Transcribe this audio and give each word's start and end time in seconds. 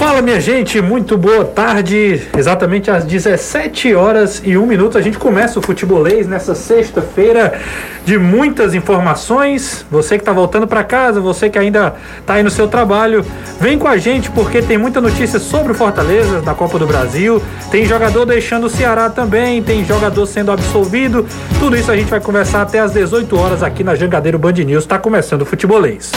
Fala 0.00 0.22
minha 0.22 0.40
gente, 0.40 0.80
muito 0.80 1.18
boa 1.18 1.44
tarde. 1.44 2.22
Exatamente 2.34 2.90
às 2.90 3.04
17 3.04 3.94
horas 3.94 4.40
e 4.42 4.56
1 4.56 4.66
minuto 4.66 4.96
a 4.96 5.02
gente 5.02 5.18
começa 5.18 5.58
o 5.58 5.62
futebolês 5.62 6.26
nessa 6.26 6.54
sexta-feira 6.54 7.60
de 8.06 8.16
muitas 8.16 8.72
informações. 8.72 9.84
Você 9.90 10.16
que 10.16 10.22
está 10.22 10.32
voltando 10.32 10.66
para 10.66 10.82
casa, 10.82 11.20
você 11.20 11.50
que 11.50 11.58
ainda 11.58 11.96
está 12.18 12.32
aí 12.32 12.42
no 12.42 12.48
seu 12.48 12.66
trabalho, 12.66 13.22
vem 13.60 13.78
com 13.78 13.86
a 13.86 13.98
gente 13.98 14.30
porque 14.30 14.62
tem 14.62 14.78
muita 14.78 15.02
notícia 15.02 15.38
sobre 15.38 15.72
o 15.72 15.74
Fortaleza 15.74 16.40
da 16.40 16.54
Copa 16.54 16.78
do 16.78 16.86
Brasil. 16.86 17.42
Tem 17.70 17.84
jogador 17.84 18.24
deixando 18.24 18.68
o 18.68 18.70
Ceará 18.70 19.10
também, 19.10 19.62
tem 19.62 19.84
jogador 19.84 20.24
sendo 20.24 20.50
absolvido. 20.50 21.26
Tudo 21.58 21.76
isso 21.76 21.92
a 21.92 21.96
gente 21.96 22.08
vai 22.08 22.20
conversar 22.20 22.62
até 22.62 22.78
às 22.78 22.94
18 22.94 23.38
horas 23.38 23.62
aqui 23.62 23.84
na 23.84 23.94
Jangadeiro 23.94 24.38
Band 24.38 24.52
News. 24.52 24.84
Está 24.84 24.98
começando 24.98 25.42
o 25.42 25.46
futebolês. 25.46 26.10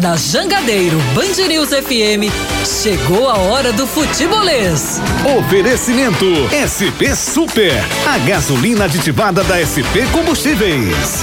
Na 0.00 0.16
Jangadeiro 0.16 0.98
Band 1.14 1.46
News 1.46 1.68
FM, 1.68 2.28
chegou 2.64 3.28
a 3.28 3.36
hora 3.38 3.72
do 3.72 3.86
futebolês. 3.86 5.00
Oferecimento 5.38 6.26
SP 6.50 7.14
Super, 7.14 7.72
a 8.06 8.18
gasolina 8.18 8.86
aditivada 8.86 9.44
da 9.44 9.64
SP 9.64 10.02
Combustíveis. 10.10 11.22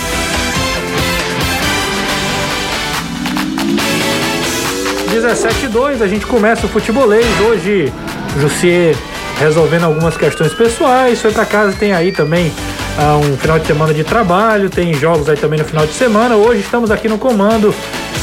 Dezessete 5.10 5.68
dois, 5.68 6.02
a 6.02 6.08
gente 6.08 6.26
começa 6.26 6.66
o 6.66 6.70
futebolês 6.70 7.26
hoje. 7.42 7.92
Jussier 8.40 8.96
resolvendo 9.38 9.84
algumas 9.84 10.16
questões 10.16 10.54
pessoais, 10.54 11.20
foi 11.20 11.32
para 11.32 11.46
casa, 11.46 11.76
tem 11.78 11.92
aí 11.92 12.12
também 12.12 12.54
uh, 13.02 13.18
um 13.18 13.38
final 13.38 13.58
de 13.58 13.66
semana 13.66 13.94
de 13.94 14.04
trabalho, 14.04 14.70
tem 14.70 14.94
jogos 14.94 15.28
aí 15.28 15.36
também 15.36 15.60
no 15.60 15.66
final 15.66 15.86
de 15.86 15.94
semana. 15.94 16.36
Hoje 16.36 16.62
estamos 16.62 16.92
aqui 16.92 17.10
no 17.10 17.18
comando 17.18 17.74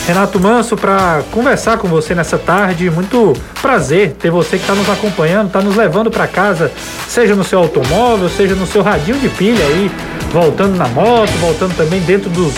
Renato 0.07 0.41
Manso, 0.41 0.77
para 0.77 1.23
conversar 1.33 1.79
com 1.79 1.89
você 1.89 2.15
nessa 2.15 2.39
tarde. 2.39 2.89
Muito 2.91 3.35
prazer 3.61 4.13
ter 4.13 4.31
você 4.31 4.57
que 4.57 4.63
está 4.63 4.75
nos 4.75 4.89
acompanhando, 4.89 5.49
está 5.49 5.61
nos 5.61 5.77
levando 5.77 6.11
para 6.11 6.27
casa, 6.27 6.71
seja 7.09 7.35
no 7.35 7.45
seu 7.45 7.59
automóvel, 7.59 8.29
seja 8.29 8.55
no 8.55 8.67
seu 8.67 8.83
radinho 8.83 9.19
de 9.19 9.29
pilha 9.29 9.65
aí, 9.65 9.91
voltando 10.33 10.77
na 10.77 10.89
moto, 10.89 11.31
voltando 11.41 11.77
também 11.77 12.01
dentro 12.01 12.31
dos 12.31 12.55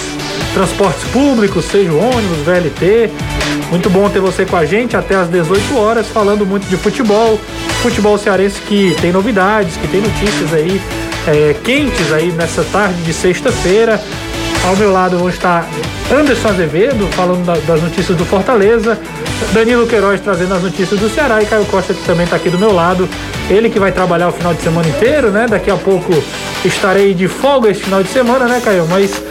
transportes 0.53 1.05
públicos, 1.11 1.65
seja 1.65 1.91
o 1.91 1.99
ônibus, 1.99 2.39
VLT. 2.45 3.11
Muito 3.71 3.89
bom 3.89 4.09
ter 4.09 4.21
você 4.21 4.45
com 4.45 4.57
a 4.57 4.65
gente 4.65 4.97
até 4.97 5.15
às 5.15 5.29
18 5.29 5.77
horas, 5.79 6.09
falando 6.09 6.45
muito 6.45 6.67
de 6.69 6.77
futebol, 6.77 7.39
futebol 7.83 8.19
cearense 8.19 8.61
que 8.61 8.97
tem 9.01 9.13
novidades, 9.13 9.77
que 9.77 9.87
tem 9.89 10.01
notícias 10.01 10.53
aí 10.53 10.81
é, 11.27 11.55
quentes 11.65 12.13
aí 12.13 12.33
nessa 12.33 12.65
tarde 12.65 13.03
de 13.03 13.13
sexta-feira. 13.13 14.01
Ao 14.67 14.77
meu 14.77 14.93
lado 14.93 15.19
vão 15.19 15.29
estar 15.29 15.67
Anderson 16.13 16.49
Azevedo 16.49 17.07
falando 17.13 17.45
da, 17.47 17.55
das 17.55 17.83
notícias 17.83 18.17
do 18.17 18.25
Fortaleza, 18.25 18.99
Danilo 19.53 19.87
Queiroz 19.87 20.21
trazendo 20.21 20.55
as 20.55 20.63
notícias 20.63 21.01
do 21.01 21.09
Ceará 21.09 21.43
e 21.43 21.47
Caio 21.47 21.65
Costa 21.65 21.95
que 21.95 22.05
também 22.05 22.25
está 22.25 22.37
aqui 22.37 22.51
do 22.51 22.59
meu 22.59 22.73
lado. 22.73 23.09
Ele 23.49 23.71
que 23.71 23.81
vai 23.81 23.91
trabalhar 23.91 24.29
o 24.29 24.33
final 24.33 24.53
de 24.53 24.61
semana 24.61 24.89
inteiro, 24.89 25.31
né? 25.31 25.47
Daqui 25.49 25.71
a 25.71 25.77
pouco 25.77 26.13
estarei 26.65 27.15
de 27.15 27.27
folga 27.27 27.71
esse 27.71 27.83
final 27.83 28.03
de 28.03 28.11
semana, 28.11 28.47
né, 28.47 28.61
Caio? 28.63 28.87
Mas 28.89 29.23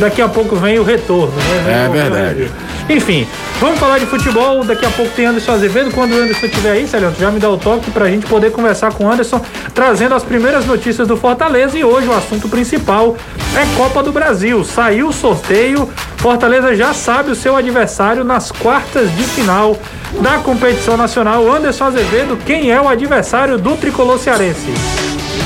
daqui 0.00 0.20
a 0.20 0.28
pouco 0.28 0.56
vem 0.56 0.78
o 0.78 0.82
retorno, 0.82 1.34
né? 1.36 1.86
é 1.86 1.88
verdade. 1.88 2.50
Enfim, 2.88 3.26
vamos 3.60 3.78
falar 3.78 3.98
de 3.98 4.06
futebol. 4.06 4.62
Daqui 4.62 4.84
a 4.84 4.90
pouco 4.90 5.10
tem 5.14 5.26
Anderson 5.26 5.52
Azevedo. 5.52 5.90
Quando 5.90 6.12
o 6.12 6.16
Anderson 6.16 6.46
estiver 6.46 6.72
aí, 6.72 6.86
Célio, 6.86 7.14
já 7.18 7.30
me 7.30 7.40
dá 7.40 7.48
o 7.48 7.56
toque 7.56 7.90
para 7.90 8.04
a 8.04 8.10
gente 8.10 8.26
poder 8.26 8.52
conversar 8.52 8.92
com 8.92 9.04
o 9.04 9.10
Anderson, 9.10 9.40
trazendo 9.72 10.14
as 10.14 10.22
primeiras 10.22 10.66
notícias 10.66 11.08
do 11.08 11.16
Fortaleza. 11.16 11.78
E 11.78 11.84
hoje 11.84 12.06
o 12.06 12.12
assunto 12.12 12.48
principal 12.48 13.16
é 13.56 13.76
Copa 13.76 14.02
do 14.02 14.12
Brasil. 14.12 14.62
Saiu 14.64 15.08
o 15.08 15.12
sorteio. 15.12 15.88
Fortaleza 16.18 16.74
já 16.74 16.92
sabe 16.92 17.30
o 17.30 17.34
seu 17.34 17.56
adversário 17.56 18.22
nas 18.22 18.52
quartas 18.52 19.14
de 19.16 19.22
final 19.24 19.76
da 20.20 20.38
competição 20.38 20.96
nacional. 20.96 21.50
Anderson 21.50 21.84
Azevedo, 21.84 22.38
quem 22.44 22.70
é 22.70 22.80
o 22.80 22.88
adversário 22.88 23.58
do 23.58 23.76
tricolor 23.76 24.18
cearense? 24.18 24.72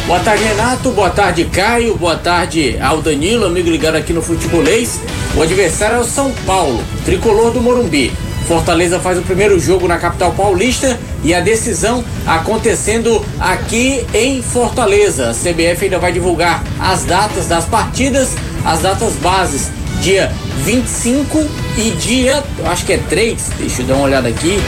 Boa 0.07 0.21
tarde, 0.21 0.45
Renato. 0.45 0.91
Boa 0.91 1.11
tarde, 1.11 1.45
Caio. 1.45 1.97
Boa 1.97 2.17
tarde 2.17 2.79
ao 2.81 3.03
Danilo, 3.03 3.47
amigo 3.47 3.71
ligado 3.71 3.97
aqui 3.97 4.13
no 4.13 4.23
Futebolês. 4.23 5.01
O 5.37 5.43
adversário 5.43 5.97
é 5.97 6.01
o 6.01 6.05
São 6.05 6.33
Paulo, 6.47 6.83
tricolor 7.05 7.53
do 7.53 7.61
Morumbi. 7.61 8.13
Fortaleza 8.49 8.99
faz 8.99 9.19
o 9.19 9.23
primeiro 9.23 9.61
jogo 9.61 9.87
na 9.87 9.99
capital 9.99 10.33
paulista 10.33 10.99
e 11.23 11.35
a 11.35 11.41
decisão 11.41 12.03
acontecendo 12.27 13.23
aqui 13.39 14.07
em 14.15 14.43
Fortaleza. 14.43 15.31
A 15.31 15.35
CBF 15.35 15.85
ainda 15.85 15.99
vai 15.99 16.13
divulgar 16.13 16.65
as 16.81 17.05
datas 17.05 17.47
das 17.47 17.67
partidas, 17.67 18.31
as 18.65 18.81
datas 18.81 19.13
bases, 19.17 19.71
dia 20.01 20.33
25 20.65 21.47
e 21.77 21.91
dia, 21.91 22.43
acho 22.65 22.87
que 22.87 22.95
é 22.95 22.99
3, 22.99 23.51
deixa 23.59 23.83
eu 23.83 23.87
dar 23.87 23.95
uma 23.97 24.05
olhada 24.05 24.29
aqui, 24.29 24.59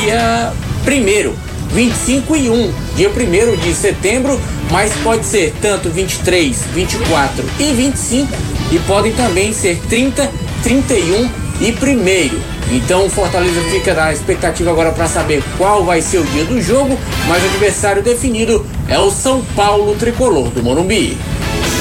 dia 0.00 0.52
1 0.86 1.51
25 1.72 2.36
e 2.36 2.50
1, 2.50 2.72
dia 2.96 3.10
1 3.10 3.56
de 3.56 3.74
setembro, 3.74 4.40
mas 4.70 4.92
pode 5.02 5.24
ser 5.24 5.54
tanto 5.60 5.90
23, 5.90 6.56
24 6.74 7.44
e 7.58 7.72
25 7.72 8.32
e 8.70 8.78
podem 8.80 9.12
também 9.12 9.52
ser 9.52 9.78
30, 9.88 10.30
31 10.62 11.30
e 11.60 11.70
1 11.70 12.52
então 12.70 13.04
o 13.04 13.10
Fortaleza 13.10 13.60
fica 13.70 13.92
na 13.92 14.12
expectativa 14.12 14.70
agora 14.70 14.92
para 14.92 15.06
saber 15.06 15.42
qual 15.58 15.84
vai 15.84 16.00
ser 16.00 16.18
o 16.18 16.24
dia 16.24 16.44
do 16.44 16.60
jogo, 16.60 16.98
mas 17.28 17.42
o 17.42 17.46
adversário 17.46 18.02
definido 18.02 18.64
é 18.88 18.98
o 18.98 19.10
São 19.10 19.44
Paulo 19.54 19.94
tricolor 19.96 20.48
do 20.48 20.62
Morumbi. 20.62 21.18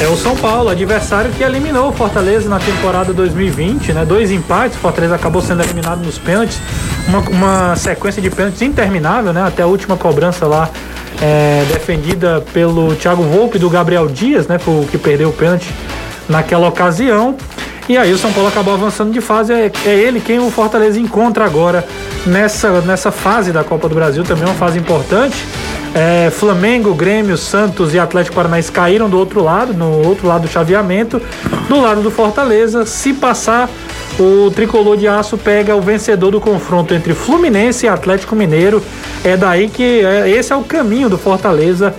É 0.01 0.07
o 0.07 0.17
São 0.17 0.35
Paulo, 0.35 0.67
adversário 0.69 1.29
que 1.31 1.43
eliminou 1.43 1.89
o 1.89 1.93
Fortaleza 1.93 2.49
na 2.49 2.57
temporada 2.57 3.13
2020, 3.13 3.93
né? 3.93 4.03
Dois 4.03 4.31
empates, 4.31 4.75
o 4.75 4.79
Fortaleza 4.79 5.13
acabou 5.13 5.43
sendo 5.43 5.61
eliminado 5.61 6.03
nos 6.03 6.17
pênaltis, 6.17 6.59
uma, 7.07 7.19
uma 7.19 7.75
sequência 7.75 8.19
de 8.19 8.27
pênaltis 8.31 8.63
interminável, 8.63 9.31
né? 9.31 9.43
Até 9.43 9.61
a 9.61 9.67
última 9.67 9.95
cobrança 9.95 10.47
lá 10.47 10.67
é, 11.21 11.63
defendida 11.71 12.43
pelo 12.51 12.95
Thiago 12.95 13.21
Volpe 13.21 13.59
do 13.59 13.69
Gabriel 13.69 14.07
Dias, 14.07 14.47
né? 14.47 14.57
Foi 14.57 14.83
o 14.83 14.87
que 14.87 14.97
perdeu 14.97 15.29
o 15.29 15.33
pênalti 15.33 15.71
naquela 16.27 16.67
ocasião. 16.67 17.35
E 17.87 17.95
aí 17.95 18.11
o 18.11 18.17
São 18.17 18.33
Paulo 18.33 18.49
acabou 18.49 18.73
avançando 18.73 19.11
de 19.11 19.21
fase. 19.21 19.53
É, 19.53 19.71
é, 19.85 19.89
ele 19.89 20.19
quem 20.19 20.39
o 20.39 20.49
Fortaleza 20.49 20.99
encontra 20.99 21.45
agora 21.45 21.85
nessa, 22.25 22.81
nessa 22.81 23.11
fase 23.11 23.51
da 23.51 23.63
Copa 23.63 23.87
do 23.87 23.93
Brasil, 23.93 24.23
também 24.23 24.45
uma 24.45 24.55
fase 24.55 24.79
importante. 24.79 25.45
É, 25.93 26.29
Flamengo, 26.29 26.93
Grêmio, 26.93 27.37
Santos 27.37 27.93
e 27.93 27.99
Atlético 27.99 28.35
Paranaense 28.35 28.71
caíram 28.71 29.09
do 29.09 29.17
outro 29.17 29.43
lado, 29.43 29.73
no 29.73 30.07
outro 30.07 30.27
lado 30.27 30.43
do 30.43 30.47
chaveamento. 30.47 31.21
Do 31.67 31.81
lado 31.81 32.01
do 32.01 32.09
Fortaleza, 32.09 32.85
se 32.85 33.13
passar, 33.13 33.69
o 34.19 34.49
tricolor 34.51 34.95
de 34.95 35.07
aço 35.07 35.37
pega 35.37 35.75
o 35.75 35.81
vencedor 35.81 36.31
do 36.31 36.39
confronto 36.39 36.93
entre 36.93 37.13
Fluminense 37.13 37.85
e 37.85 37.89
Atlético 37.89 38.35
Mineiro. 38.35 38.81
É 39.23 39.35
daí 39.35 39.67
que 39.67 40.05
é, 40.05 40.29
esse 40.29 40.53
é 40.53 40.55
o 40.55 40.63
caminho 40.63 41.09
do 41.09 41.17
Fortaleza 41.17 41.93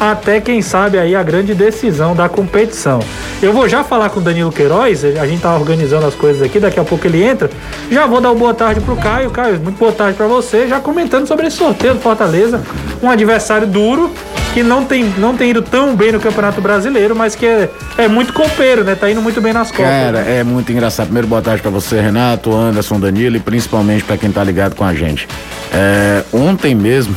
até 0.00 0.40
quem 0.40 0.62
sabe 0.62 0.98
aí 0.98 1.14
a 1.14 1.22
grande 1.22 1.54
decisão 1.54 2.14
da 2.14 2.28
competição. 2.28 3.00
Eu 3.42 3.52
vou 3.52 3.68
já 3.68 3.82
falar 3.82 4.10
com 4.10 4.20
o 4.20 4.22
Danilo 4.22 4.52
Queiroz, 4.52 5.04
a 5.04 5.26
gente 5.26 5.42
tá 5.42 5.54
organizando 5.54 6.06
as 6.06 6.14
coisas 6.14 6.42
aqui, 6.42 6.58
daqui 6.58 6.78
a 6.78 6.84
pouco 6.84 7.06
ele 7.06 7.22
entra. 7.22 7.50
Já 7.90 8.06
vou 8.06 8.20
dar 8.20 8.30
uma 8.30 8.38
boa 8.38 8.54
tarde 8.54 8.80
pro 8.80 8.96
Caio. 8.96 9.30
Caio, 9.30 9.60
muito 9.60 9.78
boa 9.78 9.92
tarde 9.92 10.16
para 10.16 10.26
você, 10.26 10.68
já 10.68 10.80
comentando 10.80 11.26
sobre 11.26 11.46
esse 11.46 11.56
sorteio 11.56 11.94
do 11.94 12.00
Fortaleza, 12.00 12.62
um 13.02 13.10
adversário 13.10 13.66
duro 13.66 14.10
que 14.56 14.62
não 14.62 14.86
tem, 14.86 15.04
não 15.18 15.36
tem 15.36 15.50
ido 15.50 15.60
tão 15.60 15.94
bem 15.94 16.12
no 16.12 16.18
Campeonato 16.18 16.62
Brasileiro, 16.62 17.14
mas 17.14 17.34
que 17.34 17.44
é, 17.44 17.68
é 17.98 18.08
muito 18.08 18.32
copeiro, 18.32 18.84
né? 18.84 18.94
Tá 18.94 19.10
indo 19.10 19.20
muito 19.20 19.38
bem 19.38 19.52
nas 19.52 19.70
Copas. 19.70 19.84
Cara, 19.84 20.20
é 20.20 20.42
muito 20.42 20.72
engraçado. 20.72 21.08
Primeiro, 21.08 21.28
boa 21.28 21.42
tarde 21.42 21.60
para 21.60 21.70
você, 21.70 22.00
Renato, 22.00 22.54
Anderson, 22.54 22.98
Danilo 22.98 23.36
e 23.36 23.38
principalmente 23.38 24.02
para 24.04 24.16
quem 24.16 24.32
tá 24.32 24.42
ligado 24.42 24.74
com 24.74 24.82
a 24.82 24.94
gente. 24.94 25.28
É, 25.70 26.24
ontem 26.32 26.74
mesmo, 26.74 27.14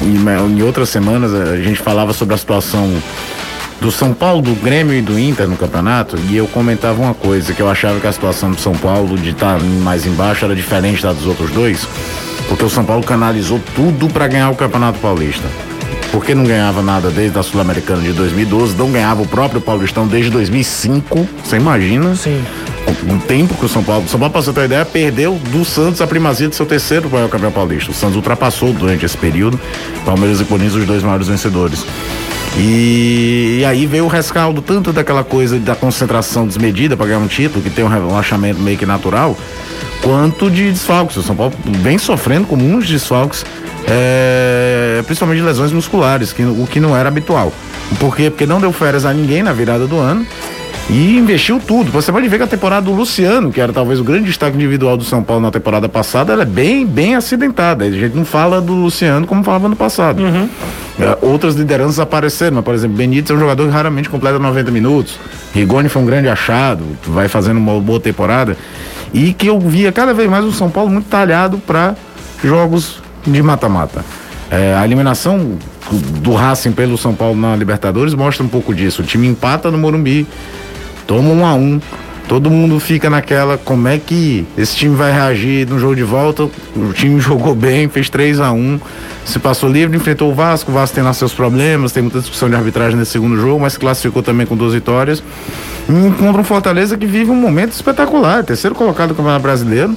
em, 0.00 0.56
em 0.56 0.62
outras 0.62 0.88
semanas, 0.88 1.34
a 1.34 1.56
gente 1.56 1.80
falava 1.80 2.12
sobre 2.12 2.36
a 2.36 2.38
situação 2.38 2.88
do 3.80 3.90
São 3.90 4.14
Paulo, 4.14 4.40
do 4.40 4.54
Grêmio 4.54 4.94
e 4.94 5.02
do 5.02 5.18
Inter 5.18 5.48
no 5.48 5.56
campeonato, 5.56 6.16
e 6.30 6.36
eu 6.36 6.46
comentava 6.46 7.02
uma 7.02 7.14
coisa, 7.14 7.52
que 7.52 7.60
eu 7.60 7.68
achava 7.68 7.98
que 7.98 8.06
a 8.06 8.12
situação 8.12 8.52
do 8.52 8.60
São 8.60 8.74
Paulo 8.74 9.18
de 9.18 9.30
estar 9.30 9.58
tá 9.58 9.64
mais 9.82 10.06
embaixo 10.06 10.44
era 10.44 10.54
diferente 10.54 11.02
da 11.02 11.12
dos 11.12 11.26
outros 11.26 11.50
dois, 11.50 11.84
porque 12.48 12.64
o 12.64 12.70
São 12.70 12.84
Paulo 12.84 13.02
canalizou 13.02 13.60
tudo 13.74 14.06
para 14.08 14.28
ganhar 14.28 14.50
o 14.50 14.54
Campeonato 14.54 15.00
Paulista 15.00 15.48
porque 16.16 16.34
não 16.34 16.44
ganhava 16.44 16.80
nada 16.80 17.10
desde 17.10 17.38
a 17.38 17.42
Sul-Americana 17.42 18.00
de 18.00 18.14
2012, 18.14 18.74
não 18.74 18.90
ganhava 18.90 19.20
o 19.20 19.26
próprio 19.26 19.60
Paulistão 19.60 20.06
desde 20.06 20.30
2005, 20.30 21.28
você 21.44 21.56
imagina? 21.56 22.16
Sim. 22.16 22.42
O, 23.06 23.18
tempo 23.18 23.52
que 23.54 23.66
o 23.66 23.68
São 23.68 23.84
Paulo, 23.84 24.06
o 24.06 24.08
São 24.08 24.18
Paulo, 24.18 24.32
pra 24.32 24.40
você 24.40 24.50
ter 24.50 24.60
uma 24.60 24.64
ideia, 24.64 24.84
perdeu 24.86 25.34
do 25.34 25.62
Santos 25.62 26.00
a 26.00 26.06
primazia 26.06 26.48
do 26.48 26.54
seu 26.54 26.64
terceiro 26.64 27.10
maior 27.10 27.28
campeão 27.28 27.52
paulista. 27.52 27.90
O 27.90 27.94
Santos 27.94 28.16
ultrapassou 28.16 28.72
durante 28.72 29.04
esse 29.04 29.14
período, 29.14 29.60
Palmeiras 30.06 30.40
e 30.40 30.44
Corinthians 30.46 30.76
os 30.76 30.86
dois 30.86 31.02
maiores 31.02 31.28
vencedores. 31.28 31.84
E, 32.56 33.58
e, 33.60 33.64
aí 33.66 33.84
veio 33.84 34.06
o 34.06 34.08
rescaldo 34.08 34.62
tanto 34.62 34.94
daquela 34.94 35.22
coisa 35.22 35.58
da 35.58 35.76
concentração 35.76 36.46
desmedida 36.46 36.96
para 36.96 37.08
ganhar 37.08 37.18
um 37.18 37.26
título, 37.26 37.62
que 37.62 37.68
tem 37.68 37.84
um 37.84 37.88
relaxamento 37.88 38.58
meio 38.58 38.78
que 38.78 38.86
natural, 38.86 39.36
quanto 40.00 40.50
de 40.50 40.70
desfalques. 40.70 41.18
O 41.18 41.22
São 41.22 41.36
Paulo 41.36 41.52
vem 41.82 41.98
sofrendo 41.98 42.46
com 42.46 42.56
muitos 42.56 42.88
desfalques 42.88 43.44
é, 43.86 45.02
principalmente 45.06 45.42
lesões 45.42 45.72
musculares, 45.72 46.32
que, 46.32 46.42
o 46.42 46.66
que 46.70 46.80
não 46.80 46.96
era 46.96 47.08
habitual. 47.08 47.52
Por 48.00 48.16
quê? 48.16 48.30
Porque 48.30 48.46
não 48.46 48.60
deu 48.60 48.72
férias 48.72 49.04
a 49.04 49.12
ninguém 49.12 49.42
na 49.42 49.52
virada 49.52 49.86
do 49.86 49.98
ano 49.98 50.26
e 50.88 51.16
investiu 51.18 51.60
tudo. 51.64 51.90
Você 51.90 52.12
pode 52.12 52.28
ver 52.28 52.38
que 52.38 52.44
a 52.44 52.46
temporada 52.46 52.86
do 52.86 52.92
Luciano, 52.92 53.52
que 53.52 53.60
era 53.60 53.72
talvez 53.72 54.00
o 54.00 54.04
grande 54.04 54.26
destaque 54.26 54.56
individual 54.56 54.96
do 54.96 55.04
São 55.04 55.22
Paulo 55.22 55.42
na 55.42 55.50
temporada 55.50 55.88
passada, 55.88 56.32
ela 56.32 56.42
é 56.42 56.46
bem, 56.46 56.86
bem 56.86 57.14
acidentada. 57.14 57.84
A 57.84 57.90
gente 57.90 58.16
não 58.16 58.24
fala 58.24 58.60
do 58.60 58.72
Luciano 58.72 59.26
como 59.26 59.42
falava 59.42 59.68
no 59.68 59.76
passado. 59.76 60.22
Uhum. 60.22 60.48
É, 60.98 61.18
outras 61.22 61.54
lideranças 61.54 61.98
apareceram, 61.98 62.56
mas, 62.56 62.64
por 62.64 62.74
exemplo, 62.74 62.96
Benítez 62.96 63.30
é 63.30 63.34
um 63.34 63.38
jogador 63.38 63.66
que 63.66 63.72
raramente 63.72 64.08
completa 64.08 64.38
90 64.38 64.70
minutos. 64.70 65.18
Rigoni 65.52 65.88
foi 65.88 66.02
um 66.02 66.06
grande 66.06 66.28
achado, 66.28 66.84
vai 67.06 67.28
fazendo 67.28 67.58
uma 67.58 67.80
boa 67.80 68.00
temporada. 68.00 68.56
E 69.12 69.32
que 69.32 69.48
eu 69.48 69.58
via 69.58 69.90
cada 69.90 70.14
vez 70.14 70.28
mais 70.30 70.44
o 70.44 70.52
São 70.52 70.70
Paulo 70.70 70.90
muito 70.90 71.08
talhado 71.08 71.58
para 71.58 71.94
jogos 72.44 73.02
de 73.26 73.42
mata-mata. 73.42 74.04
É, 74.50 74.74
a 74.74 74.84
eliminação 74.84 75.58
do 76.20 76.32
Racing 76.34 76.72
pelo 76.72 76.96
São 76.96 77.14
Paulo 77.14 77.38
na 77.38 77.56
Libertadores 77.56 78.14
mostra 78.14 78.44
um 78.44 78.48
pouco 78.48 78.74
disso. 78.74 79.02
O 79.02 79.04
time 79.04 79.26
empata 79.26 79.70
no 79.70 79.78
Morumbi, 79.78 80.26
toma 81.06 81.30
um 81.30 81.44
a 81.44 81.54
um. 81.54 81.80
Todo 82.28 82.50
mundo 82.50 82.80
fica 82.80 83.08
naquela, 83.08 83.56
como 83.56 83.86
é 83.86 83.98
que 83.98 84.44
esse 84.58 84.74
time 84.74 84.96
vai 84.96 85.12
reagir 85.12 85.68
no 85.68 85.78
jogo 85.78 85.94
de 85.94 86.02
volta? 86.02 86.42
O 86.44 86.92
time 86.92 87.18
jogou 87.20 87.54
bem, 87.54 87.88
fez 87.88 88.10
3 88.10 88.40
a 88.40 88.52
1 88.52 88.80
se 89.26 89.40
passou 89.40 89.68
livre, 89.68 89.96
enfrentou 89.96 90.30
o 90.30 90.34
Vasco, 90.34 90.70
o 90.70 90.74
Vasco 90.74 90.94
tem 90.94 91.02
lá 91.02 91.12
seus 91.12 91.34
problemas, 91.34 91.90
tem 91.90 92.00
muita 92.00 92.20
discussão 92.20 92.48
de 92.48 92.54
arbitragem 92.54 92.96
nesse 92.96 93.10
segundo 93.10 93.36
jogo, 93.36 93.60
mas 93.60 93.76
classificou 93.76 94.22
também 94.22 94.46
com 94.46 94.56
duas 94.56 94.72
vitórias. 94.72 95.22
Encontra 95.88 96.40
um 96.40 96.44
Fortaleza 96.44 96.96
que 96.96 97.06
vive 97.06 97.30
um 97.30 97.36
momento 97.36 97.72
espetacular, 97.72 98.44
terceiro 98.44 98.74
colocado 98.74 99.10
do 99.10 99.14
Campeonato 99.14 99.42
Brasileiro, 99.42 99.96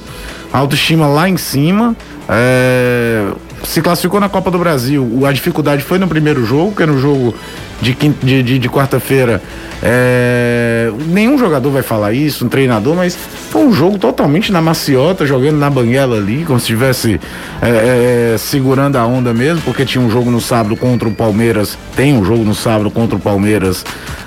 autoestima 0.52 1.06
lá 1.08 1.28
em 1.28 1.36
cima, 1.36 1.96
é, 2.28 3.26
se 3.64 3.82
classificou 3.82 4.20
na 4.20 4.28
Copa 4.28 4.52
do 4.52 4.58
Brasil. 4.58 5.26
A 5.26 5.32
dificuldade 5.32 5.82
foi 5.82 5.98
no 5.98 6.06
primeiro 6.06 6.44
jogo, 6.46 6.74
que 6.76 6.84
é 6.84 6.86
no 6.86 6.98
jogo 6.98 7.34
de, 7.80 7.92
de, 7.92 8.42
de, 8.42 8.58
de 8.58 8.68
quarta-feira. 8.68 9.42
É, 9.82 10.92
nenhum 11.08 11.36
jogador 11.36 11.70
vai 11.70 11.82
falar 11.82 12.12
isso, 12.12 12.44
um 12.46 12.48
treinador, 12.48 12.94
mas 12.94 13.16
foi 13.50 13.62
um 13.62 13.72
jogo 13.72 13.98
totalmente 13.98 14.52
na 14.52 14.62
maciota, 14.62 15.26
jogando 15.26 15.56
na 15.56 15.68
banguela 15.68 16.18
ali, 16.18 16.44
como 16.44 16.60
se 16.60 16.66
estivesse 16.66 17.20
é, 17.60 18.34
é, 18.34 18.38
segurando 18.38 18.96
a 18.96 19.04
onda 19.04 19.34
mesmo, 19.34 19.62
porque 19.62 19.84
tinha 19.84 20.04
um 20.04 20.10
jogo 20.10 20.30
no 20.30 20.40
sábado 20.40 20.76
contra 20.76 21.08
o 21.08 21.12
Palmeiras, 21.12 21.76
tem 21.96 22.16
um 22.16 22.24
jogo 22.24 22.44
no 22.44 22.54
sábado 22.54 22.90
contra 22.92 23.16
o 23.16 23.20
Palmeiras 23.20 23.84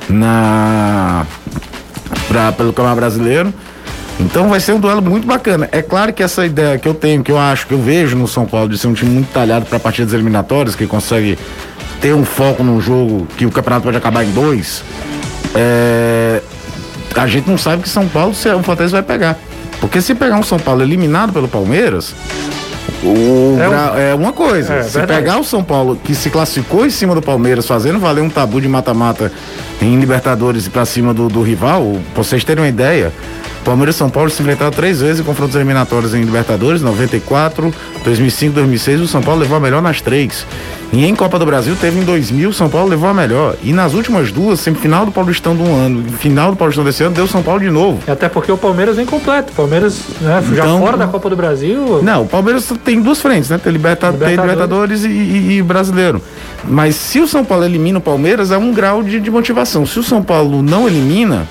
na 0.09 1.25
pra, 2.27 2.51
pelo 2.51 2.71
Campeonato 2.71 2.97
Brasileiro. 2.97 3.53
Então 4.19 4.49
vai 4.49 4.59
ser 4.59 4.73
um 4.73 4.79
duelo 4.79 5.01
muito 5.01 5.25
bacana. 5.25 5.67
É 5.71 5.81
claro 5.81 6.13
que 6.13 6.21
essa 6.21 6.45
ideia 6.45 6.77
que 6.77 6.87
eu 6.87 6.93
tenho, 6.93 7.23
que 7.23 7.31
eu 7.31 7.37
acho, 7.37 7.65
que 7.67 7.73
eu 7.73 7.81
vejo 7.81 8.15
no 8.15 8.27
São 8.27 8.45
Paulo 8.45 8.69
de 8.69 8.77
ser 8.77 8.87
um 8.87 8.93
time 8.93 9.11
muito 9.11 9.31
talhado 9.31 9.65
para 9.65 9.79
partidas 9.79 10.13
eliminatórias, 10.13 10.75
que 10.75 10.85
consegue 10.85 11.37
ter 11.99 12.13
um 12.13 12.23
foco 12.23 12.63
num 12.63 12.79
jogo 12.79 13.27
que 13.37 13.45
o 13.45 13.51
campeonato 13.51 13.85
pode 13.85 13.97
acabar 13.97 14.23
em 14.23 14.31
dois, 14.31 14.83
é... 15.55 16.41
a 17.15 17.27
gente 17.27 17.49
não 17.49 17.57
sabe 17.57 17.83
que 17.83 17.89
São 17.89 18.07
Paulo 18.07 18.35
se 18.35 18.49
o 18.49 18.61
Fortaleza 18.61 18.97
vai 18.97 19.03
pegar. 19.03 19.37
Porque 19.79 20.01
se 20.01 20.13
pegar 20.13 20.37
um 20.37 20.43
São 20.43 20.59
Paulo 20.59 20.81
eliminado 20.81 21.33
pelo 21.33 21.47
Palmeiras, 21.47 22.13
o, 23.03 23.57
é, 23.59 23.69
um, 23.69 23.97
é, 23.99 24.15
uma 24.15 24.31
coisa. 24.31 24.75
É, 24.75 24.83
se 24.83 24.97
verdade. 24.97 25.21
pegar 25.21 25.39
o 25.39 25.43
São 25.43 25.63
Paulo, 25.63 25.97
que 26.01 26.15
se 26.15 26.29
classificou 26.29 26.85
em 26.85 26.89
cima 26.89 27.13
do 27.13 27.21
Palmeiras, 27.21 27.67
fazendo 27.67 27.99
valer 27.99 28.21
um 28.21 28.29
tabu 28.29 28.61
de 28.61 28.67
mata-mata 28.67 29.31
em 29.81 29.99
Libertadores 29.99 30.67
e 30.67 30.69
pra 30.69 30.85
cima 30.85 31.13
do, 31.13 31.27
do 31.27 31.41
rival, 31.41 31.97
pra 32.13 32.23
vocês 32.23 32.43
terem 32.43 32.63
uma 32.63 32.69
ideia, 32.69 33.11
Palmeiras 33.63 33.95
e 33.95 33.97
São 33.97 34.09
Paulo 34.09 34.29
se 34.29 34.41
enfrentaram 34.41 34.71
três 34.71 35.01
vezes 35.01 35.21
em 35.21 35.23
confrontos 35.23 35.55
eliminatórios 35.55 36.13
em 36.13 36.21
Libertadores, 36.21 36.81
94, 36.81 37.73
2005, 38.03 38.53
2006. 38.53 39.01
O 39.01 39.07
São 39.07 39.21
Paulo 39.21 39.41
levou 39.41 39.57
a 39.57 39.59
melhor 39.59 39.81
nas 39.81 40.01
três. 40.01 40.45
E 40.91 41.05
em 41.05 41.15
Copa 41.15 41.39
do 41.39 41.45
Brasil 41.45 41.75
teve 41.75 41.99
em 41.99 42.03
2000, 42.03 42.53
São 42.53 42.69
Paulo 42.69 42.87
levou 42.87 43.09
a 43.09 43.13
melhor. 43.15 43.55
E 43.63 43.73
nas 43.73 43.95
últimas 43.95 44.31
duas, 44.31 44.59
semifinal 44.59 45.07
do 45.07 45.11
Paulistão 45.11 45.55
do 45.55 45.63
ano, 45.63 46.03
final 46.19 46.51
do 46.51 46.55
Paulistão 46.55 46.83
desse 46.83 47.03
ano, 47.03 47.15
deu 47.15 47.27
São 47.27 47.41
Paulo 47.41 47.59
de 47.59 47.71
novo. 47.71 47.99
Até 48.07 48.29
porque 48.29 48.51
o 48.51 48.57
Palmeiras 48.57 48.97
vem 48.97 49.05
completo. 49.05 49.51
O 49.53 49.55
Palmeiras, 49.55 49.99
né, 50.21 50.43
já 50.53 50.63
então, 50.63 50.79
fora 50.79 50.95
da 50.95 51.07
Copa 51.07 51.31
do 51.31 51.35
Brasil. 51.35 51.99
Não, 52.03 52.23
o 52.23 52.27
Palmeiras 52.27 52.71
tem 52.85 53.01
duas 53.01 53.19
frentes, 53.19 53.49
né? 53.49 53.57
Tem, 53.57 53.73
liberta, 53.73 54.11
Libertadores, 54.11 54.35
tem 54.35 54.45
Libertadores 54.45 55.03
e, 55.03 55.07
e, 55.07 55.57
e, 55.57 55.61
Brasileiro. 55.63 56.21
Mas 56.63 56.95
se 56.95 57.19
o 57.19 57.27
São 57.27 57.43
Paulo 57.43 57.65
elimina 57.65 57.97
o 57.97 58.01
Palmeiras, 58.01 58.51
é 58.51 58.57
um 58.57 58.71
grau 58.71 59.01
de, 59.01 59.19
de 59.19 59.31
motivação. 59.31 59.87
Se 59.87 59.97
o 59.97 60.03
São 60.03 60.21
Paulo 60.21 60.61
não 60.61 60.87
elimina, 60.87 61.47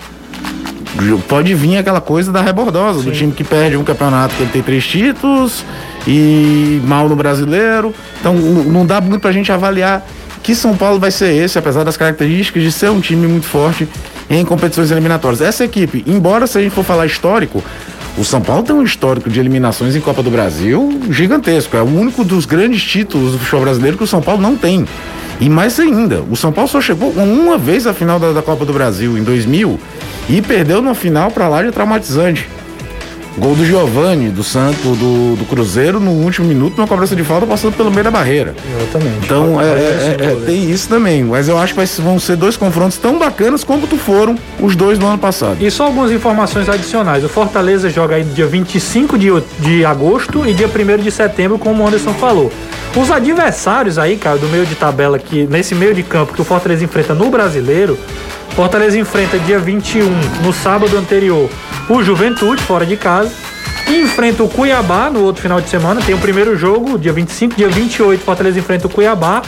pode 1.28 1.54
vir 1.54 1.78
aquela 1.78 2.00
coisa 2.00 2.30
da 2.30 2.40
rebordosa, 2.42 3.00
Sim. 3.00 3.04
do 3.06 3.12
time 3.12 3.32
que 3.32 3.44
perde 3.44 3.76
um 3.76 3.84
campeonato 3.84 4.34
que 4.34 4.42
ele 4.42 4.50
tem 4.50 4.62
três 4.62 4.86
títulos 4.86 5.64
e 6.06 6.80
mal 6.84 7.08
no 7.08 7.16
brasileiro. 7.16 7.94
Então 8.20 8.34
não 8.34 8.84
dá 8.84 9.00
muito 9.00 9.20
pra 9.20 9.32
gente 9.32 9.50
avaliar 9.50 10.06
que 10.42 10.54
São 10.54 10.76
Paulo 10.76 10.98
vai 10.98 11.10
ser 11.10 11.32
esse, 11.34 11.58
apesar 11.58 11.84
das 11.84 11.96
características 11.96 12.62
de 12.62 12.72
ser 12.72 12.90
um 12.90 13.00
time 13.00 13.26
muito 13.26 13.46
forte 13.46 13.88
em 14.28 14.44
competições 14.44 14.90
eliminatórias. 14.90 15.40
Essa 15.40 15.64
equipe, 15.64 16.04
embora 16.06 16.46
se 16.46 16.58
a 16.58 16.60
gente 16.60 16.74
for 16.74 16.84
falar 16.84 17.06
histórico, 17.06 17.62
o 18.16 18.24
São 18.24 18.40
Paulo 18.40 18.62
tem 18.62 18.74
um 18.74 18.82
histórico 18.82 19.30
de 19.30 19.40
eliminações 19.40 19.96
em 19.96 20.00
Copa 20.00 20.22
do 20.22 20.30
Brasil 20.30 21.00
gigantesco. 21.10 21.76
É 21.76 21.82
o 21.82 21.86
único 21.86 22.24
dos 22.24 22.44
grandes 22.44 22.82
títulos 22.82 23.32
do 23.32 23.38
futebol 23.38 23.62
brasileiro 23.62 23.96
que 23.96 24.04
o 24.04 24.06
São 24.06 24.20
Paulo 24.20 24.42
não 24.42 24.56
tem. 24.56 24.84
E 25.40 25.48
mais 25.48 25.78
ainda, 25.80 26.22
o 26.30 26.36
São 26.36 26.52
Paulo 26.52 26.68
só 26.68 26.80
chegou 26.80 27.10
uma 27.10 27.58
vez 27.58 27.86
à 27.86 27.92
final 27.92 28.18
da, 28.18 28.32
da 28.32 28.42
Copa 28.42 28.64
do 28.64 28.72
Brasil, 28.72 29.18
em 29.18 29.22
2000, 29.22 29.78
e 30.28 30.40
perdeu 30.40 30.80
no 30.80 30.94
final 30.94 31.30
para 31.30 31.48
lá 31.48 31.62
de 31.62 31.72
traumatizante. 31.72 32.48
Gol 33.36 33.54
do 33.54 33.64
Giovani, 33.64 34.28
do 34.28 34.44
Santo, 34.44 34.94
do, 34.94 35.36
do 35.36 35.44
Cruzeiro, 35.46 35.98
no 35.98 36.10
último 36.10 36.46
minuto, 36.46 36.76
numa 36.76 36.86
cobrança 36.86 37.16
de 37.16 37.24
falta, 37.24 37.46
passando 37.46 37.74
pelo 37.74 37.90
meio 37.90 38.04
da 38.04 38.10
barreira. 38.10 38.54
Exatamente. 38.78 39.24
Então, 39.24 39.60
é, 39.60 39.64
é, 39.64 40.16
é, 40.20 40.36
tem 40.44 40.70
isso 40.70 40.88
também. 40.88 41.24
Mas 41.24 41.48
eu 41.48 41.56
acho 41.56 41.74
que 41.74 41.84
vão 42.02 42.18
ser 42.18 42.36
dois 42.36 42.56
confrontos 42.56 42.98
tão 42.98 43.18
bacanas 43.18 43.64
quanto 43.64 43.96
foram 43.96 44.36
os 44.60 44.76
dois 44.76 44.98
do 44.98 45.06
ano 45.06 45.18
passado. 45.18 45.56
E 45.60 45.70
só 45.70 45.86
algumas 45.86 46.10
informações 46.12 46.68
adicionais. 46.68 47.24
O 47.24 47.28
Fortaleza 47.28 47.88
joga 47.88 48.16
aí 48.16 48.24
dia 48.24 48.46
25 48.46 49.18
de, 49.18 49.28
de 49.60 49.84
agosto 49.84 50.46
e 50.46 50.52
dia 50.52 50.68
1 50.68 51.02
de 51.02 51.10
setembro, 51.10 51.58
como 51.58 51.82
o 51.82 51.86
Anderson 51.86 52.12
falou. 52.14 52.52
Os 52.94 53.10
adversários 53.10 53.98
aí, 53.98 54.18
cara, 54.18 54.36
do 54.36 54.48
meio 54.48 54.66
de 54.66 54.74
tabela, 54.74 55.18
que 55.18 55.46
nesse 55.46 55.74
meio 55.74 55.94
de 55.94 56.02
campo 56.02 56.34
que 56.34 56.42
o 56.42 56.44
Fortaleza 56.44 56.84
enfrenta 56.84 57.14
no 57.14 57.30
brasileiro, 57.30 57.98
Fortaleza 58.50 58.98
enfrenta 58.98 59.38
dia 59.38 59.58
21, 59.58 60.04
no 60.44 60.52
sábado 60.52 60.96
anterior, 60.98 61.48
o 61.96 62.02
Juventude, 62.02 62.62
fora 62.62 62.86
de 62.86 62.96
casa. 62.96 63.30
E 63.88 64.00
enfrenta 64.00 64.42
o 64.42 64.48
Cuiabá 64.48 65.10
no 65.10 65.22
outro 65.22 65.42
final 65.42 65.60
de 65.60 65.68
semana. 65.68 66.00
Tem 66.00 66.14
o 66.14 66.18
primeiro 66.18 66.56
jogo, 66.56 66.98
dia 66.98 67.12
25, 67.12 67.56
dia 67.56 67.68
28, 67.68 68.22
Fortaleza 68.24 68.58
enfrenta 68.58 68.86
o 68.86 68.90
Cuiabá. 68.90 69.42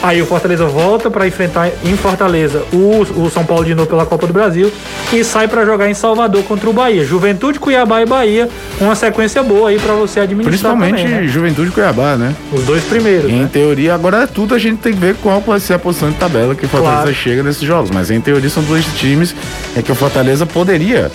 Aí 0.00 0.22
o 0.22 0.26
Fortaleza 0.26 0.64
volta 0.66 1.10
para 1.10 1.26
enfrentar 1.26 1.68
em 1.84 1.96
Fortaleza 1.96 2.62
o, 2.72 3.00
o 3.00 3.30
São 3.30 3.44
Paulo 3.44 3.64
de 3.64 3.74
novo 3.74 3.88
pela 3.88 4.06
Copa 4.06 4.28
do 4.28 4.32
Brasil 4.32 4.70
e 5.12 5.24
sai 5.24 5.48
para 5.48 5.64
jogar 5.64 5.90
em 5.90 5.94
Salvador 5.94 6.44
contra 6.44 6.70
o 6.70 6.72
Bahia. 6.72 7.04
Juventude, 7.04 7.58
Cuiabá 7.58 8.00
e 8.00 8.06
Bahia, 8.06 8.48
uma 8.80 8.94
sequência 8.94 9.42
boa 9.42 9.70
aí 9.70 9.78
para 9.78 9.94
você 9.94 10.20
administrar 10.20 10.52
Principalmente 10.52 11.02
também, 11.02 11.22
né? 11.22 11.26
Juventude 11.26 11.70
e 11.70 11.72
Cuiabá, 11.72 12.16
né? 12.16 12.34
Os 12.52 12.64
dois 12.64 12.84
primeiros. 12.84 13.28
Em 13.28 13.40
né? 13.40 13.50
teoria, 13.52 13.94
agora 13.94 14.22
é 14.22 14.26
tudo 14.26 14.54
a 14.54 14.58
gente 14.58 14.78
tem 14.78 14.92
que 14.92 15.00
ver 15.00 15.16
qual 15.16 15.40
vai 15.40 15.58
ser 15.58 15.74
a 15.74 15.78
posição 15.78 16.10
de 16.10 16.16
tabela 16.16 16.54
que 16.54 16.66
o 16.66 16.68
Fortaleza 16.68 17.02
claro. 17.02 17.16
chega 17.16 17.42
nesses 17.42 17.62
jogos. 17.62 17.90
Mas 17.90 18.08
em 18.08 18.20
teoria 18.20 18.48
são 18.50 18.62
dois 18.62 18.84
times 18.96 19.34
é 19.76 19.82
que 19.82 19.90
o 19.90 19.96
Fortaleza 19.96 20.46
poderia 20.46 21.10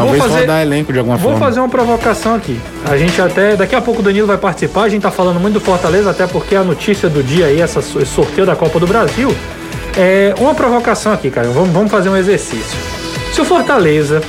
Talvez 0.00 0.22
fazer, 0.22 0.40
rodar 0.40 0.62
elenco 0.62 0.92
de 0.92 0.98
alguma 0.98 1.16
vou 1.16 1.24
forma. 1.24 1.38
Vou 1.38 1.46
fazer 1.46 1.60
uma 1.60 1.68
provocação 1.68 2.34
aqui. 2.34 2.60
A 2.84 2.96
gente 2.96 3.20
até. 3.20 3.56
Daqui 3.56 3.74
a 3.74 3.80
pouco 3.80 4.00
o 4.00 4.02
Danilo 4.02 4.26
vai 4.26 4.38
participar. 4.38 4.84
A 4.84 4.88
gente 4.88 5.02
tá 5.02 5.10
falando 5.10 5.40
muito 5.40 5.54
do 5.54 5.60
Fortaleza, 5.60 6.10
até 6.10 6.26
porque 6.26 6.54
a 6.54 6.62
notícia 6.62 7.08
do 7.08 7.22
dia 7.22 7.46
aí, 7.46 7.60
essa, 7.60 7.80
esse 7.80 8.06
sorteio 8.06 8.46
da 8.46 8.56
Copa 8.56 8.78
do 8.78 8.86
Brasil. 8.86 9.34
É 9.96 10.34
uma 10.38 10.54
provocação 10.54 11.12
aqui, 11.12 11.30
cara. 11.30 11.48
Vamos, 11.48 11.70
vamos 11.70 11.90
fazer 11.90 12.08
um 12.08 12.16
exercício. 12.16 12.78
Se 13.32 13.40
o 13.40 13.44
Fortaleza, 13.44 14.22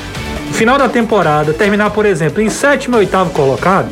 no 0.47 0.53
final 0.53 0.77
da 0.77 0.89
temporada, 0.89 1.53
terminar, 1.53 1.91
por 1.91 2.05
exemplo, 2.05 2.41
em 2.41 2.49
sétimo 2.49 2.95
e 2.95 2.99
oitavo 2.99 3.29
colocado, 3.31 3.89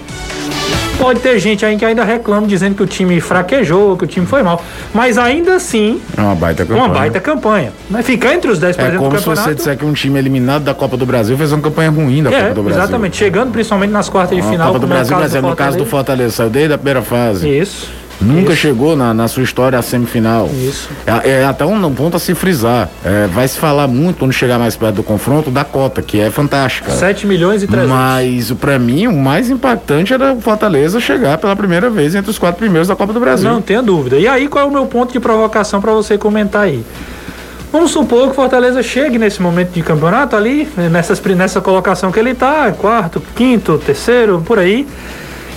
Pode 0.98 1.20
ter 1.20 1.38
gente 1.38 1.64
aí 1.64 1.78
que 1.78 1.86
ainda 1.86 2.04
reclama 2.04 2.48
dizendo 2.48 2.76
que 2.76 2.82
o 2.82 2.88
time 2.88 3.22
fraquejou, 3.22 3.96
que 3.96 4.04
o 4.04 4.08
time 4.08 4.26
foi 4.26 4.42
mal. 4.42 4.62
Mas 4.94 5.18
ainda 5.18 5.56
assim. 5.56 6.02
É 6.18 6.22
uma 6.22 6.34
baita 6.34 6.66
campanha. 6.66 6.84
Uma 6.86 6.94
baita 6.94 7.20
campanha. 7.20 7.74
Mas 7.90 8.06
ficar 8.06 8.34
entre 8.34 8.50
os 8.50 8.58
10 8.58 8.76
por 8.76 8.82
é 8.82 8.88
exemplo, 8.88 9.06
como 9.06 9.20
se 9.20 9.26
você 9.26 9.54
disser 9.54 9.78
que 9.78 9.86
um 9.86 9.94
time 9.94 10.18
eliminado 10.18 10.64
da 10.64 10.74
Copa 10.74 10.98
do 10.98 11.06
Brasil 11.06 11.38
fez 11.38 11.52
uma 11.52 11.62
campanha 11.62 11.92
ruim 11.92 12.24
da 12.24 12.32
é, 12.32 12.42
Copa 12.42 12.54
do 12.56 12.64
Brasil. 12.64 12.84
Exatamente. 12.84 13.18
Chegando 13.18 13.52
principalmente 13.52 13.92
nas 13.92 14.10
quartas 14.10 14.36
de 14.36 14.44
final. 14.44 14.68
Copa 14.68 14.80
do 14.80 14.88
Brasil, 14.88 15.16
é 15.16 15.20
Brasil 15.20 15.42
no 15.42 15.56
caso 15.56 15.78
do 15.78 15.86
Fortaleza, 15.86 16.36
saiu 16.36 16.50
desde 16.50 16.74
a 16.74 16.78
primeira 16.78 17.02
fase. 17.04 17.48
Isso. 17.48 18.07
Nunca 18.20 18.54
Isso. 18.54 18.62
chegou 18.62 18.96
na, 18.96 19.14
na 19.14 19.28
sua 19.28 19.44
história 19.44 19.78
à 19.78 19.82
semifinal. 19.82 20.50
Isso. 20.52 20.90
É, 21.06 21.42
é 21.42 21.46
até 21.46 21.66
um, 21.66 21.86
um, 21.86 21.94
ponto 21.94 22.18
a 22.18 22.20
se 22.20 22.34
frisar. 22.34 22.90
É, 23.06 23.28
vai 23.28 23.48
se 23.48 23.58
falar 23.58 23.88
muito 23.88 24.18
quando 24.18 24.34
chegar 24.34 24.58
mais 24.58 24.76
perto 24.76 24.96
do 24.96 25.04
confronto 25.04 25.52
da 25.52 25.64
cota, 25.64 26.02
que 26.02 26.20
é 26.20 26.32
fantástica. 26.32 26.92
7 26.92 27.28
milhões 27.28 27.64
e 27.64 27.68
300. 27.68 27.90
Mas 27.90 28.52
para 28.54 28.80
mim 28.80 29.08
o 29.08 29.16
mais 29.16 29.50
impactante 29.50 30.14
era 30.14 30.34
o 30.34 30.42
Fortaleza 30.42 31.00
chegar 31.00 31.38
pela 31.38 31.56
primeira 31.56 31.90
vez 31.90 32.16
entre 32.16 32.32
os 32.32 32.40
quatro 32.40 32.58
primeiros 32.58 32.88
da 32.88 32.96
Copa 32.96 33.14
do 33.14 33.20
Brasil. 33.20 33.50
Não 33.50 33.62
tenha 33.62 33.82
dúvida. 33.82 34.18
E 34.18 34.28
aí 34.28 34.48
qual 34.48 34.66
é 34.66 34.68
o 34.68 34.72
meu 34.72 34.86
ponto 34.88 35.14
de 35.14 35.20
provocação 35.20 35.80
para 35.80 35.92
você 35.94 36.18
comentar 36.18 36.64
aí? 36.64 36.84
Vamos 37.72 37.92
supor 37.92 38.24
que 38.24 38.32
o 38.32 38.34
Fortaleza 38.34 38.82
chegue 38.82 39.20
nesse 39.20 39.42
momento 39.42 39.72
de 39.72 39.82
campeonato 39.82 40.36
ali, 40.36 40.68
nessas, 40.90 41.22
nessa 41.22 41.60
colocação 41.60 42.12
que 42.12 42.20
ele 42.20 42.32
está, 42.32 42.72
quarto, 42.72 43.22
quinto, 43.36 43.78
terceiro, 43.78 44.42
por 44.46 44.58
aí. 44.58 44.88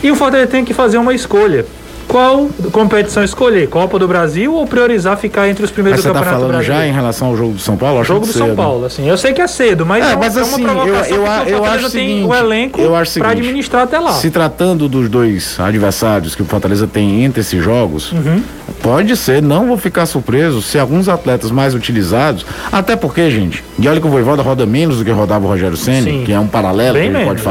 E 0.02 0.10
o 0.10 0.16
Fortaleza 0.16 0.48
tem 0.48 0.64
que 0.64 0.74
fazer 0.74 0.98
uma 0.98 1.14
escolha 1.14 1.64
qual 2.10 2.48
competição 2.72 3.22
escolher, 3.22 3.68
Copa 3.68 3.96
do 3.96 4.08
Brasil 4.08 4.52
ou 4.52 4.66
priorizar 4.66 5.16
ficar 5.16 5.48
entre 5.48 5.64
os 5.64 5.70
primeiros 5.70 5.98
Mas 5.98 6.04
do 6.04 6.08
você 6.08 6.12
tá 6.12 6.18
Campeonato 6.18 6.40
falando 6.42 6.56
Brasileiro? 6.56 6.82
já 6.84 6.88
em 6.88 6.92
relação 6.92 7.28
ao 7.28 7.36
jogo 7.36 7.52
do 7.52 7.60
São 7.60 7.76
Paulo? 7.76 8.02
Jogo 8.02 8.26
do 8.26 8.32
São 8.32 8.48
cedo. 8.48 8.56
Paulo, 8.56 8.84
assim. 8.86 9.08
Eu 9.08 9.16
sei 9.16 9.32
que 9.32 9.40
é 9.40 9.46
cedo, 9.46 9.86
mas 9.86 10.04
É, 10.04 10.12
é, 10.12 10.16
mas 10.16 10.36
é 10.36 10.40
assim, 10.40 10.50
uma 10.64 10.72
eu, 10.72 10.74
provocação 10.74 11.16
eu, 11.16 11.22
eu 11.22 11.26
Fortaleza 11.26 11.70
acho 11.76 11.90
seguinte, 11.90 12.26
o 12.26 12.34
elenco 12.34 12.80
eu 12.80 12.92
para 13.20 13.28
administrar 13.30 13.82
até 13.84 13.98
lá. 14.00 14.12
Se 14.14 14.28
tratando 14.30 14.88
dos 14.88 15.08
dois 15.08 15.58
adversários 15.60 16.34
que 16.34 16.42
o 16.42 16.44
Fortaleza 16.44 16.88
tem 16.88 17.22
entre 17.24 17.40
esses 17.42 17.62
jogos, 17.62 18.10
Uhum. 18.10 18.42
pode 18.82 19.16
ser, 19.16 19.40
não 19.40 19.68
vou 19.68 19.78
ficar 19.78 20.04
surpreso 20.06 20.60
se 20.60 20.78
alguns 20.80 21.08
atletas 21.08 21.50
mais 21.52 21.74
utilizados, 21.74 22.44
até 22.72 22.96
porque, 22.96 23.30
gente, 23.30 23.62
e 23.78 23.86
olha 23.88 24.00
que 24.00 24.06
o 24.06 24.10
Voivoda 24.10 24.42
roda 24.42 24.66
menos 24.66 24.98
do 24.98 25.04
que 25.04 25.10
rodava 25.12 25.44
o 25.44 25.48
Rogério 25.48 25.76
Sim. 25.76 26.02
Ceni, 26.02 26.24
que 26.24 26.32
é 26.32 26.40
um 26.40 26.46
paralelo 26.48 26.94
Bem 26.94 27.02
que 27.02 27.08
ele 27.08 27.18
menos, 27.18 27.28
pode 27.28 27.40
é. 27.40 27.44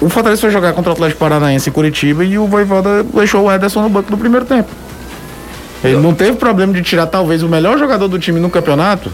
O 0.00 0.08
Fortaleza 0.08 0.40
foi 0.40 0.50
jogar 0.50 0.72
contra 0.72 0.90
o 0.90 0.94
Atlético 0.94 1.20
Paranaense 1.20 1.68
em 1.68 1.72
Curitiba 1.72 2.24
e 2.24 2.38
o 2.38 2.46
Voivoda 2.46 3.02
deixou 3.02 3.44
o 3.44 3.52
Ederson 3.52 3.82
no 3.82 3.88
banco 3.88 4.10
no 4.10 4.16
primeiro 4.16 4.46
tempo. 4.46 4.70
Ele 5.84 5.96
não 5.96 6.14
teve 6.14 6.36
problema 6.36 6.72
de 6.72 6.82
tirar 6.82 7.06
talvez 7.06 7.42
o 7.42 7.48
melhor 7.48 7.78
jogador 7.78 8.08
do 8.08 8.18
time 8.18 8.40
no 8.40 8.50
campeonato, 8.50 9.10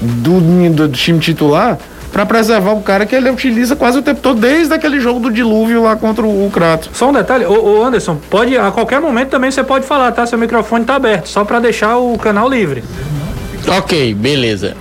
do, 0.00 0.40
do 0.70 0.88
time 0.88 1.18
titular, 1.18 1.78
para 2.12 2.24
preservar 2.24 2.72
o 2.72 2.80
cara 2.80 3.04
que 3.04 3.14
ele 3.14 3.28
utiliza 3.30 3.76
quase 3.76 3.98
o 3.98 4.02
tempo 4.02 4.20
todo, 4.20 4.40
desde 4.40 4.72
aquele 4.72 5.00
jogo 5.00 5.20
do 5.20 5.30
dilúvio 5.30 5.82
lá 5.82 5.96
contra 5.96 6.24
o, 6.24 6.46
o 6.46 6.50
Crato. 6.50 6.90
Só 6.92 7.10
um 7.10 7.12
detalhe, 7.12 7.44
ô, 7.44 7.78
ô 7.78 7.84
Anderson, 7.84 8.16
pode, 8.30 8.56
a 8.56 8.70
qualquer 8.70 9.00
momento 9.00 9.30
também 9.30 9.50
você 9.50 9.62
pode 9.62 9.84
falar, 9.84 10.12
tá? 10.12 10.24
Seu 10.26 10.38
microfone 10.38 10.84
tá 10.84 10.94
aberto, 10.94 11.28
só 11.28 11.44
para 11.44 11.60
deixar 11.60 11.98
o 11.98 12.16
canal 12.16 12.48
livre. 12.48 12.82
Ok, 13.68 14.14
beleza. 14.14 14.76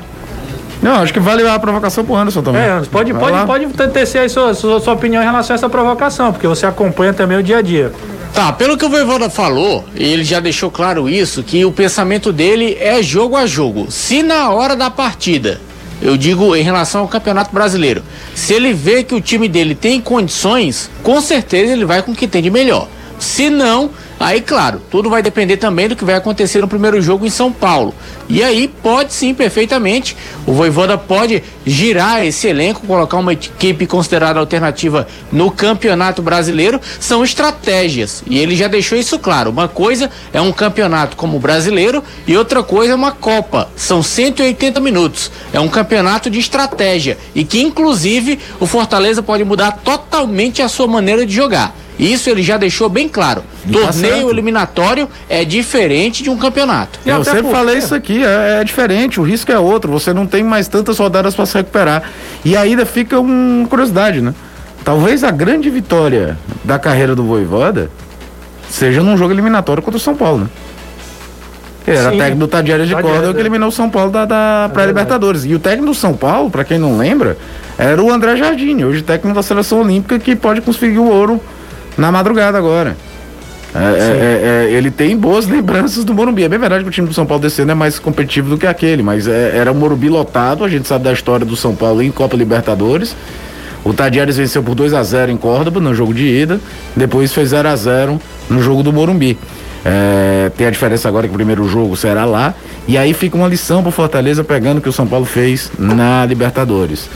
Não, 0.85 1.01
acho 1.01 1.11
que 1.11 1.19
vale 1.19 1.47
a 1.47 1.57
provocação 1.57 2.05
pro 2.05 2.15
Anderson 2.15 2.41
também. 2.43 2.61
É, 2.61 2.69
Anderson, 2.69 2.91
pode, 2.91 3.13
pode, 3.13 3.45
pode 3.45 3.65
te- 3.67 3.87
tecer 3.87 4.21
aí 4.21 4.29
sua, 4.29 4.53
sua, 4.53 4.79
sua 4.79 4.93
opinião 4.93 5.21
em 5.21 5.25
relação 5.25 5.53
a 5.53 5.57
essa 5.57 5.67
provocação, 5.69 6.31
porque 6.31 6.47
você 6.47 6.65
acompanha 6.65 7.11
também 7.13 7.37
o 7.37 7.43
dia 7.43 7.57
a 7.57 7.61
dia. 7.61 7.91
Tá, 8.33 8.51
pelo 8.53 8.77
que 8.77 8.85
o 8.85 8.89
Voivoda 8.89 9.29
falou, 9.29 9.83
ele 9.95 10.23
já 10.23 10.39
deixou 10.39 10.69
claro 10.69 11.09
isso, 11.09 11.41
que 11.41 11.63
o 11.65 11.71
pensamento 11.71 12.31
dele 12.31 12.77
é 12.79 13.01
jogo 13.01 13.35
a 13.35 13.45
jogo. 13.47 13.87
Se 13.89 14.21
na 14.21 14.49
hora 14.51 14.75
da 14.75 14.89
partida, 14.91 15.59
eu 16.01 16.15
digo 16.17 16.55
em 16.55 16.61
relação 16.61 17.01
ao 17.01 17.07
Campeonato 17.07 17.53
Brasileiro, 17.53 18.03
se 18.35 18.53
ele 18.53 18.73
vê 18.73 19.03
que 19.03 19.15
o 19.15 19.21
time 19.21 19.47
dele 19.47 19.73
tem 19.73 19.99
condições, 20.01 20.91
com 21.01 21.19
certeza 21.21 21.71
ele 21.73 21.85
vai 21.85 22.01
com 22.03 22.11
o 22.11 22.15
que 22.15 22.27
tem 22.27 22.43
de 22.43 22.51
melhor. 22.51 22.87
Se 23.17 23.49
não, 23.49 23.89
aí 24.19 24.41
claro, 24.41 24.81
tudo 24.89 25.09
vai 25.09 25.21
depender 25.21 25.57
também 25.57 25.87
do 25.87 25.95
que 25.95 26.05
vai 26.05 26.15
acontecer 26.15 26.61
no 26.61 26.67
primeiro 26.67 27.01
jogo 27.01 27.25
em 27.25 27.29
São 27.29 27.51
Paulo. 27.51 27.93
E 28.27 28.43
aí 28.43 28.67
pode 28.67 29.13
sim, 29.13 29.33
perfeitamente, 29.33 30.17
o 30.47 30.53
Voivoda 30.53 30.97
pode 30.97 31.43
girar 31.65 32.25
esse 32.25 32.47
elenco, 32.47 32.85
colocar 32.85 33.17
uma 33.17 33.33
equipe 33.33 33.85
considerada 33.85 34.39
alternativa 34.39 35.07
no 35.31 35.51
Campeonato 35.51 36.21
Brasileiro, 36.21 36.81
são 36.99 37.23
estratégias. 37.23 38.23
E 38.27 38.39
ele 38.39 38.55
já 38.55 38.67
deixou 38.67 38.97
isso 38.97 39.19
claro. 39.19 39.51
Uma 39.51 39.67
coisa 39.67 40.09
é 40.33 40.41
um 40.41 40.51
campeonato 40.51 41.15
como 41.15 41.37
o 41.37 41.39
brasileiro 41.39 42.03
e 42.27 42.35
outra 42.35 42.63
coisa 42.63 42.93
é 42.93 42.95
uma 42.95 43.11
Copa. 43.11 43.69
São 43.75 44.01
180 44.01 44.79
minutos. 44.79 45.31
É 45.53 45.59
um 45.59 45.67
campeonato 45.67 46.29
de 46.29 46.39
estratégia 46.39 47.17
e 47.33 47.43
que 47.43 47.61
inclusive 47.61 48.39
o 48.59 48.65
Fortaleza 48.65 49.23
pode 49.23 49.43
mudar 49.43 49.71
totalmente 49.83 50.61
a 50.61 50.67
sua 50.67 50.87
maneira 50.87 51.25
de 51.25 51.33
jogar. 51.33 51.75
Isso 51.97 52.29
ele 52.29 52.43
já 52.43 52.57
deixou 52.57 52.89
bem 52.89 53.07
claro. 53.07 53.41
Tá 53.41 53.71
Torneio 53.71 54.13
certo. 54.15 54.29
eliminatório 54.29 55.07
é 55.29 55.45
diferente 55.45 56.21
de 56.23 56.29
um 56.29 56.37
campeonato. 56.37 56.99
E 57.05 57.09
Eu 57.09 57.23
sempre 57.23 57.43
porque- 57.43 57.55
falei 57.55 57.77
isso 57.77 57.95
aqui, 57.95 58.23
é, 58.23 58.59
é 58.61 58.63
diferente, 58.63 59.19
o 59.19 59.23
risco 59.23 59.51
é 59.51 59.57
outro, 59.57 59.91
você 59.91 60.13
não 60.13 60.27
tem 60.27 60.43
mais 60.43 60.67
tantas 60.67 60.99
rodadas 60.99 61.33
para 61.35 61.45
se 61.45 61.55
recuperar. 61.57 62.03
E 62.43 62.55
ainda 62.57 62.85
fica 62.85 63.19
uma 63.19 63.65
curiosidade, 63.67 64.21
né? 64.21 64.33
Talvez 64.83 65.23
a 65.23 65.31
grande 65.31 65.69
vitória 65.69 66.37
da 66.63 66.77
carreira 66.77 67.15
do 67.15 67.23
Voivoda 67.23 67.89
seja 68.69 69.01
num 69.01 69.15
jogo 69.17 69.33
eliminatório 69.33 69.81
contra 69.81 69.97
o 69.97 70.01
São 70.01 70.15
Paulo, 70.15 70.39
né? 70.39 70.47
Era 71.87 72.11
Sim. 72.11 72.17
técnico 72.17 72.39
do 72.39 72.47
Tadieres 72.47 72.87
de 72.87 72.95
Córdoba 72.95 73.31
que 73.31 73.37
é. 73.37 73.41
eliminou 73.41 73.69
o 73.69 73.71
São 73.71 73.89
Paulo 73.89 74.11
da, 74.11 74.25
da 74.25 74.69
pré-Libertadores. 74.73 75.45
E 75.45 75.53
o 75.53 75.59
técnico 75.59 75.85
do 75.87 75.93
São 75.93 76.13
Paulo, 76.15 76.49
para 76.49 76.63
quem 76.63 76.79
não 76.79 76.97
lembra, 76.97 77.37
era 77.77 78.01
o 78.03 78.11
André 78.11 78.35
Jardim, 78.37 78.83
hoje 78.83 79.03
técnico 79.03 79.35
da 79.35 79.43
seleção 79.43 79.81
olímpica 79.81 80.17
que 80.17 80.35
pode 80.35 80.61
conseguir 80.61 80.97
o 80.97 81.05
ouro 81.07 81.39
na 81.97 82.11
madrugada 82.11 82.57
agora. 82.57 82.95
É, 83.75 83.77
é, 83.77 84.69
é, 84.69 84.71
ele 84.71 84.89
tem 84.89 85.17
boas 85.17 85.47
lembranças 85.47 86.05
do 86.05 86.13
Morumbi. 86.13 86.43
É 86.43 86.49
bem 86.49 86.57
verdade 86.57 86.83
que 86.83 86.89
o 86.89 86.93
time 86.93 87.07
do 87.07 87.13
São 87.13 87.25
Paulo 87.25 87.43
desse 87.43 87.61
ano 87.61 87.71
é 87.71 87.75
mais 87.75 87.99
competitivo 87.99 88.49
do 88.49 88.57
que 88.57 88.65
aquele, 88.65 89.03
mas 89.03 89.27
é, 89.27 89.57
era 89.57 89.71
o 89.71 89.75
Morumbi 89.75 90.07
lotado. 90.07 90.63
A 90.63 90.69
gente 90.69 90.87
sabe 90.87 91.03
da 91.03 91.11
história 91.11 91.45
do 91.45 91.57
São 91.57 91.75
Paulo 91.75 92.01
em 92.01 92.09
Copa 92.09 92.37
Libertadores. 92.37 93.15
O 93.83 93.93
Tadieres 93.93 94.37
venceu 94.37 94.63
por 94.63 94.73
2 94.75 94.93
a 94.93 95.03
0 95.03 95.31
em 95.31 95.37
Córdoba 95.37 95.79
no 95.79 95.93
jogo 95.93 96.11
de 96.13 96.25
ida, 96.25 96.59
depois 96.95 97.31
fez 97.31 97.49
0 97.49 97.67
a 97.67 97.75
0 97.75 98.19
no 98.49 98.61
jogo 98.61 98.81
do 98.81 98.91
Morumbi. 98.91 99.37
É, 99.83 100.49
tem 100.57 100.65
a 100.65 100.71
diferença 100.71 101.07
agora 101.07 101.27
que 101.27 101.33
o 101.33 101.35
primeiro 101.35 101.67
jogo 101.67 101.95
será 101.95 102.25
lá. 102.25 102.55
E 102.87 102.97
aí 102.97 103.13
fica 103.13 103.37
uma 103.37 103.47
lição 103.47 103.83
pro 103.83 103.91
Fortaleza 103.91 104.43
pegando 104.43 104.79
o 104.79 104.81
que 104.81 104.89
o 104.89 104.93
São 104.93 105.05
Paulo 105.05 105.25
fez 105.25 105.71
na 105.77 106.25
Libertadores. 106.25 107.07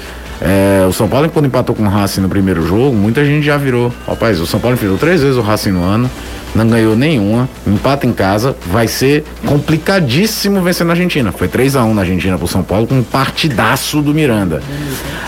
É, 0.42 0.86
o 0.88 0.94
São 0.94 1.08
Paulo, 1.10 1.30
quando 1.30 1.46
empatou 1.48 1.76
com 1.76 1.84
o 1.84 1.90
Racing 1.90 2.22
no 2.22 2.30
primeiro 2.30 2.66
jogo, 2.66 2.96
muita 2.96 3.26
gente 3.26 3.46
já 3.46 3.58
virou. 3.58 3.92
Rapaz, 4.08 4.40
o 4.40 4.48
São 4.48 4.60
Paulo 4.60 4.76
enfrentou 4.76 4.98
três 4.98 5.22
vezes 5.22 5.36
o 5.38 5.42
Racing 5.42 5.72
no 5.72 5.84
ano, 5.84 6.10
não 6.56 6.66
ganhou 6.68 6.96
nenhuma, 6.96 7.48
empata 7.68 8.08
em 8.08 8.14
casa, 8.14 8.56
vai 8.72 8.88
ser 8.88 9.26
complicadíssimo 9.46 10.62
vencer 10.62 10.86
na 10.86 10.94
Argentina. 10.94 11.32
Foi 11.32 11.48
3 11.48 11.76
a 11.76 11.84
1 11.84 11.94
na 11.94 12.02
Argentina 12.02 12.38
pro 12.38 12.48
São 12.48 12.64
Paulo 12.64 12.88
com 12.88 12.96
um 12.96 13.04
partidaço 13.04 14.02
do 14.02 14.14
Miranda. 14.14 14.62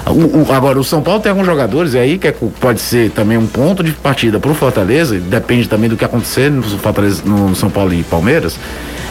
O- 0.08 0.44
o- 0.50 0.52
agora, 0.54 0.80
o 0.80 0.84
São 0.84 1.02
Paulo 1.02 1.20
tem 1.20 1.30
alguns 1.30 1.46
jogadores, 1.46 1.94
e 1.94 1.98
aí 2.00 2.18
que 2.18 2.28
é- 2.30 2.36
pode 2.60 2.80
ser 2.80 3.12
também 3.12 3.38
um 3.38 3.46
ponto 3.48 3.84
de 3.84 3.92
partida 3.92 4.40
pro 4.40 4.54
Fortaleza, 4.54 5.20
depende 5.20 5.68
também 5.68 5.90
do 5.90 5.98
que 5.98 6.06
acontecer 6.06 6.50
no, 6.50 6.64
Fortaleza, 6.64 7.22
no 7.26 7.54
São 7.56 7.70
Paulo 7.70 7.94
e 7.94 8.02
Palmeiras, 8.04 8.58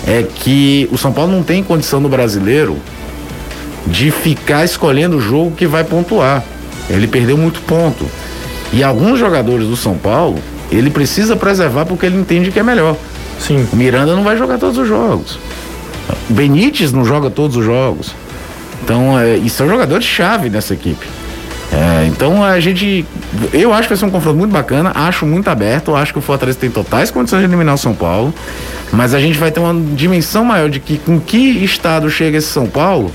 é 0.07 0.23
que 0.23 0.89
o 0.91 0.97
São 0.99 1.13
Paulo 1.13 1.31
não 1.31 1.43
tem 1.43 1.63
condição 1.63 2.01
no 2.01 2.09
brasileiro 2.09 2.77
de 3.87 4.11
ficar 4.11 4.65
escolhendo 4.65 5.17
o 5.17 5.21
jogo 5.21 5.53
que 5.53 5.67
vai 5.67 5.85
pontuar. 5.85 6.43
Ele 6.89 7.07
perdeu 7.07 7.37
muito 7.37 7.61
ponto. 7.63 8.07
E 8.73 8.83
alguns 8.83 9.19
jogadores 9.19 9.67
do 9.67 9.77
São 9.77 9.97
Paulo, 9.97 10.39
ele 10.71 10.91
precisa 10.91 11.35
preservar 11.37 11.87
porque 11.87 12.07
ele 12.07 12.19
entende 12.19 12.51
que 12.51 12.59
é 12.59 12.63
melhor. 12.63 12.97
Sim. 13.39 13.67
O 13.73 13.77
Miranda 13.77 14.15
não 14.15 14.23
vai 14.23 14.37
jogar 14.37 14.59
todos 14.59 14.79
os 14.79 14.87
jogos. 14.87 15.39
O 16.29 16.33
Benítez 16.33 16.93
não 16.93 17.05
joga 17.05 17.31
todos 17.31 17.57
os 17.57 17.65
jogos. 17.65 18.15
Então, 18.83 19.19
é, 19.19 19.37
e 19.37 19.49
são 19.49 19.69
jogadores 19.69 20.05
chave 20.05 20.51
nessa 20.51 20.75
equipe. 20.75 21.07
É, 21.73 22.07
então 22.07 22.43
a 22.43 22.59
gente. 22.59 23.05
Eu 23.53 23.73
acho 23.73 23.83
que 23.83 23.91
vai 23.91 23.97
ser 23.97 24.05
um 24.05 24.11
confronto 24.11 24.37
muito 24.37 24.51
bacana, 24.51 24.91
acho 24.93 25.25
muito 25.25 25.49
aberto, 25.49 25.95
acho 25.95 26.13
que 26.13 26.19
o 26.19 26.23
Fortaleza 26.23 26.59
tem 26.59 26.69
totais 26.69 27.13
condições 27.13 27.41
de 27.41 27.47
eliminar 27.47 27.75
o 27.75 27.79
São 27.79 27.95
Paulo. 27.95 28.35
Mas 28.93 29.15
a 29.15 29.21
gente 29.21 29.39
vai 29.39 29.53
ter 29.53 29.61
uma 29.61 29.75
dimensão 29.95 30.45
maior 30.45 30.69
de 30.69 30.81
que 30.81 30.99
com 30.99 31.21
que 31.21 31.65
estado 31.65 32.11
chega 32.11 32.39
esse 32.39 32.49
São 32.49 32.67
Paulo, 32.67 33.13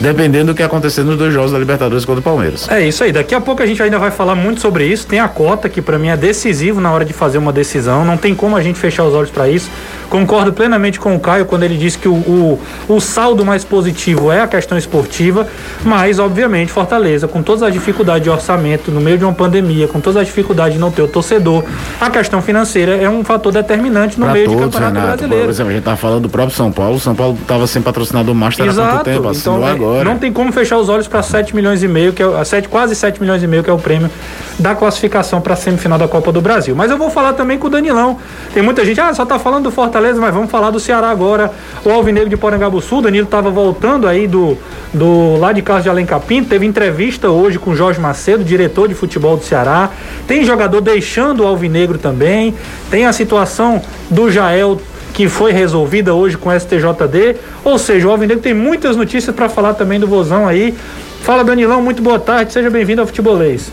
dependendo 0.00 0.52
do 0.52 0.54
que 0.56 0.62
acontecer 0.62 1.02
nos 1.04 1.16
dois 1.16 1.32
jogos 1.32 1.52
da 1.52 1.58
Libertadores 1.58 2.04
contra 2.04 2.20
o 2.20 2.22
Palmeiras. 2.22 2.68
É 2.70 2.80
isso 2.80 3.04
aí. 3.04 3.12
Daqui 3.12 3.34
a 3.34 3.40
pouco 3.40 3.62
a 3.62 3.66
gente 3.66 3.82
ainda 3.82 3.98
vai 3.98 4.10
falar 4.10 4.34
muito 4.34 4.60
sobre 4.60 4.86
isso. 4.86 5.06
Tem 5.06 5.20
a 5.20 5.28
cota 5.28 5.68
que 5.68 5.82
para 5.82 5.98
mim 5.98 6.08
é 6.08 6.16
decisivo 6.16 6.80
na 6.80 6.90
hora 6.90 7.04
de 7.04 7.12
fazer 7.12 7.38
uma 7.38 7.52
decisão. 7.52 8.04
Não 8.04 8.16
tem 8.16 8.34
como 8.34 8.56
a 8.56 8.62
gente 8.62 8.78
fechar 8.78 9.04
os 9.04 9.14
olhos 9.14 9.30
para 9.30 9.48
isso. 9.48 9.70
Concordo 10.08 10.52
plenamente 10.52 10.98
com 10.98 11.14
o 11.14 11.20
Caio 11.20 11.44
quando 11.46 11.62
ele 11.62 11.76
disse 11.76 11.96
que 11.96 12.08
o, 12.08 12.14
o, 12.14 12.60
o 12.88 13.00
saldo 13.00 13.44
mais 13.44 13.64
positivo 13.64 14.32
é 14.32 14.40
a 14.40 14.48
questão 14.48 14.76
esportiva, 14.76 15.46
mas 15.84 16.18
obviamente 16.18 16.72
Fortaleza, 16.72 17.28
com 17.28 17.42
todas 17.44 17.62
as 17.62 17.72
dificuldades 17.72 18.24
de 18.24 18.30
orçamento 18.30 18.90
no 18.90 19.00
meio 19.00 19.16
de 19.16 19.24
uma 19.24 19.32
pandemia, 19.32 19.86
com 19.86 20.00
todas 20.00 20.16
as 20.20 20.26
dificuldades 20.26 20.74
de 20.74 20.80
não 20.80 20.90
ter 20.90 21.02
o 21.02 21.06
torcedor, 21.08 21.62
a 22.00 22.10
questão 22.10 22.42
financeira 22.42 22.96
é 22.96 23.08
um 23.08 23.22
fator 23.22 23.52
determinante 23.52 24.18
no 24.18 24.24
Pra 24.26 24.32
meio 24.34 24.48
de 24.48 24.54
todos, 24.56 24.74
campeonato 24.74 24.94
Renato. 24.94 25.16
brasileiro. 25.18 25.44
Por 25.44 25.50
exemplo, 25.50 25.70
a 25.70 25.74
gente 25.74 25.84
tá 25.84 25.96
falando 25.96 26.22
do 26.22 26.28
próprio 26.28 26.56
São 26.56 26.72
Paulo. 26.72 26.96
O 26.96 27.00
São 27.00 27.14
Paulo 27.14 27.38
estava 27.40 27.66
sem 27.68 27.80
patrocinador 27.80 28.34
master 28.34 28.64
há 28.64 28.68
quanto 28.68 28.80
Exato. 28.80 29.04
tempo? 29.04 29.28
Assinou 29.28 29.58
Então, 29.58 29.68
é, 29.68 29.74
agora. 29.90 30.04
não 30.04 30.18
tem 30.18 30.32
como 30.32 30.52
fechar 30.52 30.78
os 30.78 30.88
olhos 30.88 31.06
para 31.08 31.22
7 31.22 31.54
milhões 31.54 31.82
e 31.82 31.88
meio, 31.88 32.12
que 32.12 32.22
é 32.22 32.26
o- 32.26 32.36
a 32.36 32.44
sete, 32.44 32.68
quase 32.68 32.94
7 32.94 33.20
milhões 33.20 33.42
e 33.42 33.46
meio, 33.46 33.62
que 33.62 33.70
é 33.70 33.72
o 33.72 33.78
prêmio 33.78 34.10
da 34.58 34.74
classificação 34.74 35.40
para 35.40 35.54
a 35.54 35.56
semifinal 35.56 35.98
da 35.98 36.06
Copa 36.08 36.30
do 36.32 36.40
Brasil. 36.40 36.74
Mas 36.76 36.90
eu 36.90 36.98
vou 36.98 37.10
falar 37.10 37.32
também 37.32 37.58
com 37.58 37.66
o 37.66 37.70
Danilão. 37.70 38.18
Tem 38.52 38.62
muita 38.62 38.84
gente, 38.84 39.00
ah, 39.00 39.12
só 39.14 39.24
tá 39.24 39.38
falando 39.38 39.64
do 39.64 39.70
Fortaleza, 39.70 40.20
mas 40.20 40.32
vamos 40.34 40.50
falar 40.50 40.70
do 40.70 40.78
Ceará 40.80 41.10
agora. 41.10 41.50
O 41.84 41.90
Alvinegro 41.90 42.28
de 42.28 42.36
Porangabuçu, 42.36 42.98
o 42.98 43.02
Danilo 43.02 43.24
estava 43.24 43.50
voltando 43.50 44.06
aí 44.06 44.26
do, 44.26 44.56
do 44.92 45.36
lá 45.38 45.52
de 45.52 45.62
Carlos 45.62 45.84
de 45.84 45.90
Alencar 45.90 46.20
Pinto, 46.20 46.48
teve 46.48 46.66
entrevista 46.66 47.30
hoje 47.30 47.58
com 47.58 47.70
o 47.70 47.76
Jorge 47.76 48.00
Macedo, 48.00 48.44
diretor 48.44 48.86
de 48.88 48.94
futebol 48.94 49.36
do 49.36 49.44
Ceará. 49.44 49.90
Tem 50.26 50.44
jogador 50.44 50.80
deixando 50.80 51.42
o 51.42 51.46
Alvinegro 51.46 51.98
também. 51.98 52.54
Tem 52.90 53.06
a 53.06 53.12
situação 53.12 53.80
do 54.10 54.30
Jael 54.30 54.80
que 55.12 55.28
foi 55.28 55.52
resolvida 55.52 56.14
hoje 56.14 56.36
com 56.36 56.50
STJD. 56.50 57.36
Ou 57.64 57.78
seja, 57.78 58.08
o 58.08 58.10
Alvinegro 58.10 58.42
tem 58.42 58.54
muitas 58.54 58.96
notícias 58.96 59.34
para 59.34 59.48
falar 59.48 59.74
também 59.74 60.00
do 60.00 60.06
Vozão 60.06 60.46
aí. 60.46 60.74
Fala 61.22 61.44
Danilão, 61.44 61.82
muito 61.82 62.02
boa 62.02 62.18
tarde, 62.18 62.52
seja 62.52 62.70
bem-vindo 62.70 63.00
ao 63.00 63.06
Futebolês. 63.06 63.70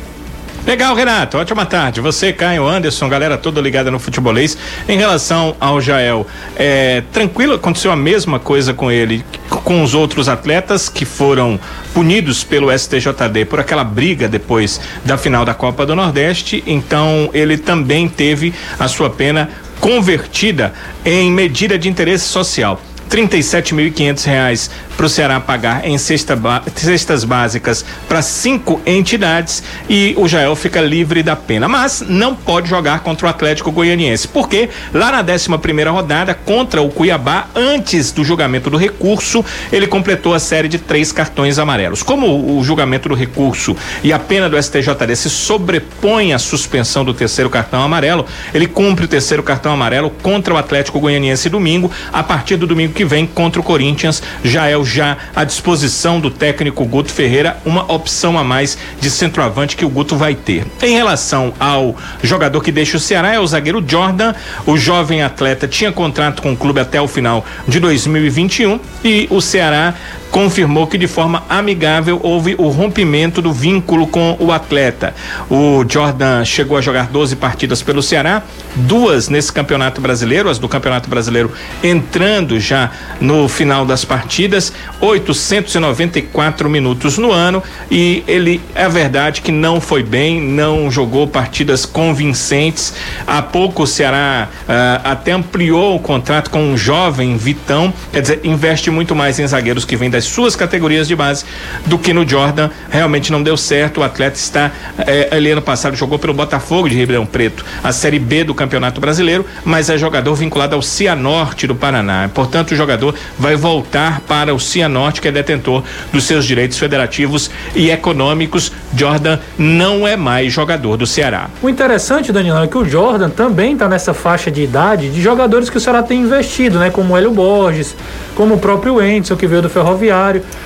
Legal, 0.67 0.93
Renato. 0.93 1.37
Ótima 1.37 1.65
tarde. 1.65 2.01
Você, 2.01 2.33
Caio, 2.33 2.67
Anderson, 2.67 3.07
galera 3.07 3.37
toda 3.37 3.61
ligada 3.61 3.89
no 3.89 3.97
futebolês. 3.99 4.57
Em 4.85 4.97
relação 4.97 5.55
ao 5.61 5.79
Jael, 5.79 6.27
é, 6.57 7.03
tranquilo, 7.13 7.53
aconteceu 7.53 7.89
a 7.89 7.95
mesma 7.95 8.37
coisa 8.37 8.73
com 8.73 8.91
ele, 8.91 9.23
com 9.49 9.81
os 9.81 9.93
outros 9.93 10.27
atletas 10.27 10.89
que 10.89 11.05
foram 11.05 11.57
punidos 11.93 12.43
pelo 12.43 12.69
STJD 12.77 13.45
por 13.45 13.61
aquela 13.61 13.85
briga 13.85 14.27
depois 14.27 14.81
da 15.05 15.17
final 15.17 15.45
da 15.45 15.53
Copa 15.53 15.85
do 15.85 15.95
Nordeste. 15.95 16.61
Então, 16.67 17.29
ele 17.33 17.57
também 17.57 18.09
teve 18.09 18.53
a 18.77 18.89
sua 18.89 19.09
pena 19.09 19.49
convertida 19.79 20.73
em 21.05 21.31
medida 21.31 21.77
de 21.77 21.89
interesse 21.89 22.25
social. 22.25 22.81
R$ 23.09 23.27
37.500 23.27 24.69
para 24.97 25.05
o 25.05 25.09
Ceará 25.09 25.39
pagar 25.39 25.87
em 25.87 25.97
cesta 25.97 26.37
cestas 26.75 27.23
básicas 27.23 27.85
para 28.07 28.21
cinco 28.21 28.81
entidades 28.85 29.61
e 29.87 30.15
o 30.17 30.27
Jael 30.27 30.55
fica 30.55 30.81
livre 30.81 31.21
da 31.21 31.35
pena. 31.35 31.67
Mas 31.67 32.01
não 32.01 32.35
pode 32.35 32.67
jogar 32.67 33.01
contra 33.01 33.27
o 33.27 33.29
Atlético 33.29 33.71
Goianiense, 33.71 34.27
porque 34.27 34.69
lá 34.93 35.11
na 35.11 35.21
11 35.21 35.57
primeira 35.59 35.91
rodada, 35.91 36.33
contra 36.33 36.81
o 36.81 36.89
Cuiabá, 36.89 37.47
antes 37.55 38.11
do 38.11 38.23
julgamento 38.23 38.69
do 38.69 38.77
recurso, 38.77 39.45
ele 39.71 39.85
completou 39.85 40.33
a 40.33 40.39
série 40.39 40.67
de 40.67 40.79
três 40.79 41.11
cartões 41.11 41.59
amarelos. 41.59 42.01
Como 42.01 42.57
o 42.57 42.63
julgamento 42.63 43.07
do 43.09 43.15
recurso 43.15 43.75
e 44.03 44.11
a 44.11 44.19
pena 44.19 44.49
do 44.49 44.61
STJD 44.61 45.15
se 45.15 45.29
sobrepõe 45.29 46.33
à 46.33 46.39
suspensão 46.39 47.05
do 47.05 47.13
terceiro 47.13 47.49
cartão 47.49 47.83
amarelo, 47.83 48.25
ele 48.53 48.65
cumpre 48.65 49.05
o 49.05 49.07
terceiro 49.07 49.43
cartão 49.43 49.71
amarelo 49.71 50.09
contra 50.21 50.53
o 50.53 50.57
Atlético 50.57 50.99
Goianiense 50.99 51.49
domingo, 51.49 51.91
a 52.11 52.23
partir 52.23 52.55
do 52.55 52.65
domingo 52.65 52.93
que 52.97 53.05
vem 53.05 53.27
contra 53.27 53.61
o 53.61 53.63
Corinthians, 53.63 54.23
Jael 54.43 54.83
já 54.83 55.17
à 55.35 55.43
disposição 55.43 56.19
do 56.19 56.31
técnico 56.31 56.83
Guto 56.83 57.11
Ferreira 57.11 57.57
uma 57.63 57.83
opção 57.93 58.39
a 58.39 58.43
mais 58.43 58.75
de 58.99 59.11
centroavante 59.11 59.75
que 59.75 59.85
o 59.85 59.89
Guto 59.89 60.15
vai 60.15 60.33
ter. 60.33 60.65
Em 60.81 60.95
relação 60.95 61.53
ao 61.59 61.95
jogador 62.23 62.59
que 62.59 62.71
deixa 62.71 62.97
o 62.97 62.99
Ceará 62.99 63.35
é 63.35 63.39
o 63.39 63.45
zagueiro 63.45 63.85
Jordan. 63.87 64.33
O 64.65 64.77
jovem 64.77 65.21
atleta 65.21 65.67
tinha 65.67 65.91
contrato 65.91 66.41
com 66.41 66.53
o 66.53 66.57
clube 66.57 66.79
até 66.79 66.99
o 66.99 67.07
final 67.07 67.45
de 67.67 67.79
2021 67.79 68.79
e 69.03 69.27
o 69.29 69.39
Ceará 69.41 69.93
confirmou 70.31 70.87
que 70.87 70.97
de 70.97 71.07
forma 71.07 71.43
amigável 71.49 72.19
houve 72.23 72.55
o 72.57 72.67
rompimento 72.69 73.41
do 73.41 73.51
vínculo 73.51 74.07
com 74.07 74.35
o 74.39 74.51
atleta. 74.51 75.13
O 75.49 75.85
Jordan 75.87 76.43
chegou 76.45 76.77
a 76.77 76.81
jogar 76.81 77.07
12 77.07 77.35
partidas 77.35 77.81
pelo 77.81 78.01
Ceará, 78.03 78.43
duas 78.75 79.29
nesse 79.29 79.51
Campeonato 79.51 80.01
Brasileiro, 80.01 80.49
as 80.49 80.59
do 80.59 80.67
Campeonato 80.67 81.09
Brasileiro 81.09 81.51
entrando 81.83 82.59
já 82.59 82.91
no 83.19 83.47
final 83.47 83.85
das 83.85 84.03
partidas, 84.05 84.73
894 85.01 86.69
minutos 86.69 87.17
no 87.17 87.31
ano 87.31 87.63
e 87.89 88.23
ele 88.27 88.61
é 88.75 88.87
verdade 88.87 89.41
que 89.41 89.51
não 89.51 89.79
foi 89.81 90.03
bem, 90.03 90.41
não 90.41 90.91
jogou 90.91 91.27
partidas 91.27 91.85
convincentes. 91.85 92.93
Há 93.25 93.41
pouco 93.41 93.83
o 93.83 93.87
Ceará 93.87 94.49
uh, 94.49 95.01
até 95.03 95.31
ampliou 95.31 95.95
o 95.95 95.99
contrato 95.99 96.49
com 96.49 96.61
um 96.61 96.77
jovem 96.77 97.37
Vitão, 97.37 97.93
quer 98.11 98.21
dizer, 98.21 98.41
investe 98.43 98.89
muito 98.89 99.15
mais 99.15 99.39
em 99.39 99.47
zagueiros 99.47 99.85
que 99.85 99.95
vêm 99.95 100.09
da 100.09 100.16
das 100.17 100.25
suas 100.25 100.55
categorias 100.55 101.07
de 101.07 101.15
base 101.15 101.45
do 101.85 101.97
que 101.97 102.11
no 102.11 102.27
Jordan. 102.27 102.71
Realmente 102.89 103.31
não 103.31 103.43
deu 103.43 103.55
certo. 103.55 103.99
O 103.99 104.03
atleta 104.03 104.35
está, 104.35 104.71
eh, 104.97 105.29
ali 105.31 105.51
ano 105.51 105.61
passado, 105.61 105.95
jogou 105.95 106.17
pelo 106.17 106.33
Botafogo 106.33 106.89
de 106.89 106.95
Ribeirão 106.95 107.25
Preto, 107.25 107.63
a 107.83 107.91
Série 107.91 108.17
B 108.17 108.43
do 108.43 108.55
Campeonato 108.55 108.99
Brasileiro, 108.99 109.45
mas 109.63 109.91
é 109.91 109.97
jogador 109.97 110.33
vinculado 110.33 110.75
ao 110.75 110.81
Cianorte 110.81 111.67
do 111.67 111.75
Paraná. 111.75 112.27
Portanto, 112.33 112.71
o 112.71 112.75
jogador 112.75 113.13
vai 113.37 113.55
voltar 113.55 114.21
para 114.21 114.55
o 114.55 114.59
Cianorte, 114.59 115.21
que 115.21 115.27
é 115.27 115.31
detentor 115.31 115.83
dos 116.11 116.23
seus 116.23 116.45
direitos 116.45 116.79
federativos 116.79 117.51
e 117.75 117.91
econômicos. 117.91 118.71
Jordan 118.95 119.37
não 119.55 120.07
é 120.07 120.17
mais 120.17 120.51
jogador 120.51 120.97
do 120.97 121.05
Ceará. 121.05 121.47
O 121.61 121.69
interessante, 121.69 122.31
Danilo, 122.31 122.57
é 122.57 122.67
que 122.67 122.77
o 122.77 122.85
Jordan 122.85 123.29
também 123.29 123.73
está 123.73 123.87
nessa 123.87 124.15
faixa 124.15 124.49
de 124.49 124.63
idade 124.63 125.11
de 125.11 125.21
jogadores 125.21 125.69
que 125.69 125.77
o 125.77 125.79
Ceará 125.79 126.01
tem 126.01 126.21
investido, 126.21 126.79
né? 126.79 126.89
Como 126.89 127.13
o 127.13 127.17
Hélio 127.17 127.31
Borges, 127.31 127.95
como 128.33 128.55
o 128.55 128.57
próprio 128.57 128.99
Enzo, 128.99 129.37
que 129.37 129.45
veio 129.45 129.61
do 129.61 129.69
Ferroviário. 129.69 130.06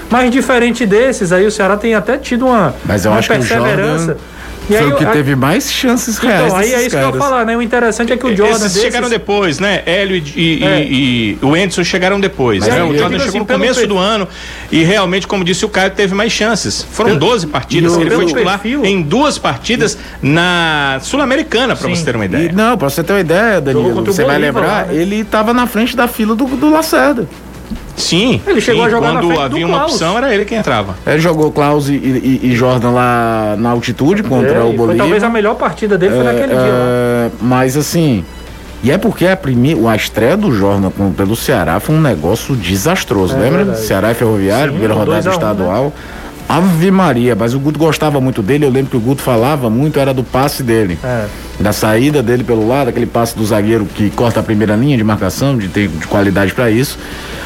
Mas 0.09 0.29
diferente 0.31 0.85
desses, 0.85 1.31
aí 1.31 1.45
o 1.45 1.51
Ceará 1.51 1.77
tem 1.77 1.93
até 1.95 2.17
tido 2.17 2.45
uma, 2.47 2.73
Mas 2.85 3.05
eu 3.05 3.11
uma 3.11 3.19
acho 3.19 3.29
que 3.29 3.35
o 3.35 3.39
perseverança. 3.39 4.05
Jordan 4.05 4.15
E 4.69 4.73
foi 4.73 4.77
aí, 4.85 4.93
o 4.93 4.95
que 4.95 5.03
a- 5.03 5.09
teve 5.11 5.35
mais 5.35 5.71
chances 5.71 6.17
reais. 6.19 6.45
Então, 6.45 6.55
aí 6.57 6.71
é 6.73 6.79
isso 6.81 6.89
que 6.91 6.95
eu 6.95 6.99
ia 6.99 7.05
caras. 7.07 7.17
falar, 7.19 7.45
né? 7.45 7.57
O 7.57 7.61
interessante 7.61 8.13
é 8.13 8.17
que 8.17 8.25
o 8.25 8.29
Jordan 8.29 8.51
Esses 8.55 8.61
desses, 8.73 8.81
chegaram 8.81 9.09
depois, 9.09 9.59
né? 9.59 9.81
Hélio 9.85 10.15
e, 10.15 10.23
e- 10.59 10.63
É. 10.63 10.81
e- 10.83 11.37
e 11.41 11.45
o 11.45 11.57
Edson 11.57 11.83
chegaram 11.83 12.19
depois. 12.19 12.65
Né? 12.65 12.75
aí 12.75 12.81
O 12.81 12.95
Jordan 12.95 13.17
chegou 13.17 13.27
assim, 13.29 13.39
no 13.39 13.45
pelo 13.45 13.59
começo 13.59 13.79
perfil- 13.79 13.95
do 13.95 13.99
ano 13.99 14.27
e 14.71 14.83
realmente, 14.83 15.25
como 15.27 15.43
disse 15.43 15.65
o 15.65 15.69
Caio, 15.69 15.89
teve 15.91 16.13
mais 16.13 16.31
chances. 16.31 16.85
Foram 16.91 17.17
12 17.17 17.47
partidas 17.47 17.93
e 17.93 17.95
que 17.97 18.01
ele 18.03 18.09
foi 18.11 18.19
pelo 18.19 18.29
titular 18.33 18.59
perfil- 18.59 18.85
em 18.85 19.01
duas 19.01 19.37
partidas 19.37 19.97
na 20.21 20.99
Sul-Americana, 21.01 21.75
para 21.75 21.87
Sim. 21.89 21.95
você 21.95 22.05
ter 22.05 22.15
uma 22.15 22.25
E, 22.25 22.27
ideia. 22.27 22.51
não, 22.53 22.77
pra 22.77 22.89
você 22.89 23.03
ter 23.03 23.13
uma 23.13 23.19
ideia, 23.19 23.59
Danilo, 23.59 23.99
o 23.99 24.05
você 24.05 24.23
vai 24.23 24.35
Bolívar 24.39 24.61
lembrar, 24.61 24.81
lá, 24.87 24.93
né? 24.93 24.95
ele 25.01 25.23
tava 25.25 25.53
na 25.53 25.65
frente 25.67 25.97
da 25.97 26.07
fila 26.07 26.35
do, 26.35 26.45
do 26.45 26.69
Lacerda. 26.69 27.27
Sim. 28.01 28.41
Ele 28.45 28.59
chegou 28.61 28.81
sim, 28.83 28.87
a 28.87 28.91
jogar 28.91 29.13
na 29.13 29.19
quando 29.21 29.27
frente 29.27 29.37
do 29.37 29.43
havia 29.55 29.65
uma 29.67 29.77
Klaus. 29.77 29.91
opção, 29.93 30.17
era 30.17 30.33
ele 30.33 30.45
quem 30.45 30.57
entrava. 30.57 30.95
Ele 31.05 31.19
jogou 31.19 31.51
Klaus 31.51 31.87
e, 31.89 31.93
e- 31.93 32.39
e 32.43 32.55
Jordan 32.55 32.91
lá 32.91 33.55
na 33.57 33.69
altitude 33.69 34.23
contra 34.23 34.49
É, 34.55 34.59
o 34.59 34.65
Bolívar. 34.73 34.87
Foi 34.87 34.95
talvez 34.97 35.23
a 35.23 35.29
melhor 35.29 35.55
partida 35.55 35.97
dele 35.97 36.15
foi 36.15 36.23
naquele 36.23 36.53
É, 36.53 36.55
dia 36.55 36.55
lá. 36.57 36.85
é, 36.85 37.29
Mas 37.41 37.77
assim, 37.77 38.25
e 38.83 38.91
é 38.91 38.97
porque 38.97 39.27
a, 39.27 39.37
primeira, 39.37 39.89
a 39.89 39.95
estreia 39.95 40.35
do 40.35 40.51
Jordan 40.51 40.89
pelo 41.15 41.35
Ceará 41.35 41.79
foi 41.79 41.95
um 41.95 42.01
negócio 42.01 42.55
desastroso, 42.55 43.35
É 43.35 43.39
lembra? 43.39 43.63
verdade. 43.63 43.85
Ceará 43.85 44.11
e 44.11 44.13
Ferroviário, 44.15 44.65
Sim, 44.73 44.79
primeira 44.79 44.93
rodada 44.93 45.11
2 45.21 45.27
a 45.27 45.29
1, 45.29 45.33
estadual. 45.33 45.93
Ave 46.51 46.91
Maria, 46.91 47.33
mas 47.33 47.53
o 47.53 47.59
Guto 47.61 47.79
gostava 47.79 48.19
muito 48.19 48.41
dele, 48.41 48.65
eu 48.65 48.69
lembro 48.69 48.91
que 48.91 48.97
o 48.97 48.99
Guto 48.99 49.21
falava 49.21 49.69
muito, 49.69 49.97
era 49.97 50.13
do 50.13 50.21
passe 50.21 50.61
dele. 50.61 50.99
É. 51.01 51.25
Da 51.61 51.71
saída 51.71 52.21
dele 52.21 52.43
pelo 52.43 52.67
lado, 52.67 52.89
aquele 52.89 53.05
passe 53.05 53.37
do 53.37 53.45
zagueiro 53.45 53.85
que 53.85 54.09
corta 54.09 54.41
a 54.41 54.43
primeira 54.43 54.75
linha 54.75 54.97
de 54.97 55.03
marcação, 55.03 55.57
de 55.57 55.69
ter 55.69 55.87
de 55.87 56.05
qualidade 56.07 56.53
para 56.53 56.69
isso. 56.69 56.99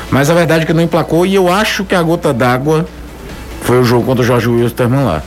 Mas 0.10 0.32
a 0.32 0.34
verdade 0.34 0.63
é 0.63 0.65
que 0.65 0.74
não 0.74 0.82
emplacou 0.82 1.24
e 1.24 1.36
eu 1.36 1.54
acho 1.54 1.86
que 1.86 1.94
a 1.94 2.02
gota 2.02 2.34
d'água 2.34 2.88
foi 3.62 3.80
o 3.80 3.84
jogo 3.84 4.08
contra 4.08 4.24
o 4.24 4.26
Jorge 4.26 4.50
Wilstermann 4.50 5.06
lá. 5.06 5.22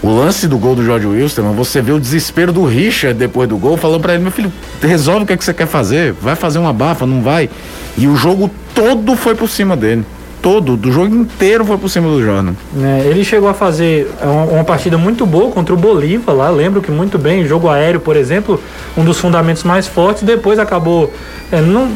O 0.00 0.14
lance 0.14 0.46
do 0.46 0.56
gol 0.56 0.76
do 0.76 0.84
Jorge 0.84 1.08
Wilstermann, 1.08 1.52
você 1.56 1.82
vê 1.82 1.90
o 1.90 1.98
desespero 1.98 2.52
do 2.52 2.64
Richard 2.64 3.18
depois 3.18 3.48
do 3.48 3.58
gol, 3.58 3.76
falando 3.76 4.02
pra 4.02 4.14
ele, 4.14 4.22
meu 4.22 4.30
filho, 4.30 4.52
resolve 4.80 5.24
o 5.24 5.26
que, 5.26 5.32
é 5.32 5.36
que 5.36 5.44
você 5.44 5.52
quer 5.52 5.66
fazer, 5.66 6.12
vai 6.12 6.36
fazer 6.36 6.60
uma 6.60 6.72
bafa, 6.72 7.04
não 7.04 7.22
vai. 7.22 7.50
E 7.98 8.06
o 8.06 8.14
jogo 8.14 8.48
todo 8.72 9.16
foi 9.16 9.34
por 9.34 9.48
cima 9.48 9.76
dele. 9.76 10.04
Todo, 10.42 10.76
do 10.76 10.90
jogo 10.90 11.14
inteiro 11.14 11.64
foi 11.64 11.76
por 11.76 11.88
cima 11.88 12.08
do 12.08 12.22
Jordan. 12.22 12.54
né, 12.72 13.02
ele 13.04 13.22
chegou 13.24 13.48
a 13.48 13.54
fazer 13.54 14.10
uma, 14.22 14.44
uma 14.44 14.64
partida 14.64 14.96
muito 14.96 15.26
boa 15.26 15.50
contra 15.50 15.74
o 15.74 15.76
Bolívar 15.76 16.34
lá, 16.34 16.48
lembro 16.48 16.80
que 16.80 16.90
muito 16.90 17.18
bem, 17.18 17.44
jogo 17.46 17.68
aéreo, 17.68 18.00
por 18.00 18.16
exemplo, 18.16 18.60
um 18.96 19.04
dos 19.04 19.18
fundamentos 19.18 19.62
mais 19.64 19.86
fortes, 19.86 20.22
depois 20.22 20.58
acabou, 20.58 21.12
é, 21.52 21.60
não, 21.60 21.90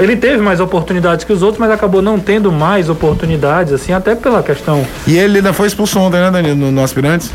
ele 0.00 0.16
teve 0.16 0.38
mais 0.38 0.60
oportunidades 0.60 1.24
que 1.24 1.32
os 1.32 1.42
outros, 1.42 1.58
mas 1.60 1.70
acabou 1.70 2.00
não 2.00 2.18
tendo 2.18 2.50
mais 2.50 2.88
oportunidades, 2.88 3.72
assim, 3.72 3.92
até 3.92 4.14
pela 4.14 4.42
questão 4.42 4.84
E 5.06 5.18
ele 5.18 5.38
ainda 5.38 5.52
foi 5.52 5.66
expulso 5.66 5.98
ontem, 5.98 6.20
né, 6.20 6.30
Danilo, 6.30 6.56
no, 6.56 6.70
no 6.70 6.82
Aspirantes? 6.82 7.30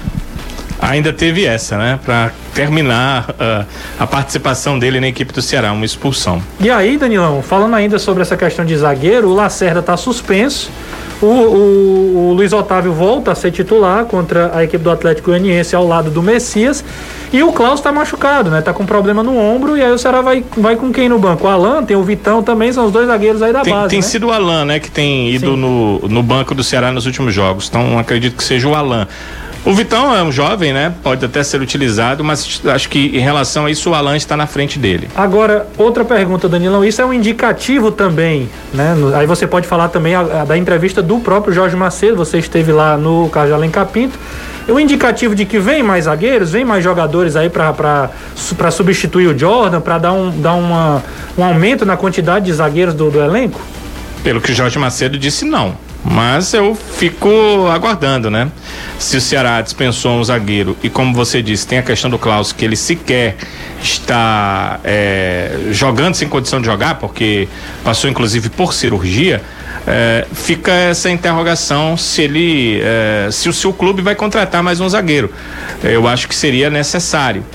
Ainda 0.82 1.14
teve 1.14 1.46
essa, 1.46 1.78
né? 1.78 2.00
Para 2.06 2.32
terminar 2.54 3.34
ah, 3.40 3.66
a 4.00 4.06
participação 4.06 4.78
dele 4.78 5.00
na 5.00 5.08
equipe 5.08 5.34
do 5.34 5.42
Ceará, 5.42 5.72
uma 5.72 5.86
expulsão. 5.86 6.42
E 6.60 6.70
aí, 6.70 6.98
Danilão, 6.98 7.42
falando 7.42 7.74
ainda 7.76 7.98
sobre 7.98 8.22
essa 8.22 8.36
questão 8.38 8.66
de 8.66 8.76
zagueiro, 8.76 9.30
o 9.30 9.34
Lacerda 9.34 9.80
está 9.80 9.96
suspenso. 9.98 10.70
O, 11.22 11.26
o- 11.28 12.30
o 12.30 12.34
Luiz 12.34 12.52
Otávio 12.52 12.92
volta 12.94 13.32
a 13.32 13.36
ser 13.36 13.50
titular 13.52 14.04
contra 14.06 14.52
a 14.54 14.64
equipe 14.66 14.84
do 14.84 14.92
Atlético 14.92 15.32
Goianiense 15.32 15.74
ao 15.76 15.88
lado 15.88 16.10
do 16.12 16.22
Messias. 16.22 16.84
E 17.32 17.42
o 17.42 17.52
Klaus 17.54 17.80
está 17.80 17.92
machucado, 17.92 18.50
né? 18.52 18.62
Tá 18.62 18.74
com 18.74 18.86
problema 18.86 19.24
no 19.24 19.38
ombro. 19.38 19.78
E 19.78 19.82
aí 19.82 19.92
o 19.92 19.98
Ceará 19.98 20.22
vai, 20.22 20.44
vai 20.58 20.76
com 20.76 20.92
quem 20.92 21.08
no 21.08 21.18
banco? 21.18 21.48
O 21.48 21.50
Alan, 21.50 21.84
tem 21.84 21.96
o 21.96 22.04
Vitão 22.04 22.44
também, 22.44 22.72
são 22.74 22.86
os 22.86 22.92
dois 22.92 23.08
zagueiros 23.08 23.42
aí 23.42 23.54
da 23.54 23.62
Tem, 23.62 23.74
base. 23.74 23.90
tem 23.90 24.00
né? 24.00 24.06
sido 24.06 24.28
o 24.28 24.32
Alan, 24.32 24.66
né, 24.66 24.80
que 24.80 24.92
tem 24.92 25.30
ido 25.32 25.52
Sim. 25.52 25.58
no, 25.58 26.00
no 26.10 26.22
banco 26.22 26.54
do 26.54 26.64
Ceará 26.64 26.92
nos 26.92 27.06
últimos 27.06 27.34
jogos. 27.34 27.68
Então 27.70 27.98
acredito 27.98 28.36
que 28.36 28.44
seja 28.44 28.68
o 28.68 28.76
Alan. 28.76 29.08
O 29.66 29.74
Vitão 29.74 30.16
é 30.16 30.22
um 30.22 30.32
jovem, 30.32 30.72
né? 30.72 30.94
Pode 31.02 31.26
até 31.26 31.42
ser 31.42 31.60
utilizado, 31.60 32.24
mas 32.24 32.62
acho 32.66 32.88
que 32.88 33.18
em 33.18 33.20
relação 33.20 33.66
a 33.66 33.72
isso 33.72 33.90
o 33.90 33.96
Alan 33.96 34.16
está 34.16 34.38
na 34.38 34.46
frente 34.46 34.78
dele. 34.78 35.10
Agora, 35.16 35.66
outra 35.76 36.06
pergunta, 36.06 36.48
Danilão. 36.48 36.86
Isso 36.86 37.02
é 37.02 37.06
um 37.06 37.12
indicativo 37.12 37.92
também, 37.92 38.48
né? 38.72 38.96
Aí 39.16 39.26
você 39.26 39.48
pode 39.48 39.66
falar 39.66 39.88
também 39.88 40.14
a- 40.14 40.42
a 40.42 40.46
da 40.46 40.56
entrevista 40.56 41.02
do 41.02 41.18
próprio 41.18 41.52
Jorge 41.52 41.76
Macedo. 41.76 42.16
Você 42.16 42.38
esteve 42.38 42.72
lá 42.72 42.96
no 42.96 43.28
Carlos 43.30 43.50
de 43.50 43.56
Alencar 43.56 43.88
Pinto. 43.88 44.20
É 44.68 44.72
um 44.72 44.80
indicativo 44.80 45.34
de 45.34 45.46
que 45.46 45.58
vem 45.58 45.82
mais 45.82 46.06
zagueiros, 46.06 46.52
vem 46.52 46.64
mais 46.64 46.84
jogadores 46.84 47.36
aí 47.36 47.50
para 47.50 48.10
substituir 48.72 49.28
o 49.28 49.38
Jordan, 49.38 49.82
para 49.82 49.98
dar, 49.98 50.14
um, 50.14 50.30
dar 50.42 50.54
uma, 50.54 51.04
um 51.36 51.44
aumento 51.44 51.86
na 51.88 51.98
quantidade 51.98 52.46
de 52.46 52.54
zagueiros 52.54 52.94
do, 52.94 53.10
do 53.10 53.20
elenco? 53.20 53.60
Pelo 54.26 54.42
que 54.42 54.56
Jorge 54.56 54.80
Macedo 54.80 55.20
disse, 55.20 55.46
não. 55.46 55.78
Mas 56.04 56.52
eu 56.52 56.74
fico 56.74 57.30
aguardando, 57.72 58.32
né? 58.32 58.52
Se 58.98 59.18
o 59.18 59.22
Ceará 59.22 59.62
dispensou 59.62 60.14
um 60.20 60.24
zagueiro 60.24 60.76
e, 60.82 60.90
como 60.90 61.14
você 61.14 61.44
disse, 61.44 61.68
tem 61.68 61.78
a 61.78 61.84
questão 61.84 62.10
do 62.10 62.18
Klaus, 62.18 62.52
que 62.52 62.66
ele 62.66 62.76
sequer 62.76 63.38
está 63.80 64.80
é, 64.84 65.68
jogando 65.70 66.16
sem 66.16 66.28
condição 66.28 66.60
de 66.60 66.66
jogar, 66.66 66.96
porque 66.96 67.48
passou 67.84 68.10
inclusive 68.10 68.50
por 68.50 68.74
cirurgia, 68.74 69.44
é, 69.86 70.26
fica 70.34 70.72
essa 70.72 71.08
interrogação 71.12 71.96
se 71.96 72.24
ele, 72.24 72.82
é, 72.82 73.30
se 73.32 73.48
o 73.48 73.54
seu 73.54 73.72
clube 73.72 74.02
vai 74.02 74.16
contratar 74.16 74.64
mais 74.64 74.80
um 74.80 74.90
zagueiro. 74.90 75.32
Eu 75.84 76.08
acho 76.08 76.28
que 76.28 76.34
seria 76.34 76.72
necessário 76.72 77.46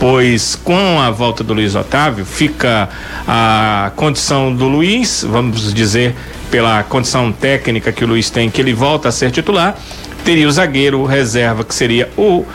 pois 0.00 0.56
com 0.56 0.98
a 0.98 1.10
volta 1.10 1.44
do 1.44 1.52
Luiz 1.52 1.74
Otávio 1.74 2.24
fica 2.24 2.88
a 3.28 3.92
condição 3.94 4.52
do 4.52 4.66
Luiz, 4.66 5.22
vamos 5.28 5.74
dizer, 5.74 6.16
pela 6.50 6.82
condição 6.82 7.30
técnica 7.30 7.92
que 7.92 8.02
o 8.02 8.08
Luiz 8.08 8.30
tem, 8.30 8.50
que 8.50 8.62
ele 8.62 8.72
volta 8.72 9.10
a 9.10 9.12
ser 9.12 9.30
titular, 9.30 9.76
teria 10.24 10.48
o 10.48 10.50
zagueiro 10.50 11.04
reserva, 11.04 11.64
que 11.64 11.74
seria 11.74 12.08
o 12.16 12.38
uh, 12.38 12.46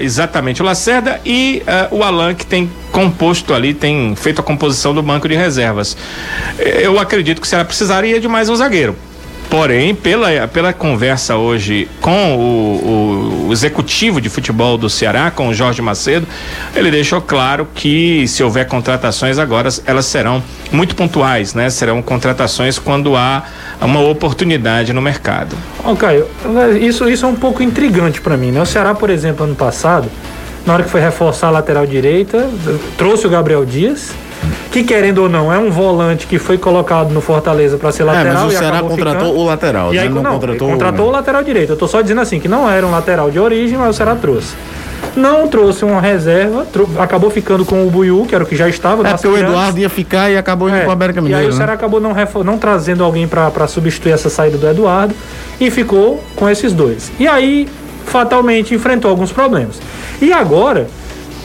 exatamente 0.00 0.62
o 0.62 0.64
Lacerda, 0.64 1.20
e 1.26 1.62
uh, 1.92 1.94
o 1.94 2.02
Alan, 2.02 2.34
que 2.34 2.46
tem 2.46 2.70
composto 2.90 3.52
ali, 3.52 3.74
tem 3.74 4.16
feito 4.16 4.40
a 4.40 4.42
composição 4.42 4.94
do 4.94 5.02
banco 5.02 5.28
de 5.28 5.34
reservas. 5.34 5.94
Eu 6.58 6.98
acredito 6.98 7.40
que 7.40 7.46
se 7.46 7.54
ela 7.54 7.66
precisaria 7.66 8.18
de 8.18 8.26
mais 8.26 8.48
um 8.48 8.56
zagueiro. 8.56 8.96
Porém, 9.50 9.96
pela, 9.96 10.46
pela 10.46 10.72
conversa 10.72 11.36
hoje 11.36 11.88
com 12.00 12.36
o, 12.36 13.48
o, 13.48 13.52
executivo 13.52 14.20
de 14.20 14.28
futebol 14.28 14.78
do 14.78 14.88
Ceará, 14.88 15.28
com 15.28 15.48
o 15.48 15.52
Jorge 15.52 15.82
Macedo, 15.82 16.24
ele 16.72 16.88
deixou 16.88 17.20
claro 17.20 17.66
que 17.74 18.28
se 18.28 18.44
houver 18.44 18.68
contratações 18.68 19.38
agora, 19.38 19.68
elas 19.84 20.06
serão 20.06 20.40
muito 20.70 20.94
pontuais, 20.94 21.52
né? 21.52 21.68
Serão 21.68 22.00
contratações 22.00 22.78
quando 22.78 23.16
há 23.16 23.42
uma 23.80 24.00
oportunidade 24.00 24.92
no 24.92 25.02
mercado. 25.02 25.56
Oh, 25.84 25.96
Caio, 25.96 26.28
isso, 26.80 27.08
isso 27.10 27.26
é 27.26 27.28
um 27.28 27.34
pouco 27.34 27.60
intrigante 27.60 28.20
para 28.20 28.36
mim, 28.36 28.52
né? 28.52 28.62
O 28.62 28.66
Ceará, 28.66 28.94
por 28.94 29.10
exemplo, 29.10 29.44
ano 29.44 29.56
passado, 29.56 30.08
na 30.64 30.74
hora 30.74 30.84
que 30.84 30.90
foi 30.90 31.00
reforçar 31.00 31.48
a 31.48 31.50
lateral 31.50 31.84
direita, 31.86 32.48
trouxe 32.96 33.26
o 33.26 33.30
Gabriel 33.30 33.64
Dias 33.64 34.12
que 34.70 34.84
querendo 34.84 35.18
ou 35.18 35.28
não 35.28 35.52
é 35.52 35.58
um 35.58 35.70
volante 35.70 36.26
que 36.26 36.38
foi 36.38 36.56
colocado 36.56 37.12
no 37.12 37.20
Fortaleza 37.20 37.76
para 37.76 37.90
ser 37.92 38.04
lateral. 38.04 38.32
É, 38.32 38.34
mas 38.34 38.54
o 38.54 38.58
Ceará 38.58 38.80
contratou 38.80 39.20
ficando... 39.20 39.38
o 39.38 39.44
lateral. 39.44 39.94
E 39.94 39.98
aí, 39.98 40.08
não, 40.08 40.22
não 40.22 40.32
contratou, 40.32 40.68
contratou 40.68 41.08
o 41.08 41.10
lateral 41.10 41.42
direito. 41.42 41.72
Eu 41.72 41.76
tô 41.76 41.88
só 41.88 42.00
dizendo 42.00 42.20
assim 42.20 42.38
que 42.38 42.48
não 42.48 42.70
era 42.70 42.86
um 42.86 42.90
lateral 42.90 43.30
de 43.30 43.38
origem, 43.38 43.76
mas 43.76 43.90
o 43.90 43.92
Ceará 43.92 44.14
trouxe. 44.14 44.54
Não 45.16 45.48
trouxe 45.48 45.84
uma 45.84 46.00
reserva, 46.00 46.66
acabou 46.98 47.30
ficando 47.30 47.64
com 47.64 47.84
o 47.84 47.90
Buiu, 47.90 48.24
que 48.28 48.34
era 48.34 48.44
o 48.44 48.46
que 48.46 48.54
já 48.54 48.68
estava. 48.68 49.06
É 49.06 49.12
porque 49.12 49.26
o 49.26 49.36
Eduardo 49.36 49.78
ia 49.78 49.88
ficar 49.88 50.30
e 50.30 50.36
acabou 50.36 50.68
indo 50.68 50.78
é, 50.78 50.84
com 50.84 50.90
a 50.90 50.92
América 50.92 51.20
Mineiro. 51.20 51.42
E 51.42 51.44
aí 51.44 51.48
né? 51.48 51.52
o 51.52 51.56
Ceará 51.56 51.72
acabou 51.72 52.00
não, 52.00 52.14
não 52.44 52.58
trazendo 52.58 53.02
alguém 53.02 53.26
para 53.26 53.66
substituir 53.66 54.12
essa 54.12 54.30
saída 54.30 54.56
do 54.56 54.68
Eduardo 54.68 55.14
e 55.58 55.70
ficou 55.70 56.22
com 56.36 56.48
esses 56.48 56.72
dois. 56.72 57.10
E 57.18 57.26
aí, 57.26 57.66
fatalmente, 58.06 58.74
enfrentou 58.74 59.10
alguns 59.10 59.32
problemas. 59.32 59.80
E 60.22 60.32
agora, 60.32 60.86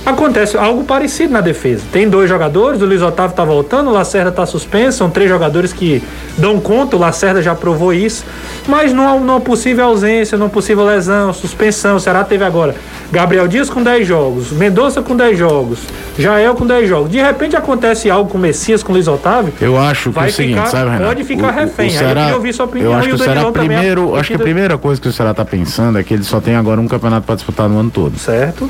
Acontece 0.05 0.55
algo 0.55 0.83
parecido 0.83 1.33
na 1.33 1.41
defesa. 1.41 1.83
Tem 1.91 2.07
dois 2.07 2.29
jogadores, 2.29 2.79
o 2.79 2.85
Luiz 2.85 3.01
Otávio 3.01 3.31
está 3.31 3.43
voltando, 3.43 3.89
o 3.89 3.93
Lacerda 3.93 4.29
está 4.29 4.45
suspenso, 4.45 4.99
são 4.99 5.09
três 5.09 5.27
jogadores 5.27 5.73
que 5.73 6.03
dão 6.37 6.59
conta, 6.59 6.95
o 6.95 6.99
Lacerda 6.99 7.41
já 7.41 7.55
provou 7.55 7.91
isso, 7.91 8.23
mas 8.67 8.93
numa, 8.93 9.15
numa 9.15 9.41
possível 9.41 9.85
ausência, 9.85 10.37
numa 10.37 10.49
possível 10.49 10.85
lesão, 10.85 11.33
suspensão, 11.33 11.95
o 11.95 11.99
Ceará 11.99 12.23
teve 12.23 12.43
agora 12.43 12.75
Gabriel 13.11 13.47
Dias 13.47 13.67
com 13.67 13.81
10 13.81 14.07
jogos, 14.07 14.51
Mendonça 14.51 15.01
com 15.01 15.15
10 15.15 15.37
jogos, 15.37 15.79
Jael 16.19 16.53
com 16.53 16.67
10 16.67 16.87
jogos. 16.87 17.11
De 17.11 17.19
repente 17.19 17.55
acontece 17.55 18.09
algo 18.09 18.29
com 18.29 18.37
o 18.37 18.41
Messias, 18.41 18.83
com 18.83 18.91
o 18.91 18.95
Luiz 18.95 19.07
Otávio. 19.07 19.53
Eu 19.59 19.77
acho 19.77 20.11
que 20.11 20.19
é 20.19 20.23
o 20.23 20.31
seguinte, 20.31 20.55
ficar, 20.55 20.67
sabe, 20.67 20.91
Renato? 20.91 21.05
Pode 21.05 21.23
ficar 21.23 21.47
o, 21.47 21.51
refém. 21.51 21.87
O 21.87 21.91
Ceará, 21.91 22.25
Aí 22.25 22.29
eu 22.29 22.35
ouvir 22.35 22.53
sua 22.53 22.65
opinião 22.65 22.91
eu 22.91 22.97
acho 22.97 23.07
que 23.09 23.15
o 23.15 23.17
Ceará 23.17 23.51
primeiro, 23.51 24.15
acho 24.15 24.29
que 24.29 24.35
a 24.35 24.39
primeira 24.39 24.77
coisa 24.77 25.01
que 25.01 25.07
o 25.07 25.11
Ceará 25.11 25.31
está 25.31 25.45
pensando 25.45 25.97
é 25.97 26.03
que 26.03 26.13
ele 26.13 26.23
só 26.23 26.39
tem 26.39 26.55
agora 26.55 26.79
um 26.79 26.87
campeonato 26.87 27.25
para 27.25 27.35
disputar 27.35 27.67
no 27.67 27.79
ano 27.79 27.89
todo. 27.89 28.17
Certo. 28.19 28.69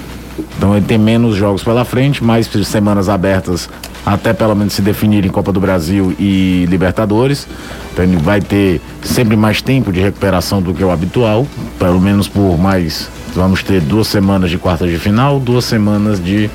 Então 0.57 0.75
ele 0.75 0.85
tem 0.85 0.97
menos 0.97 1.35
jogos 1.35 1.63
pela 1.63 1.83
frente, 1.83 2.23
mais 2.23 2.47
semanas 2.47 3.09
abertas 3.09 3.69
até 4.05 4.33
pelo 4.33 4.55
menos 4.55 4.73
se 4.73 4.81
definirem 4.81 5.31
Copa 5.31 5.51
do 5.51 5.59
Brasil 5.59 6.15
e 6.19 6.65
Libertadores. 6.69 7.47
Então 7.91 8.05
ele 8.05 8.17
vai 8.17 8.39
ter 8.39 8.79
sempre 9.01 9.35
mais 9.35 9.61
tempo 9.61 9.91
de 9.91 9.99
recuperação 9.99 10.61
do 10.61 10.73
que 10.73 10.83
o 10.83 10.91
habitual, 10.91 11.47
pelo 11.79 11.99
menos 11.99 12.27
por 12.27 12.57
mais. 12.57 13.09
Vamos 13.33 13.63
ter 13.63 13.81
duas 13.81 14.07
semanas 14.07 14.49
de 14.49 14.57
quartas 14.57 14.89
de 14.89 14.97
final, 14.97 15.39
duas 15.39 15.65
semanas 15.65 16.23
de 16.23 16.49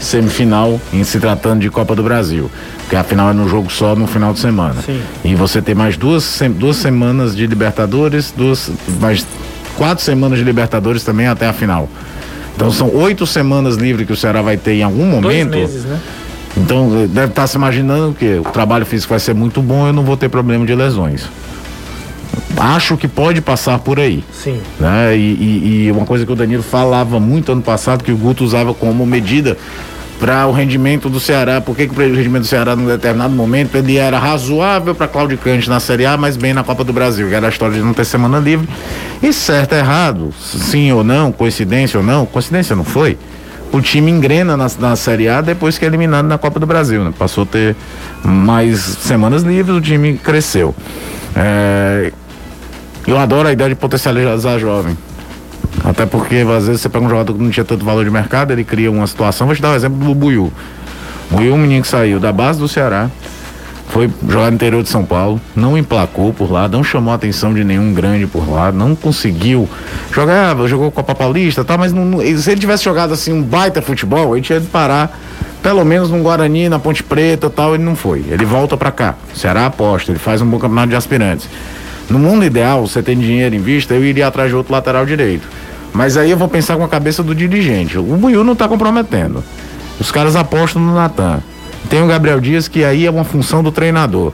semifinal 0.00 0.80
em 0.92 1.04
se 1.04 1.20
tratando 1.20 1.60
de 1.60 1.70
Copa 1.70 1.94
do 1.94 2.02
Brasil. 2.02 2.50
Porque 2.78 2.96
a 2.96 3.04
final 3.04 3.30
é 3.30 3.32
no 3.32 3.48
jogo 3.48 3.70
só 3.70 3.94
no 3.94 4.06
final 4.06 4.32
de 4.32 4.40
semana. 4.40 4.82
Sim. 4.82 5.00
E 5.24 5.34
você 5.34 5.62
tem 5.62 5.74
mais 5.74 5.96
duas, 5.96 6.40
duas 6.58 6.76
semanas 6.76 7.36
de 7.36 7.46
Libertadores, 7.46 8.32
duas, 8.36 8.70
mais 9.00 9.26
quatro 9.76 10.02
semanas 10.02 10.38
de 10.38 10.44
Libertadores 10.44 11.04
também 11.04 11.26
até 11.26 11.46
a 11.46 11.52
final. 11.52 11.88
Então 12.54 12.70
são 12.70 12.94
oito 12.94 13.26
semanas 13.26 13.76
livres 13.76 14.06
que 14.06 14.12
o 14.12 14.16
Ceará 14.16 14.42
vai 14.42 14.56
ter 14.56 14.74
em 14.74 14.82
algum 14.82 15.04
momento. 15.04 15.50
Dois 15.50 15.70
meses, 15.70 15.84
né? 15.84 16.00
Então 16.56 17.06
deve 17.08 17.28
estar 17.28 17.46
se 17.46 17.56
imaginando 17.56 18.14
que 18.14 18.38
o 18.38 18.44
trabalho 18.44 18.86
físico 18.86 19.10
vai 19.10 19.18
ser 19.18 19.34
muito 19.34 19.60
bom, 19.60 19.88
eu 19.88 19.92
não 19.92 20.04
vou 20.04 20.16
ter 20.16 20.28
problema 20.28 20.64
de 20.64 20.74
lesões. 20.74 21.28
Acho 22.56 22.96
que 22.96 23.08
pode 23.08 23.40
passar 23.40 23.80
por 23.80 23.98
aí. 23.98 24.22
Sim. 24.32 24.60
Né? 24.78 25.16
E, 25.16 25.20
e, 25.20 25.84
e 25.86 25.92
uma 25.92 26.06
coisa 26.06 26.24
que 26.24 26.32
o 26.32 26.36
Danilo 26.36 26.62
falava 26.62 27.18
muito 27.18 27.50
ano 27.50 27.62
passado, 27.62 28.04
que 28.04 28.12
o 28.12 28.16
Guto 28.16 28.44
usava 28.44 28.72
como 28.72 29.04
medida 29.04 29.58
para 30.18 30.46
o 30.46 30.52
rendimento 30.52 31.08
do 31.08 31.18
Ceará. 31.20 31.60
Por 31.60 31.76
que, 31.76 31.86
que 31.86 31.94
o 31.94 32.14
rendimento 32.14 32.42
do 32.42 32.48
Ceará, 32.48 32.76
num 32.76 32.86
determinado 32.86 33.34
momento, 33.34 33.76
ele 33.76 33.96
era 33.96 34.18
razoável 34.18 34.94
para 34.94 35.08
Claudicante 35.08 35.68
na 35.68 35.80
Série 35.80 36.06
A, 36.06 36.16
mas 36.16 36.36
bem 36.36 36.52
na 36.52 36.62
Copa 36.62 36.84
do 36.84 36.92
Brasil, 36.92 37.28
que 37.28 37.34
era 37.34 37.46
a 37.46 37.50
história 37.50 37.76
de 37.76 37.82
não 37.82 37.92
ter 37.92 38.04
semana 38.04 38.38
livre. 38.38 38.68
E 39.22 39.32
certo, 39.32 39.74
errado, 39.74 40.32
sim 40.40 40.92
ou 40.92 41.02
não, 41.02 41.32
coincidência 41.32 41.98
ou 41.98 42.04
não, 42.04 42.26
coincidência 42.26 42.74
não 42.76 42.84
foi. 42.84 43.18
O 43.72 43.80
time 43.80 44.10
engrena 44.10 44.56
na, 44.56 44.66
na 44.78 44.94
Série 44.94 45.28
A 45.28 45.40
depois 45.40 45.76
que 45.76 45.84
é 45.84 45.88
eliminado 45.88 46.26
na 46.26 46.38
Copa 46.38 46.60
do 46.60 46.66
Brasil, 46.66 47.02
né? 47.02 47.12
Passou 47.18 47.42
a 47.42 47.46
ter 47.46 47.74
mais 48.22 48.78
semanas 48.78 49.42
livres, 49.42 49.76
o 49.76 49.80
time 49.80 50.16
cresceu. 50.16 50.74
É... 51.34 52.12
Eu 53.06 53.18
adoro 53.18 53.48
a 53.48 53.52
ideia 53.52 53.70
de 53.70 53.74
potencializar 53.74 54.58
jovem. 54.58 54.96
Até 55.82 56.06
porque 56.06 56.36
às 56.36 56.66
vezes 56.66 56.82
você 56.82 56.88
pega 56.88 57.04
um 57.04 57.08
jogador 57.08 57.32
que 57.32 57.42
não 57.42 57.50
tinha 57.50 57.64
tanto 57.64 57.84
valor 57.84 58.04
de 58.04 58.10
mercado, 58.10 58.52
ele 58.52 58.64
cria 58.64 58.90
uma 58.90 59.06
situação. 59.06 59.46
Vou 59.46 59.56
te 59.56 59.62
dar 59.62 59.70
um 59.70 59.74
exemplo 59.74 59.98
do 59.98 60.14
Buiu. 60.14 60.52
Buiu 61.30 61.54
um 61.54 61.58
menino 61.58 61.82
que 61.82 61.88
saiu 61.88 62.20
da 62.20 62.32
base 62.32 62.58
do 62.58 62.68
Ceará, 62.68 63.10
foi 63.88 64.10
jogar 64.28 64.50
no 64.50 64.56
interior 64.56 64.82
de 64.82 64.88
São 64.88 65.04
Paulo, 65.04 65.40
não 65.54 65.76
emplacou 65.76 66.32
por 66.32 66.50
lá, 66.50 66.68
não 66.68 66.84
chamou 66.84 67.12
a 67.12 67.16
atenção 67.16 67.52
de 67.54 67.64
nenhum 67.64 67.94
grande 67.94 68.26
por 68.26 68.48
lá, 68.48 68.70
não 68.70 68.94
conseguiu 68.94 69.68
jogar, 70.12 70.56
jogou 70.66 70.90
Copa 70.90 71.14
Paulista, 71.14 71.64
tá, 71.64 71.78
mas 71.78 71.92
não, 71.92 72.18
se 72.20 72.50
ele 72.50 72.60
tivesse 72.60 72.84
jogado 72.84 73.12
assim 73.12 73.32
um 73.32 73.42
baita 73.42 73.80
futebol, 73.80 74.36
ele 74.36 74.44
tinha 74.44 74.60
de 74.60 74.66
parar 74.66 75.18
pelo 75.64 75.82
menos 75.82 76.10
no 76.10 76.22
Guarani, 76.22 76.68
na 76.68 76.78
Ponte 76.78 77.02
Preta, 77.02 77.48
tal, 77.48 77.74
ele 77.74 77.82
não 77.82 77.96
foi. 77.96 78.22
Ele 78.28 78.44
volta 78.44 78.76
para 78.76 78.92
cá. 78.92 79.14
Ceará 79.34 79.64
aposta, 79.64 80.12
ele 80.12 80.18
faz 80.18 80.42
um 80.42 80.46
bom 80.46 80.58
campeonato 80.58 80.88
de 80.88 80.94
aspirantes. 80.94 81.48
No 82.08 82.18
mundo 82.18 82.44
ideal, 82.44 82.86
você 82.86 83.02
tem 83.02 83.18
dinheiro 83.18 83.54
em 83.54 83.60
vista, 83.60 83.94
eu 83.94 84.04
iria 84.04 84.26
atrás 84.26 84.50
de 84.50 84.56
outro 84.56 84.72
lateral 84.72 85.06
direito. 85.06 85.48
Mas 85.92 86.16
aí 86.16 86.30
eu 86.30 86.36
vou 86.36 86.48
pensar 86.48 86.76
com 86.76 86.84
a 86.84 86.88
cabeça 86.88 87.22
do 87.22 87.34
dirigente. 87.34 87.96
O 87.96 88.02
Buiu 88.02 88.42
não 88.42 88.52
está 88.52 88.68
comprometendo. 88.68 89.42
Os 89.98 90.10
caras 90.10 90.34
apostam 90.34 90.82
no 90.82 90.94
Natan. 90.94 91.40
Tem 91.88 92.02
o 92.02 92.06
Gabriel 92.06 92.40
Dias, 92.40 92.66
que 92.66 92.84
aí 92.84 93.06
é 93.06 93.10
uma 93.10 93.24
função 93.24 93.62
do 93.62 93.70
treinador. 93.70 94.32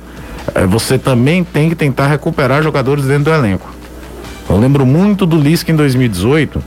É, 0.54 0.64
você 0.66 0.98
também 0.98 1.44
tem 1.44 1.68
que 1.68 1.74
tentar 1.74 2.06
recuperar 2.06 2.62
jogadores 2.62 3.04
dentro 3.04 3.24
do 3.24 3.30
elenco. 3.30 3.68
Eu 4.48 4.58
lembro 4.58 4.86
muito 4.86 5.26
do 5.26 5.36
Lisca 5.36 5.70
em 5.70 5.76
2018, 5.76 6.62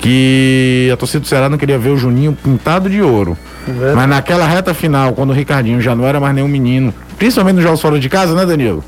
que 0.00 0.88
a 0.92 0.96
torcida 0.96 1.20
do 1.20 1.26
Ceará 1.26 1.48
não 1.48 1.58
queria 1.58 1.78
ver 1.78 1.90
o 1.90 1.96
Juninho 1.96 2.32
pintado 2.32 2.88
de 2.88 3.02
ouro. 3.02 3.36
É 3.66 3.92
Mas 3.94 4.08
naquela 4.08 4.46
reta 4.46 4.72
final, 4.72 5.12
quando 5.12 5.30
o 5.30 5.32
Ricardinho 5.32 5.80
já 5.80 5.94
não 5.94 6.06
era 6.06 6.20
mais 6.20 6.34
nenhum 6.34 6.48
menino, 6.48 6.94
principalmente 7.18 7.56
nos 7.56 7.64
jogos 7.64 7.80
fora 7.80 7.98
de 7.98 8.08
casa, 8.08 8.34
né, 8.34 8.46
Danilo? 8.46 8.82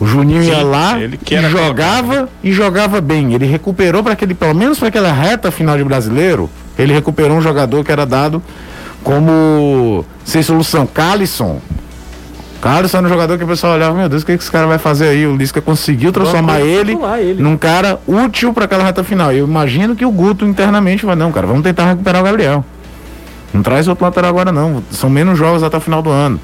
O 0.00 0.06
Juninho 0.06 0.42
Sim, 0.42 0.48
ia 0.48 0.62
lá 0.62 0.98
e 0.98 1.50
jogava 1.50 2.28
e 2.42 2.52
jogava 2.52 3.02
bem. 3.02 3.34
Ele 3.34 3.44
recuperou 3.44 4.02
para 4.02 4.14
aquele, 4.14 4.32
pelo 4.32 4.54
menos 4.54 4.78
para 4.78 4.88
aquela 4.88 5.12
reta 5.12 5.50
final 5.50 5.76
de 5.76 5.84
brasileiro, 5.84 6.48
ele 6.78 6.94
recuperou 6.94 7.36
um 7.36 7.42
jogador 7.42 7.84
que 7.84 7.92
era 7.92 8.06
dado 8.06 8.42
como 9.04 10.02
sem 10.24 10.42
solução. 10.42 10.86
Calisson. 10.86 11.60
Calisson 12.62 12.98
era 12.98 13.06
um 13.06 13.10
jogador 13.10 13.36
que 13.36 13.44
o 13.44 13.46
pessoal 13.46 13.74
olhava, 13.74 13.94
meu 13.94 14.08
Deus, 14.08 14.22
o 14.22 14.26
que, 14.26 14.36
que 14.36 14.42
esse 14.42 14.50
cara 14.50 14.66
vai 14.66 14.78
fazer 14.78 15.08
aí? 15.08 15.26
O 15.26 15.36
Lisca 15.36 15.60
conseguiu 15.60 16.12
transformar 16.12 16.60
ele, 16.60 16.96
ele, 17.18 17.42
num 17.42 17.56
cara 17.56 17.98
útil 18.06 18.52
para 18.54 18.64
aquela 18.64 18.84
reta 18.84 19.04
final. 19.04 19.32
Eu 19.32 19.46
imagino 19.46 19.94
que 19.94 20.04
o 20.04 20.10
Guto 20.10 20.46
internamente 20.46 21.04
vai, 21.04 21.16
não, 21.16 21.30
cara, 21.30 21.46
vamos 21.46 21.62
tentar 21.62 21.86
recuperar 21.86 22.22
o 22.22 22.24
Gabriel. 22.24 22.64
Não 23.52 23.62
traz 23.62 23.88
outro 23.88 24.04
lateral 24.04 24.30
agora 24.30 24.52
não. 24.52 24.82
São 24.90 25.10
menos 25.10 25.38
jogos 25.38 25.62
até 25.62 25.76
o 25.76 25.80
final 25.80 26.00
do 26.02 26.10
ano. 26.10 26.40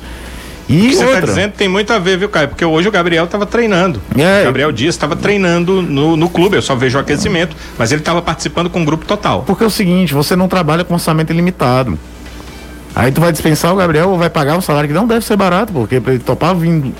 E 0.69 0.79
o 0.79 0.91
que 0.91 0.97
você 0.97 1.05
está 1.05 1.21
dizendo 1.21 1.53
tem 1.53 1.69
muito 1.69 1.93
a 1.93 1.99
ver, 1.99 2.19
viu, 2.19 2.29
Caio? 2.29 2.49
Porque 2.49 2.65
hoje 2.65 2.89
o 2.89 2.91
Gabriel 2.91 3.25
estava 3.25 3.47
treinando. 3.47 4.01
É. 4.17 4.43
O 4.43 4.45
Gabriel 4.47 4.73
Dias 4.73 4.95
estava 4.95 5.15
treinando 5.15 5.81
no, 5.81 6.17
no 6.17 6.29
clube, 6.29 6.57
eu 6.57 6.63
só 6.63 6.75
vejo 6.75 6.99
o 6.99 7.01
aquecimento, 7.01 7.57
mas 7.79 7.93
ele 7.93 8.01
estava 8.01 8.21
participando 8.21 8.69
com 8.69 8.83
o 8.83 8.85
grupo 8.85 9.05
total. 9.05 9.43
Porque 9.47 9.63
é 9.63 9.67
o 9.67 9.71
seguinte, 9.71 10.13
você 10.13 10.35
não 10.35 10.49
trabalha 10.49 10.85
com 10.85 10.95
orçamento 10.95 11.33
ilimitado. 11.33 11.99
Aí 12.97 13.13
tu 13.13 13.21
vai 13.21 13.31
dispensar 13.31 13.73
o 13.75 13.77
Gabriel 13.77 14.09
ou 14.09 14.17
vai 14.17 14.31
pagar 14.31 14.57
um 14.57 14.61
salário 14.63 14.89
que 14.89 14.95
não 14.95 15.07
deve 15.07 15.23
ser 15.23 15.37
barato, 15.37 15.71
porque 15.71 16.01
para 16.01 16.15
ele 16.15 16.23
topar 16.23 16.55
vindo 16.55 16.95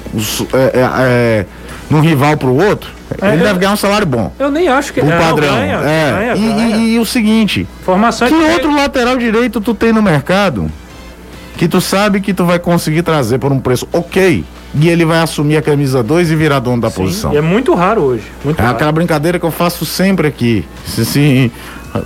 é, 0.53 0.59
é, 0.59 0.91
é, 0.99 1.47
num 1.89 2.01
rival 2.01 2.37
pro 2.37 2.55
outro, 2.55 2.91
é, 3.21 3.29
ele 3.29 3.41
eu, 3.41 3.47
deve 3.47 3.61
ganhar 3.61 3.73
um 3.73 3.79
salário 3.79 4.07
bom. 4.07 4.31
Eu 4.39 4.51
nem 4.51 4.69
acho 4.69 4.93
que 4.93 5.01
o 5.01 5.11
é, 5.11 5.19
padrão. 5.19 5.55
Ganha, 5.55 5.77
é. 5.77 6.13
Ganha, 6.13 6.37
e, 6.37 6.53
ganha. 6.53 6.77
E, 6.77 6.95
e, 6.95 6.99
o 6.99 7.07
seguinte, 7.07 7.67
formação 7.83 8.29
que 8.29 8.35
outro 8.35 8.77
lateral 8.77 9.17
direito 9.17 9.59
tu 9.59 9.75
tem 9.75 9.91
no 9.91 10.03
mercado? 10.03 10.71
Que 11.57 11.69
tu 11.69 11.81
sabe 11.81 12.21
que 12.21 12.35
tu 12.35 12.45
vai 12.45 12.59
conseguir 12.59 13.03
trazer 13.03 13.39
por 13.39 13.53
um 13.53 13.59
preço 13.59 13.89
ok 13.93 14.45
e 14.75 14.89
ele 14.89 15.05
vai 15.05 15.21
assumir 15.21 15.57
a 15.57 15.63
camisa 15.63 16.03
2 16.03 16.31
e 16.31 16.37
virar 16.37 16.59
dono 16.59 16.83
da 16.83 16.91
Sim, 16.91 16.97
posição. 16.97 17.33
E 17.33 17.37
é 17.37 17.41
muito 17.41 17.75
raro 17.75 18.03
hoje. 18.03 18.25
Muito 18.45 18.59
é 18.59 18.63
raro. 18.63 18.77
aquela 18.77 18.93
brincadeira 18.93 19.39
que 19.39 19.47
eu 19.47 19.51
faço 19.51 19.87
sempre 19.87 20.29
aqui. 20.29 20.65
Se, 20.85 21.05
se 21.05 21.53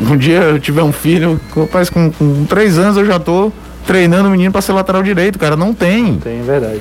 um 0.00 0.16
dia 0.16 0.38
eu 0.42 0.60
tiver 0.60 0.82
um 0.82 0.92
filho, 0.92 1.40
rapaz, 1.54 1.90
com, 1.90 2.10
com 2.12 2.44
três 2.44 2.78
anos 2.78 2.96
eu 2.96 3.04
já 3.04 3.18
tô 3.18 3.50
treinando 3.86 4.28
o 4.28 4.30
menino 4.30 4.52
para 4.52 4.60
ser 4.60 4.72
lateral 4.72 5.02
direito, 5.02 5.38
cara. 5.38 5.56
Não 5.56 5.74
tem. 5.74 6.04
Não 6.04 6.18
tem, 6.18 6.40
é 6.40 6.42
verdade. 6.42 6.80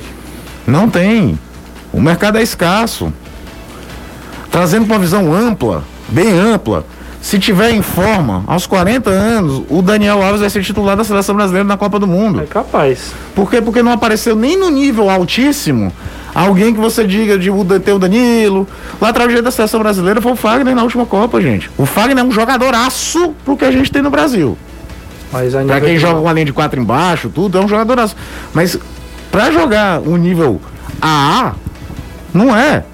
Não 0.67 0.89
tem. 0.89 1.39
O 1.91 1.99
mercado 1.99 2.37
é 2.37 2.43
escasso. 2.43 3.11
trazendo 4.51 4.85
uma 4.85 4.99
visão 4.99 5.33
ampla, 5.33 5.83
bem 6.07 6.31
ampla. 6.37 6.85
Se 7.29 7.37
tiver 7.37 7.69
em 7.69 7.83
forma, 7.83 8.43
aos 8.47 8.65
40 8.65 9.07
anos, 9.07 9.61
o 9.69 9.83
Daniel 9.83 10.19
Alves 10.23 10.41
vai 10.41 10.49
ser 10.49 10.63
titular 10.63 10.97
da 10.97 11.03
seleção 11.03 11.35
brasileira 11.35 11.63
na 11.63 11.77
Copa 11.77 11.99
do 11.99 12.07
Mundo. 12.07 12.41
É 12.41 12.45
capaz. 12.47 13.13
Por 13.35 13.51
quê? 13.51 13.61
Porque 13.61 13.83
não 13.83 13.91
apareceu 13.91 14.35
nem 14.35 14.57
no 14.57 14.71
nível 14.71 15.11
altíssimo 15.11 15.93
alguém 16.33 16.73
que 16.73 16.79
você 16.79 17.05
diga 17.05 17.37
de 17.37 17.51
ter 17.85 17.93
o 17.93 17.99
Danilo. 17.99 18.67
Lateral 18.99 19.27
direito 19.27 19.45
da 19.45 19.51
seleção 19.51 19.79
brasileira 19.79 20.19
foi 20.19 20.31
o 20.31 20.35
Fagner 20.35 20.73
na 20.73 20.81
última 20.81 21.05
Copa, 21.05 21.39
gente. 21.39 21.69
O 21.77 21.85
Fagner 21.85 22.17
é 22.17 22.27
um 22.27 22.31
jogadoraço 22.31 23.35
pro 23.45 23.55
que 23.55 23.65
a 23.65 23.69
gente 23.69 23.91
tem 23.91 24.01
no 24.01 24.09
Brasil. 24.09 24.57
Mas 25.31 25.53
Pra 25.53 25.81
quem 25.81 25.99
joga 25.99 26.21
com 26.21 26.29
a 26.29 26.33
linha 26.33 26.45
de 26.45 26.53
quatro 26.53 26.81
embaixo, 26.81 27.29
tudo, 27.29 27.59
é 27.59 27.61
um 27.61 27.67
jogadoraço. 27.67 28.15
Mas 28.55 28.75
pra 29.31 29.51
jogar 29.51 30.01
o 30.01 30.17
nível 30.17 30.59
AA, 30.99 31.53
não 32.33 32.57
é. 32.57 32.85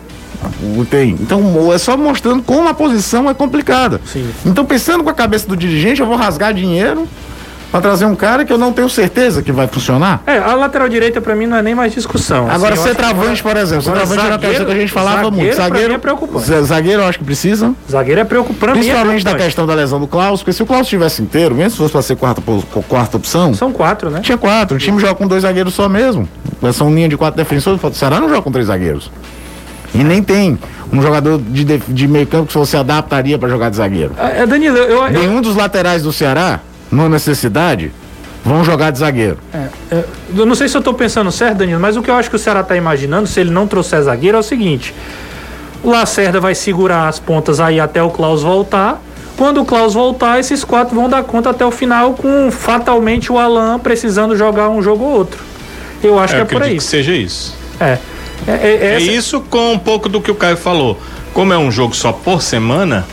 Tem. 0.90 1.12
Então 1.20 1.72
é 1.74 1.78
só 1.78 1.96
mostrando 1.98 2.44
como 2.44 2.68
a 2.68 2.74
posição 2.74 3.30
é 3.30 3.34
complicada. 3.34 4.00
Sim. 4.06 4.30
Então 4.46 4.66
pensando 4.66 5.04
com 5.04 5.10
a 5.10 5.14
cabeça 5.14 5.48
do 5.48 5.56
dirigente, 5.56 6.02
eu 6.02 6.08
vou 6.08 6.16
rasgar 6.16 6.54
dinheiro 6.54 7.08
pra 7.72 7.82
trazer 7.82 8.06
um 8.06 8.16
cara 8.16 8.46
que 8.46 8.54
eu 8.54 8.58
não 8.58 8.72
tenho 8.72 8.88
certeza 8.90 9.42
que 9.42 9.52
vai 9.52 9.68
funcionar. 9.68 10.22
É, 10.26 10.38
a 10.38 10.54
lateral 10.56 10.88
direita 10.88 11.20
pra 11.20 11.36
mim 11.36 11.46
não 11.46 11.58
é 11.58 11.62
nem 11.62 11.76
mais 11.76 11.94
discussão. 11.94 12.50
Agora, 12.50 12.74
Assim, 12.74 12.84
ser 12.84 12.90
acho 12.92 12.98
que 12.98 13.04
travante, 13.04 13.44
por 13.44 13.58
exemplo. 13.58 13.90
agora, 13.90 14.06
Centroavante 14.06 14.26
era 14.46 14.62
uma 14.62 14.66
que 14.66 14.72
a 14.72 14.76
gente 14.76 14.92
falava 14.94 15.16
zagueiro, 15.24 15.36
muito. 15.36 15.56
Zagueiro 15.56 15.94
é 15.94 15.98
preocupante. 15.98 16.64
Zagueiro 16.64 17.02
eu 17.02 17.08
acho 17.08 17.20
que 17.20 17.26
precisa. 17.26 17.74
Zagueiro 17.92 18.22
é 18.22 18.24
preocupante. 18.24 18.80
mim 18.80 18.88
é 18.88 18.94
Principalmente 18.94 19.26
da 19.26 19.36
questão 19.36 19.68
da 19.68 19.74
lesão 19.74 20.00
do 20.00 20.08
Klaus, 20.08 20.40
porque 20.42 20.54
se 20.54 20.64
o 20.64 20.66
Klaus 20.66 20.84
estivesse 20.84 21.22
inteiro, 21.22 21.54
mesmo 21.54 21.72
se 21.72 21.78
fosse 21.78 21.92
pra 21.92 22.02
ser 22.02 22.16
quarta, 22.16 22.42
quarta 22.88 23.18
opção, 23.18 23.54
São 23.54 23.74
quatro, 23.74 24.10
né? 24.10 24.22
tinha 24.22 24.38
quatro. 24.38 24.78
O 24.78 24.80
time 24.80 24.98
joga 25.00 25.16
com 25.16 25.28
dois 25.28 25.42
zagueiros 25.42 25.74
só 25.74 25.90
mesmo. 25.90 26.30
São 26.74 26.94
linha 26.94 27.10
de 27.10 27.18
quatro 27.18 27.36
defensores. 27.36 27.84
O 27.84 27.94
Ceará 27.94 28.22
não 28.22 28.30
joga 28.30 28.42
com 28.42 28.52
três 28.52 28.68
zagueiros. 28.68 29.12
E 29.98 30.04
nem 30.04 30.22
tem 30.22 30.58
um 30.92 31.02
jogador 31.02 31.40
de, 31.40 31.64
de 31.64 32.08
meio 32.08 32.28
campo 32.28 32.48
que 32.48 32.54
você 32.58 32.78
adaptaria 32.78 33.38
pra 33.40 33.50
jogar 33.50 33.70
de 33.70 33.78
zagueiro. 33.78 34.12
É, 34.18 34.46
Danilo, 34.46 34.78
eu, 34.78 35.04
eu, 35.04 35.10
Nenhum 35.12 35.42
dos 35.42 35.56
laterais 35.56 36.04
do 36.04 36.12
Ceará, 36.12 36.60
não 36.92 37.10
necessidade, 37.10 37.92
vão 38.44 38.64
jogar 38.64 38.92
de 38.92 39.00
zagueiro. 39.00 39.38
É, 39.54 40.04
eu 40.36 40.46
não 40.46 40.54
sei 40.56 40.68
se 40.68 40.78
eu 40.78 40.82
tô 40.82 40.94
pensando 40.94 41.32
certo, 41.32 41.58
Danilo, 41.58 41.80
mas 41.80 41.96
o 41.98 42.02
que 42.04 42.12
eu 42.12 42.16
acho 42.16 42.30
que 42.30 42.36
o 42.36 42.40
Ceará 42.40 42.62
tá 42.64 42.76
imaginando, 42.76 43.26
se 43.28 43.40
ele 43.40 43.52
não 43.52 43.68
trouxer 43.68 44.02
zagueiro, 44.04 44.38
é 44.38 44.40
o 44.40 44.44
seguinte: 44.44 44.94
o 45.84 45.90
Lacerda 45.90 46.40
vai 46.40 46.54
segurar 46.54 47.08
as 47.08 47.20
pontas 47.20 47.60
aí 47.60 47.80
até 47.80 48.04
o 48.04 48.10
Klaus 48.10 48.44
voltar. 48.44 49.02
Quando 49.38 49.62
o 49.62 49.66
Klaus 49.66 49.94
voltar, 49.94 50.40
esses 50.40 50.64
quatro 50.64 50.96
vão 50.96 51.10
dar 51.10 51.22
conta 51.24 51.50
até 51.50 51.66
o 51.66 51.72
final, 51.72 52.14
com 52.14 52.50
fatalmente 52.52 53.32
o 53.32 53.38
Alan 53.38 53.78
precisando 53.80 54.36
jogar 54.38 54.70
um 54.70 54.82
jogo 54.82 55.04
ou 55.04 55.12
outro. 55.12 55.44
Eu 56.02 56.18
acho 56.20 56.34
É, 56.34 56.38
que 56.38 56.42
é 56.42 56.44
eu 56.44 56.46
por 56.48 56.56
acredito 56.58 56.72
aí. 56.74 56.78
que 56.78 56.84
seja 56.84 57.14
isso. 57.14 57.54
É. 57.80 57.98
É, 58.48 58.52
é, 58.52 58.86
É 58.96 59.00
isso 59.00 59.42
com 59.42 59.74
um 59.74 59.80
pouco 59.80 60.08
do 60.08 60.22
que 60.22 60.32
o 60.32 60.36
Caio 60.36 60.58
falou. 60.58 61.00
Como 61.34 61.52
é 61.52 61.58
um 61.58 61.72
jogo 61.72 61.96
só 61.96 62.12
por 62.12 62.42
semana, 62.42 63.06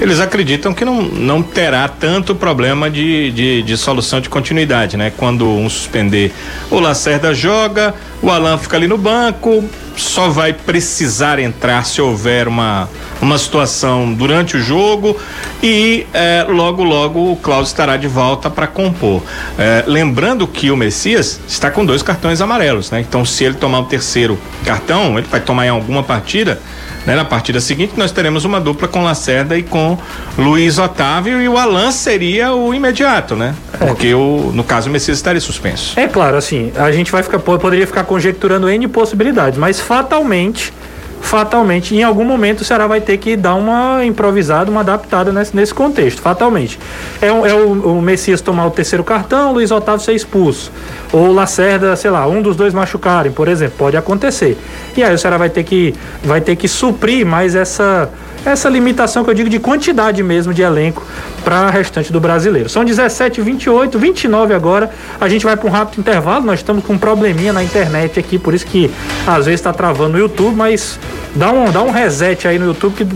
eles 0.00 0.18
acreditam 0.18 0.72
que 0.72 0.82
não, 0.82 1.02
não 1.02 1.42
terá 1.42 1.86
tanto 1.86 2.34
problema 2.34 2.90
de, 2.90 3.30
de, 3.32 3.62
de 3.62 3.76
solução 3.76 4.18
de 4.18 4.30
continuidade, 4.30 4.96
né? 4.96 5.12
Quando 5.14 5.46
um 5.46 5.68
suspender, 5.68 6.32
o 6.70 6.80
Lacerda 6.80 7.34
joga, 7.34 7.94
o 8.22 8.30
Alan 8.30 8.56
fica 8.56 8.78
ali 8.78 8.86
no 8.86 8.96
banco, 8.96 9.62
só 9.96 10.30
vai 10.30 10.54
precisar 10.54 11.38
entrar 11.38 11.84
se 11.84 12.00
houver 12.00 12.48
uma, 12.48 12.88
uma 13.20 13.36
situação 13.36 14.10
durante 14.14 14.56
o 14.56 14.62
jogo 14.62 15.14
e 15.62 16.06
eh, 16.14 16.46
logo, 16.48 16.82
logo 16.82 17.32
o 17.32 17.36
Klaus 17.36 17.68
estará 17.68 17.98
de 17.98 18.08
volta 18.08 18.48
para 18.48 18.66
compor. 18.66 19.22
Eh, 19.58 19.84
lembrando 19.86 20.46
que 20.46 20.70
o 20.70 20.76
Messias 20.78 21.38
está 21.46 21.70
com 21.70 21.84
dois 21.84 22.02
cartões 22.02 22.40
amarelos, 22.40 22.90
né? 22.90 23.00
Então, 23.00 23.22
se 23.26 23.44
ele 23.44 23.54
tomar 23.54 23.80
o 23.80 23.84
terceiro 23.84 24.38
cartão, 24.64 25.18
ele 25.18 25.26
vai 25.30 25.40
tomar 25.40 25.66
em 25.66 25.70
alguma 25.70 26.02
partida. 26.02 26.58
Né? 27.06 27.16
Na 27.16 27.24
partida 27.24 27.60
seguinte, 27.60 27.94
nós 27.96 28.12
teremos 28.12 28.44
uma 28.44 28.60
dupla 28.60 28.86
com 28.88 29.02
Lacerda 29.02 29.56
e 29.56 29.62
com 29.62 29.98
Luiz 30.38 30.78
Otávio 30.78 31.40
e 31.40 31.48
o 31.48 31.56
Alan 31.56 31.90
seria 31.92 32.52
o 32.52 32.72
imediato, 32.74 33.34
né? 33.36 33.54
Porque 33.78 34.12
o, 34.14 34.50
no 34.54 34.62
caso 34.64 34.88
o 34.88 34.92
Messias 34.92 35.18
estaria 35.18 35.40
suspenso. 35.40 35.98
É 35.98 36.06
claro, 36.06 36.36
assim, 36.36 36.72
a 36.76 36.90
gente 36.92 37.10
vai 37.10 37.22
ficar, 37.22 37.38
po- 37.38 37.58
poderia 37.58 37.86
ficar 37.86 38.04
conjecturando 38.04 38.68
N 38.68 38.86
possibilidades, 38.88 39.58
mas 39.58 39.80
fatalmente, 39.80 40.72
fatalmente, 41.20 41.94
em 41.94 42.02
algum 42.02 42.24
momento 42.24 42.62
o 42.62 42.64
Ceará 42.64 42.86
vai 42.86 43.00
ter 43.00 43.16
que 43.18 43.36
dar 43.36 43.54
uma 43.54 44.04
improvisada, 44.04 44.70
uma 44.70 44.80
adaptada 44.80 45.32
nesse, 45.32 45.54
nesse 45.54 45.72
contexto, 45.72 46.20
fatalmente. 46.20 46.78
É, 47.20 47.28
é 47.28 47.54
o, 47.54 47.98
o 47.98 48.02
Messias 48.02 48.40
tomar 48.40 48.66
o 48.66 48.70
terceiro 48.70 49.04
cartão, 49.04 49.50
o 49.50 49.54
Luiz 49.54 49.70
Otávio 49.70 50.00
ser 50.00 50.14
expulso. 50.14 50.72
Ou 51.12 51.32
Lacerda, 51.32 51.94
sei 51.94 52.10
lá, 52.10 52.26
um 52.26 52.42
dos 52.42 52.56
dois 52.56 52.74
machucarem, 52.74 53.30
por 53.30 53.48
exemplo, 53.48 53.74
pode 53.78 53.96
acontecer. 53.96 54.56
E 54.96 55.02
aí 55.02 55.14
o 55.14 55.18
Ceará 55.18 55.36
vai 55.36 55.50
ter 55.50 55.62
que, 55.62 55.94
vai 56.24 56.40
ter 56.40 56.56
que 56.56 56.66
suprir 56.66 57.24
mais 57.26 57.54
essa 57.54 58.10
essa 58.44 58.68
limitação 58.68 59.24
que 59.24 59.30
eu 59.30 59.34
digo 59.34 59.48
de 59.48 59.58
quantidade 59.58 60.22
mesmo 60.22 60.52
de 60.54 60.62
elenco 60.62 61.06
para 61.44 61.66
o 61.66 61.70
restante 61.70 62.12
do 62.12 62.20
brasileiro. 62.20 62.68
São 62.68 62.84
17, 62.84 63.40
28, 63.40 63.98
29 63.98 64.54
agora. 64.54 64.90
A 65.20 65.28
gente 65.28 65.44
vai 65.44 65.56
para 65.56 65.68
um 65.68 65.70
rápido 65.70 66.00
intervalo. 66.00 66.44
Nós 66.44 66.60
estamos 66.60 66.84
com 66.84 66.94
um 66.94 66.98
probleminha 66.98 67.52
na 67.52 67.62
internet 67.62 68.18
aqui, 68.18 68.38
por 68.38 68.54
isso 68.54 68.66
que 68.66 68.90
às 69.26 69.46
vezes 69.46 69.60
está 69.60 69.72
travando 69.72 70.12
no 70.12 70.18
YouTube, 70.18 70.54
mas 70.56 70.98
dá 71.34 71.50
um, 71.50 71.70
dá 71.70 71.82
um 71.82 71.90
reset 71.90 72.46
aí 72.48 72.58
no 72.58 72.66
YouTube 72.66 72.94
que 72.94 73.06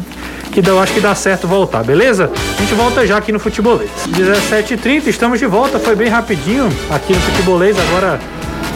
que 0.63 0.71
eu 0.71 0.79
acho 0.79 0.93
que 0.93 1.01
dá 1.01 1.13
certo 1.17 1.49
voltar, 1.49 1.83
beleza? 1.83 2.31
A 2.57 2.61
gente 2.61 2.75
volta 2.75 3.05
já 3.05 3.17
aqui 3.17 3.33
no 3.33 3.41
Futebolês. 3.41 3.91
17h30, 4.09 5.09
estamos 5.09 5.41
de 5.41 5.47
volta, 5.47 5.81
foi 5.81 5.97
bem 5.97 6.09
rapidinho 6.09 6.69
aqui 6.91 7.13
no 7.13 7.19
Futebolês, 7.19 7.77
agora 7.77 8.21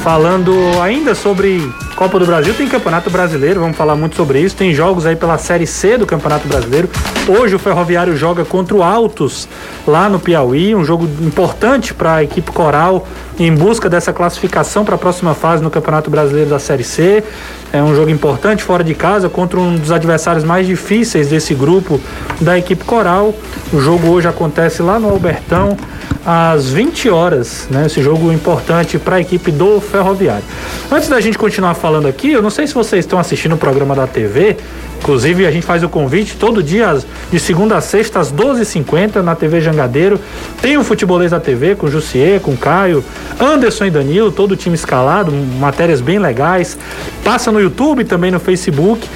falando 0.02 0.52
ainda 0.82 1.14
sobre 1.14 1.72
Copa 1.98 2.16
do 2.16 2.26
Brasil, 2.26 2.54
tem 2.54 2.68
Campeonato 2.68 3.10
Brasileiro, 3.10 3.58
vamos 3.58 3.76
falar 3.76 3.96
muito 3.96 4.14
sobre 4.14 4.38
isso. 4.38 4.54
Tem 4.54 4.72
jogos 4.72 5.04
aí 5.04 5.16
pela 5.16 5.36
Série 5.36 5.66
C 5.66 5.98
do 5.98 6.06
Campeonato 6.06 6.46
Brasileiro. 6.46 6.88
Hoje 7.26 7.56
o 7.56 7.58
Ferroviário 7.58 8.16
joga 8.16 8.44
contra 8.44 8.76
o 8.76 8.84
Altos 8.84 9.48
lá 9.84 10.08
no 10.08 10.20
Piauí, 10.20 10.76
um 10.76 10.84
jogo 10.84 11.08
importante 11.20 11.92
para 11.92 12.14
a 12.14 12.22
equipe 12.22 12.52
Coral 12.52 13.04
em 13.36 13.52
busca 13.52 13.88
dessa 13.88 14.12
classificação 14.12 14.84
para 14.84 14.94
a 14.94 14.98
próxima 14.98 15.34
fase 15.34 15.60
no 15.60 15.70
Campeonato 15.70 16.08
Brasileiro 16.08 16.50
da 16.50 16.60
Série 16.60 16.84
C. 16.84 17.24
É 17.72 17.82
um 17.82 17.94
jogo 17.96 18.10
importante 18.10 18.62
fora 18.62 18.84
de 18.84 18.94
casa 18.94 19.28
contra 19.28 19.58
um 19.58 19.74
dos 19.74 19.90
adversários 19.90 20.44
mais 20.44 20.68
difíceis 20.68 21.28
desse 21.28 21.52
grupo 21.52 22.00
da 22.40 22.56
equipe 22.56 22.84
Coral. 22.84 23.34
O 23.72 23.80
jogo 23.80 24.08
hoje 24.08 24.28
acontece 24.28 24.82
lá 24.82 25.00
no 25.00 25.08
Albertão 25.08 25.76
às 26.24 26.68
20 26.68 27.08
horas, 27.08 27.66
né? 27.70 27.86
Esse 27.86 28.02
jogo 28.02 28.30
importante 28.30 28.98
para 28.98 29.16
a 29.16 29.20
equipe 29.20 29.50
do 29.50 29.80
Ferroviário. 29.80 30.44
Antes 30.90 31.08
da 31.08 31.20
gente 31.20 31.38
continuar 31.38 31.74
falando 31.74 31.87
aqui, 32.08 32.32
eu 32.32 32.42
não 32.42 32.50
sei 32.50 32.66
se 32.66 32.74
vocês 32.74 33.04
estão 33.04 33.18
assistindo 33.18 33.54
o 33.54 33.58
programa 33.58 33.94
da 33.94 34.06
TV, 34.06 34.56
inclusive 35.00 35.46
a 35.46 35.50
gente 35.50 35.64
faz 35.64 35.82
o 35.82 35.88
convite 35.88 36.36
todo 36.36 36.62
dia 36.62 36.98
de 37.30 37.38
segunda 37.38 37.76
a 37.76 37.80
sexta 37.80 38.18
às 38.20 38.32
12h50 38.32 39.16
na 39.22 39.34
TV 39.34 39.60
Jangadeiro. 39.60 40.20
Tem 40.60 40.76
o 40.76 40.84
Futebolês 40.84 41.30
da 41.30 41.40
TV 41.40 41.74
com 41.74 41.88
Jussier, 41.88 42.40
com 42.40 42.56
Caio, 42.56 43.02
Anderson 43.40 43.86
e 43.86 43.90
Danilo, 43.90 44.30
todo 44.32 44.52
o 44.52 44.56
time 44.56 44.74
escalado, 44.74 45.30
matérias 45.58 46.00
bem 46.00 46.18
legais. 46.18 46.76
Passa 47.24 47.50
no 47.52 47.60
YouTube 47.60 48.04
também 48.04 48.30
no 48.30 48.40
Facebook. 48.40 49.08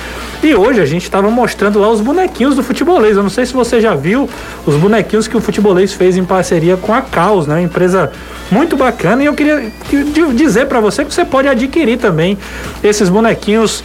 E 0.42 0.54
hoje 0.56 0.80
a 0.80 0.84
gente 0.86 1.04
estava 1.04 1.30
mostrando 1.30 1.78
lá 1.78 1.88
os 1.88 2.00
bonequinhos 2.00 2.56
do 2.56 2.62
futebolês. 2.64 3.16
Eu 3.16 3.22
não 3.22 3.30
sei 3.30 3.46
se 3.46 3.52
você 3.52 3.80
já 3.80 3.94
viu 3.94 4.28
os 4.66 4.74
bonequinhos 4.74 5.28
que 5.28 5.36
o 5.36 5.40
futebolês 5.40 5.92
fez 5.92 6.16
em 6.16 6.24
parceria 6.24 6.76
com 6.76 6.92
a 6.92 7.00
Caos, 7.00 7.46
né? 7.46 7.54
Uma 7.54 7.62
empresa 7.62 8.10
muito 8.50 8.76
bacana. 8.76 9.22
E 9.22 9.26
eu 9.26 9.34
queria 9.34 9.70
que- 9.88 10.02
di- 10.02 10.32
dizer 10.34 10.66
para 10.66 10.80
você 10.80 11.04
que 11.04 11.14
você 11.14 11.24
pode 11.24 11.46
adquirir 11.46 11.96
também 11.98 12.36
esses 12.82 13.08
bonequinhos 13.08 13.84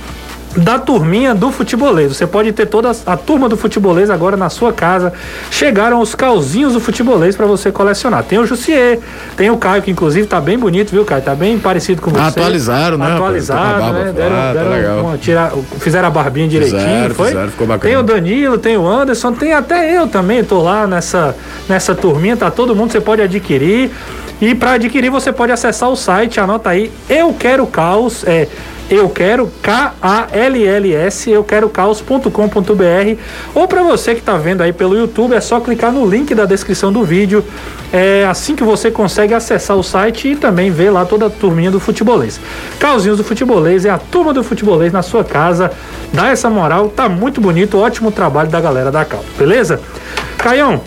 da 0.57 0.79
turminha 0.79 1.35
do 1.35 1.51
futebolês. 1.51 2.15
Você 2.17 2.25
pode 2.25 2.51
ter 2.51 2.65
toda 2.65 2.91
a 3.05 3.15
turma 3.15 3.47
do 3.47 3.55
futebolês 3.55 4.09
agora 4.09 4.35
na 4.35 4.49
sua 4.49 4.73
casa. 4.73 5.13
Chegaram 5.51 6.01
os 6.01 6.15
calzinhos 6.15 6.73
do 6.73 6.79
futebolês 6.79 7.35
para 7.35 7.45
você 7.45 7.71
colecionar. 7.71 8.23
Tem 8.23 8.39
o 8.39 8.45
Jussier, 8.45 8.99
tem 9.35 9.49
o 9.51 9.57
Caio, 9.57 9.81
que 9.83 9.91
inclusive 9.91 10.27
tá 10.27 10.41
bem 10.41 10.57
bonito, 10.57 10.89
viu, 10.91 11.05
Caio? 11.05 11.21
Tá 11.21 11.35
bem 11.35 11.59
parecido 11.59 12.01
com 12.01 12.09
você. 12.09 12.21
Atualizaram, 12.21 12.97
né? 12.97 13.13
Atualizaram, 13.13 13.79
barba 13.79 13.99
né? 13.99 14.11
Deram, 14.13 14.35
lá, 14.35 14.53
tá 14.53 14.53
deram 14.63 15.01
uma- 15.05 15.17
tira- 15.17 15.51
fizeram 15.79 16.07
a 16.07 16.11
barbinha 16.11 16.47
direitinho, 16.47 16.81
Fizeram, 16.81 17.15
foi? 17.15 17.27
fizeram, 17.27 17.49
ficou 17.49 17.67
bacana. 17.67 17.89
Tem 17.93 17.97
o 17.99 18.03
Danilo, 18.03 18.57
tem 18.57 18.77
o 18.77 18.87
Anderson, 18.87 19.31
tem 19.33 19.53
até 19.53 19.95
eu 19.95 20.07
também, 20.07 20.43
tô 20.43 20.61
lá 20.61 20.87
nessa, 20.87 21.35
nessa 21.69 21.93
turminha, 21.93 22.35
tá 22.35 22.49
todo 22.49 22.75
mundo, 22.75 22.91
você 22.91 22.99
pode 22.99 23.21
adquirir. 23.21 23.91
E 24.41 24.53
para 24.53 24.73
adquirir 24.73 25.09
você 25.09 25.31
pode 25.31 25.51
acessar 25.51 25.89
o 25.89 25.95
site, 25.95 26.39
anota 26.39 26.69
aí, 26.69 26.91
eu 27.09 27.33
quero 27.33 27.65
caos, 27.67 28.23
é 28.27 28.47
eu 28.89 29.09
quero 29.09 29.51
K-A-L-L-S, 29.61 31.29
eu 31.29 31.43
quero 31.43 31.69
caos.com.br. 31.69 33.21
Ou 33.53 33.67
para 33.67 33.83
você 33.83 34.15
que 34.15 34.21
tá 34.21 34.37
vendo 34.37 34.61
aí 34.61 34.71
pelo 34.71 34.97
YouTube, 34.97 35.33
é 35.33 35.41
só 35.41 35.59
clicar 35.59 35.91
no 35.91 36.05
link 36.05 36.33
da 36.33 36.45
descrição 36.45 36.91
do 36.91 37.03
vídeo. 37.03 37.43
É 37.91 38.25
assim 38.25 38.55
que 38.55 38.63
você 38.63 38.89
consegue 38.89 39.33
acessar 39.33 39.77
o 39.77 39.83
site 39.83 40.29
e 40.29 40.35
também 40.35 40.71
ver 40.71 40.89
lá 40.89 41.05
toda 41.05 41.27
a 41.27 41.29
turminha 41.29 41.71
do 41.71 41.79
futebolês. 41.79 42.39
Causinhos 42.79 43.17
do 43.17 43.23
futebolês 43.23 43.85
é 43.85 43.89
a 43.89 43.97
turma 43.97 44.33
do 44.33 44.43
futebolês 44.43 44.91
na 44.93 45.01
sua 45.01 45.23
casa. 45.23 45.71
Dá 46.13 46.29
essa 46.29 46.49
moral, 46.49 46.89
tá 46.89 47.09
muito 47.09 47.41
bonito, 47.41 47.77
ótimo 47.77 48.11
trabalho 48.11 48.49
da 48.49 48.59
galera 48.59 48.91
da 48.91 49.03
Cal, 49.03 49.23
beleza? 49.37 49.81
Caião, 50.37 50.81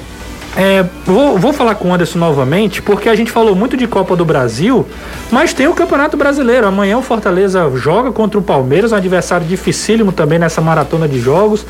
É, 0.56 0.84
vou, 1.06 1.38
vou 1.38 1.52
falar 1.52 1.76
com 1.76 1.90
o 1.90 1.94
Anderson 1.94 2.18
novamente, 2.18 2.82
porque 2.82 3.08
a 3.08 3.14
gente 3.14 3.30
falou 3.30 3.54
muito 3.54 3.76
de 3.76 3.86
Copa 3.86 4.16
do 4.16 4.24
Brasil, 4.24 4.84
mas 5.30 5.54
tem 5.54 5.68
o 5.68 5.74
Campeonato 5.74 6.16
Brasileiro. 6.16 6.66
Amanhã 6.66 6.98
o 6.98 7.02
Fortaleza 7.02 7.70
joga 7.76 8.10
contra 8.10 8.38
o 8.38 8.42
Palmeiras, 8.42 8.90
um 8.90 8.96
adversário 8.96 9.46
dificílimo 9.46 10.10
também 10.10 10.40
nessa 10.40 10.60
maratona 10.60 11.06
de 11.06 11.20
jogos. 11.20 11.64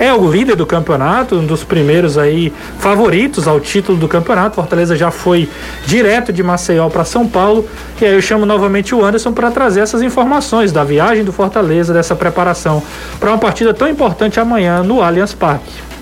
É 0.00 0.12
o 0.12 0.28
líder 0.30 0.56
do 0.56 0.66
campeonato, 0.66 1.36
um 1.36 1.46
dos 1.46 1.62
primeiros 1.62 2.18
aí 2.18 2.52
favoritos 2.80 3.46
ao 3.46 3.60
título 3.60 3.96
do 3.96 4.08
campeonato. 4.08 4.56
Fortaleza 4.56 4.96
já 4.96 5.12
foi 5.12 5.48
direto 5.86 6.32
de 6.32 6.42
Maceió 6.42 6.88
para 6.88 7.04
São 7.04 7.28
Paulo. 7.28 7.68
E 8.00 8.04
aí 8.04 8.14
eu 8.14 8.20
chamo 8.20 8.44
novamente 8.44 8.94
o 8.94 9.04
Anderson 9.04 9.32
para 9.32 9.50
trazer 9.52 9.80
essas 9.80 10.02
informações 10.02 10.72
da 10.72 10.82
viagem 10.82 11.22
do 11.22 11.32
Fortaleza, 11.32 11.94
dessa 11.94 12.16
preparação 12.16 12.82
para 13.20 13.30
uma 13.30 13.38
partida 13.38 13.72
tão 13.72 13.88
importante 13.88 14.40
amanhã 14.40 14.82
no 14.82 15.00
Allianz 15.00 15.32
Parque. 15.32 15.93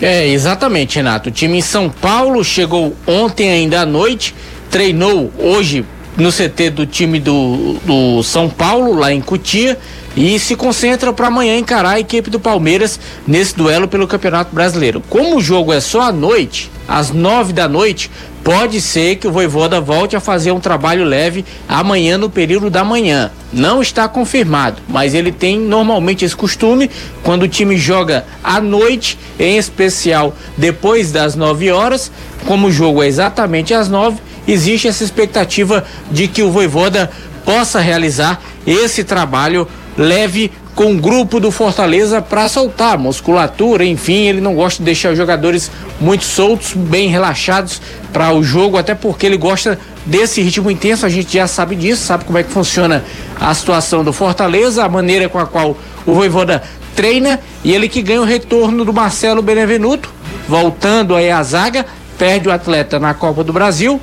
É, 0.00 0.26
exatamente, 0.28 0.96
Renato. 0.96 1.28
O 1.28 1.32
time 1.32 1.58
em 1.58 1.62
São 1.62 1.90
Paulo 1.90 2.42
chegou 2.42 2.96
ontem 3.06 3.50
ainda 3.50 3.82
à 3.82 3.86
noite, 3.86 4.34
treinou 4.70 5.30
hoje 5.38 5.84
no 6.16 6.30
CT 6.32 6.70
do 6.70 6.86
time 6.86 7.20
do, 7.20 7.76
do 7.84 8.22
São 8.22 8.48
Paulo, 8.48 8.94
lá 8.94 9.12
em 9.12 9.20
Cutia, 9.20 9.78
e 10.16 10.38
se 10.38 10.56
concentra 10.56 11.12
para 11.12 11.28
amanhã 11.28 11.56
encarar 11.56 11.90
a 11.90 12.00
equipe 12.00 12.30
do 12.30 12.40
Palmeiras 12.40 12.98
nesse 13.26 13.54
duelo 13.54 13.86
pelo 13.86 14.08
Campeonato 14.08 14.54
Brasileiro. 14.54 15.02
Como 15.08 15.36
o 15.36 15.40
jogo 15.40 15.72
é 15.72 15.80
só 15.80 16.02
à 16.02 16.12
noite, 16.12 16.70
às 16.88 17.10
nove 17.10 17.52
da 17.52 17.68
noite, 17.68 18.10
pode 18.50 18.80
ser 18.80 19.14
que 19.14 19.28
o 19.28 19.30
Voivoda 19.30 19.80
volte 19.80 20.16
a 20.16 20.20
fazer 20.20 20.50
um 20.50 20.58
trabalho 20.58 21.04
leve 21.04 21.44
amanhã 21.68 22.18
no 22.18 22.28
período 22.28 22.68
da 22.68 22.82
manhã. 22.82 23.30
Não 23.52 23.80
está 23.80 24.08
confirmado, 24.08 24.82
mas 24.88 25.14
ele 25.14 25.30
tem 25.30 25.56
normalmente 25.56 26.24
esse 26.24 26.34
costume 26.34 26.90
quando 27.22 27.44
o 27.44 27.48
time 27.48 27.76
joga 27.76 28.24
à 28.42 28.60
noite, 28.60 29.16
em 29.38 29.56
especial 29.56 30.34
depois 30.56 31.12
das 31.12 31.36
9 31.36 31.70
horas, 31.70 32.10
como 32.44 32.66
o 32.66 32.72
jogo 32.72 33.04
é 33.04 33.06
exatamente 33.06 33.72
às 33.72 33.88
9, 33.88 34.18
existe 34.48 34.88
essa 34.88 35.04
expectativa 35.04 35.84
de 36.10 36.26
que 36.26 36.42
o 36.42 36.50
Voivoda 36.50 37.08
possa 37.44 37.78
realizar 37.78 38.42
esse 38.66 39.04
trabalho 39.04 39.68
leve 39.96 40.50
com 40.80 40.94
o 40.94 40.96
grupo 40.96 41.38
do 41.38 41.50
Fortaleza 41.50 42.22
para 42.22 42.48
soltar 42.48 42.96
musculatura, 42.96 43.84
enfim, 43.84 44.28
ele 44.28 44.40
não 44.40 44.54
gosta 44.54 44.78
de 44.78 44.86
deixar 44.86 45.12
os 45.12 45.18
jogadores 45.18 45.70
muito 46.00 46.24
soltos, 46.24 46.72
bem 46.72 47.10
relaxados 47.10 47.82
para 48.10 48.32
o 48.32 48.42
jogo, 48.42 48.78
até 48.78 48.94
porque 48.94 49.26
ele 49.26 49.36
gosta 49.36 49.78
desse 50.06 50.40
ritmo 50.40 50.70
intenso, 50.70 51.04
a 51.04 51.10
gente 51.10 51.34
já 51.34 51.46
sabe 51.46 51.76
disso, 51.76 52.06
sabe 52.06 52.24
como 52.24 52.38
é 52.38 52.42
que 52.42 52.50
funciona 52.50 53.04
a 53.38 53.52
situação 53.52 54.02
do 54.02 54.10
Fortaleza, 54.10 54.82
a 54.82 54.88
maneira 54.88 55.28
com 55.28 55.38
a 55.38 55.44
qual 55.44 55.76
o 56.06 56.14
Voivoda 56.14 56.62
treina 56.96 57.40
e 57.62 57.74
ele 57.74 57.86
que 57.86 58.00
ganha 58.00 58.22
o 58.22 58.24
retorno 58.24 58.82
do 58.82 58.90
Marcelo 58.90 59.42
Benevenuto, 59.42 60.10
voltando 60.48 61.14
aí 61.14 61.30
à 61.30 61.42
zaga, 61.42 61.84
perde 62.16 62.48
o 62.48 62.52
atleta 62.52 62.98
na 62.98 63.12
Copa 63.12 63.44
do 63.44 63.52
Brasil, 63.52 64.00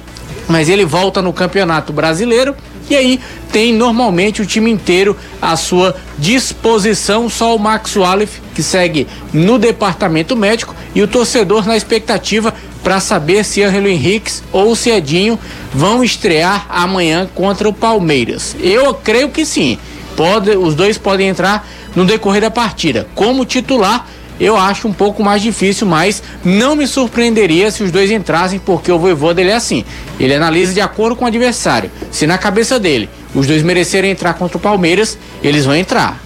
mas 0.47 0.69
ele 0.69 0.85
volta 0.85 1.23
no 1.23 1.33
Campeonato 1.33 1.91
Brasileiro 1.91 2.55
e 2.89 2.95
aí 2.95 3.19
tem 3.51 3.73
normalmente 3.73 4.41
o 4.41 4.45
time 4.45 4.71
inteiro 4.71 5.17
à 5.41 5.55
sua 5.55 5.95
disposição, 6.17 7.29
só 7.29 7.55
o 7.55 7.59
Max 7.59 7.95
Walef 7.95 8.39
que 8.53 8.63
segue 8.63 9.07
no 9.33 9.59
departamento 9.59 10.35
médico 10.35 10.75
e 10.95 11.01
o 11.01 11.07
torcedor 11.07 11.65
na 11.65 11.77
expectativa 11.77 12.53
para 12.83 12.99
saber 12.99 13.43
se 13.43 13.61
Angelo 13.61 13.87
Henriques 13.87 14.41
ou 14.51 14.75
se 14.75 14.89
Edinho 14.89 15.37
vão 15.73 16.03
estrear 16.03 16.65
amanhã 16.69 17.29
contra 17.35 17.67
o 17.67 17.73
Palmeiras. 17.73 18.55
Eu 18.59 18.93
creio 18.93 19.29
que 19.29 19.45
sim. 19.45 19.77
Pode, 20.15 20.51
os 20.51 20.73
dois 20.73 20.97
podem 20.97 21.27
entrar 21.27 21.67
no 21.95 22.05
decorrer 22.05 22.41
da 22.41 22.49
partida. 22.49 23.07
Como 23.13 23.45
titular, 23.45 24.07
eu 24.39 24.55
acho 24.57 24.87
um 24.87 24.93
pouco 24.93 25.23
mais 25.23 25.41
difícil, 25.41 25.87
mas 25.87 26.21
não 26.43 26.75
me 26.75 26.85
surpreenderia 26.87 27.71
se 27.71 27.83
os 27.83 27.91
dois 27.91 28.11
entrassem, 28.11 28.59
porque 28.59 28.91
o 28.91 28.99
Voivoda 28.99 29.41
ele 29.41 29.49
é 29.51 29.55
assim. 29.55 29.83
Ele 30.19 30.33
analisa 30.33 30.73
de 30.73 30.81
acordo 30.81 31.15
com 31.15 31.25
o 31.25 31.27
adversário. 31.27 31.89
Se 32.11 32.27
na 32.27 32.37
cabeça 32.37 32.79
dele 32.79 33.09
os 33.33 33.45
dois 33.47 33.63
merecerem 33.63 34.11
entrar 34.11 34.33
contra 34.35 34.57
o 34.57 34.59
Palmeiras, 34.59 35.17
eles 35.43 35.65
vão 35.65 35.75
entrar. 35.75 36.19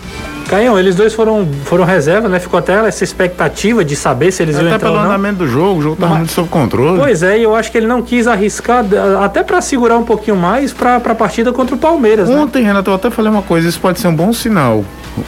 Caião, 0.47 0.77
eles 0.77 0.95
dois 0.95 1.13
foram, 1.13 1.47
foram 1.63 1.85
reserva, 1.85 2.27
né? 2.27 2.37
Ficou 2.37 2.57
até 2.59 2.73
essa 2.85 3.05
expectativa 3.05 3.85
de 3.85 3.95
saber 3.95 4.33
se 4.33 4.43
eles 4.43 4.55
Até 4.55 4.65
iam 4.65 4.75
entrar 4.75 4.79
pelo 4.89 4.97
ou 4.97 4.99
não. 5.05 5.09
andamento 5.09 5.37
do 5.37 5.47
jogo, 5.47 5.79
o 5.79 5.81
jogo 5.81 5.95
tá 5.95 6.07
Mas- 6.07 6.17
muito 6.17 6.33
sob 6.33 6.49
controle. 6.49 6.99
Pois 6.99 7.23
é, 7.23 7.39
e 7.39 7.43
eu 7.43 7.55
acho 7.55 7.71
que 7.71 7.77
ele 7.77 7.87
não 7.87 8.01
quis 8.01 8.27
arriscar, 8.27 8.83
até 9.23 9.43
para 9.43 9.61
segurar 9.61 9.97
um 9.97 10.03
pouquinho 10.03 10.35
mais 10.35 10.73
para 10.73 10.97
a 10.97 11.15
partida 11.15 11.53
contra 11.53 11.75
o 11.75 11.77
Palmeiras, 11.77 12.27
né? 12.27 12.35
Ontem, 12.35 12.63
Renato, 12.65 12.89
eu 12.89 12.95
até 12.95 13.09
falei 13.09 13.31
uma 13.31 13.43
coisa, 13.43 13.69
isso 13.69 13.79
pode 13.79 14.01
ser 14.01 14.09
um 14.09 14.15
bom 14.15 14.33
sinal. 14.33 14.83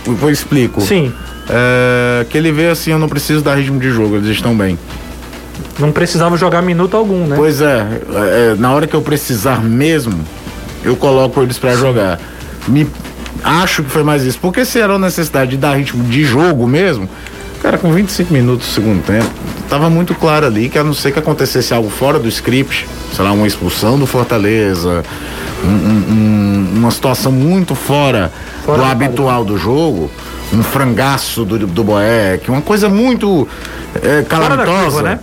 Eu 0.05 0.29
explico. 0.29 0.81
Sim, 0.81 1.13
É, 1.49 2.25
que 2.29 2.37
ele 2.37 2.51
vê 2.51 2.67
assim, 2.69 2.91
eu 2.91 2.99
não 2.99 3.09
preciso 3.09 3.41
dar 3.41 3.55
ritmo 3.55 3.79
de 3.79 3.89
jogo, 3.91 4.15
eles 4.15 4.29
estão 4.29 4.55
bem. 4.55 4.79
não 5.77 5.91
precisava 5.91 6.37
jogar 6.37 6.61
minuto 6.61 6.95
algum, 6.95 7.25
né? 7.27 7.35
Pois 7.35 7.59
é, 7.59 7.85
é, 8.15 8.55
na 8.57 8.71
hora 8.71 8.87
que 8.87 8.95
eu 8.95 9.01
precisar 9.01 9.61
mesmo, 9.61 10.23
eu 10.83 10.95
coloco 10.95 11.41
eles 11.41 11.57
pra 11.57 11.75
jogar. 11.75 12.19
Me 12.67 12.87
acho 13.43 13.83
que 13.83 13.89
foi 13.89 14.03
mais 14.03 14.23
isso. 14.23 14.39
Porque 14.39 14.63
se 14.63 14.79
era 14.79 14.93
uma 14.93 14.99
necessidade 14.99 15.51
de 15.51 15.57
dar 15.57 15.75
ritmo 15.75 16.03
de 16.05 16.23
jogo 16.23 16.65
mesmo, 16.65 17.09
cara, 17.63 17.77
com 17.79 17.91
25 17.91 18.31
minutos 18.31 18.67
do 18.67 18.73
segundo 18.73 19.01
tempo, 19.03 19.25
tava 19.69 19.89
muito 19.89 20.13
claro 20.13 20.45
ali 20.45 20.69
que 20.69 20.77
a 20.77 20.83
não 20.83 20.93
ser 20.93 21.11
que 21.11 21.17
acontecesse 21.19 21.73
algo 21.73 21.89
fora 21.89 22.19
do 22.19 22.27
script, 22.27 22.87
sei 23.15 23.23
lá, 23.25 23.31
uma 23.31 23.47
expulsão 23.47 23.97
do 23.97 24.05
Fortaleza, 24.05 25.03
um- 25.63 25.67
um- 25.67 26.05
um- 26.09 26.73
uma 26.79 26.91
situação 26.91 27.31
muito 27.31 27.73
fora, 27.73 28.31
Fora 28.65 28.77
do 28.79 28.83
habitual 28.85 29.43
do 29.45 29.57
jogo, 29.57 30.11
um 30.53 30.61
frangaço 30.61 31.43
do, 31.45 31.57
do 31.65 31.83
Boeck, 31.83 32.51
uma 32.51 32.61
coisa 32.61 32.87
muito 32.89 33.47
é, 34.03 34.21
calamitosa. 34.23 34.71
curva, 34.81 35.01
né? 35.03 35.19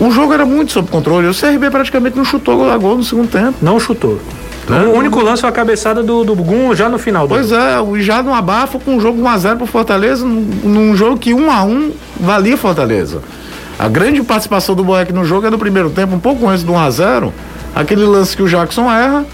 O 0.00 0.10
jogo 0.12 0.32
era 0.32 0.46
muito 0.46 0.70
sob 0.72 0.88
controle. 0.88 1.26
O 1.26 1.34
CRB 1.34 1.70
praticamente 1.70 2.16
não 2.16 2.24
chutou 2.24 2.56
gol 2.56 2.70
a 2.70 2.78
gol 2.78 2.96
no 2.96 3.02
segundo 3.04 3.28
tempo. 3.28 3.54
Não 3.60 3.80
chutou. 3.80 4.20
Né? 4.68 4.86
O 4.86 4.92
único 4.96 5.20
lance 5.22 5.40
foi 5.40 5.50
a 5.50 5.52
cabeçada 5.52 6.02
do, 6.02 6.24
do 6.24 6.34
Gum 6.34 6.74
já 6.74 6.88
no 6.88 6.98
final. 6.98 7.26
do 7.26 7.34
Pois 7.34 7.48
jogo. 7.48 7.60
é, 7.62 7.80
o 7.80 8.00
já 8.00 8.22
no 8.22 8.34
abafo 8.34 8.78
com 8.78 8.96
um 8.96 9.00
jogo 9.00 9.22
1x0 9.22 9.56
pro 9.56 9.66
Fortaleza, 9.66 10.24
num, 10.26 10.40
num 10.64 10.96
jogo 10.96 11.16
que 11.18 11.32
1x1 11.32 11.90
valia 12.20 12.56
Fortaleza. 12.56 13.20
A 13.78 13.88
grande 13.88 14.22
participação 14.22 14.74
do 14.74 14.84
Boeck 14.84 15.12
no 15.12 15.24
jogo 15.24 15.46
é 15.46 15.50
no 15.50 15.58
primeiro 15.58 15.88
tempo, 15.90 16.14
um 16.14 16.18
pouco 16.18 16.46
antes 16.48 16.64
do 16.64 16.72
1x0, 16.72 17.30
aquele 17.74 18.04
lance 18.04 18.36
que 18.36 18.42
o 18.42 18.48
Jackson 18.48 18.90
erra, 18.90 19.24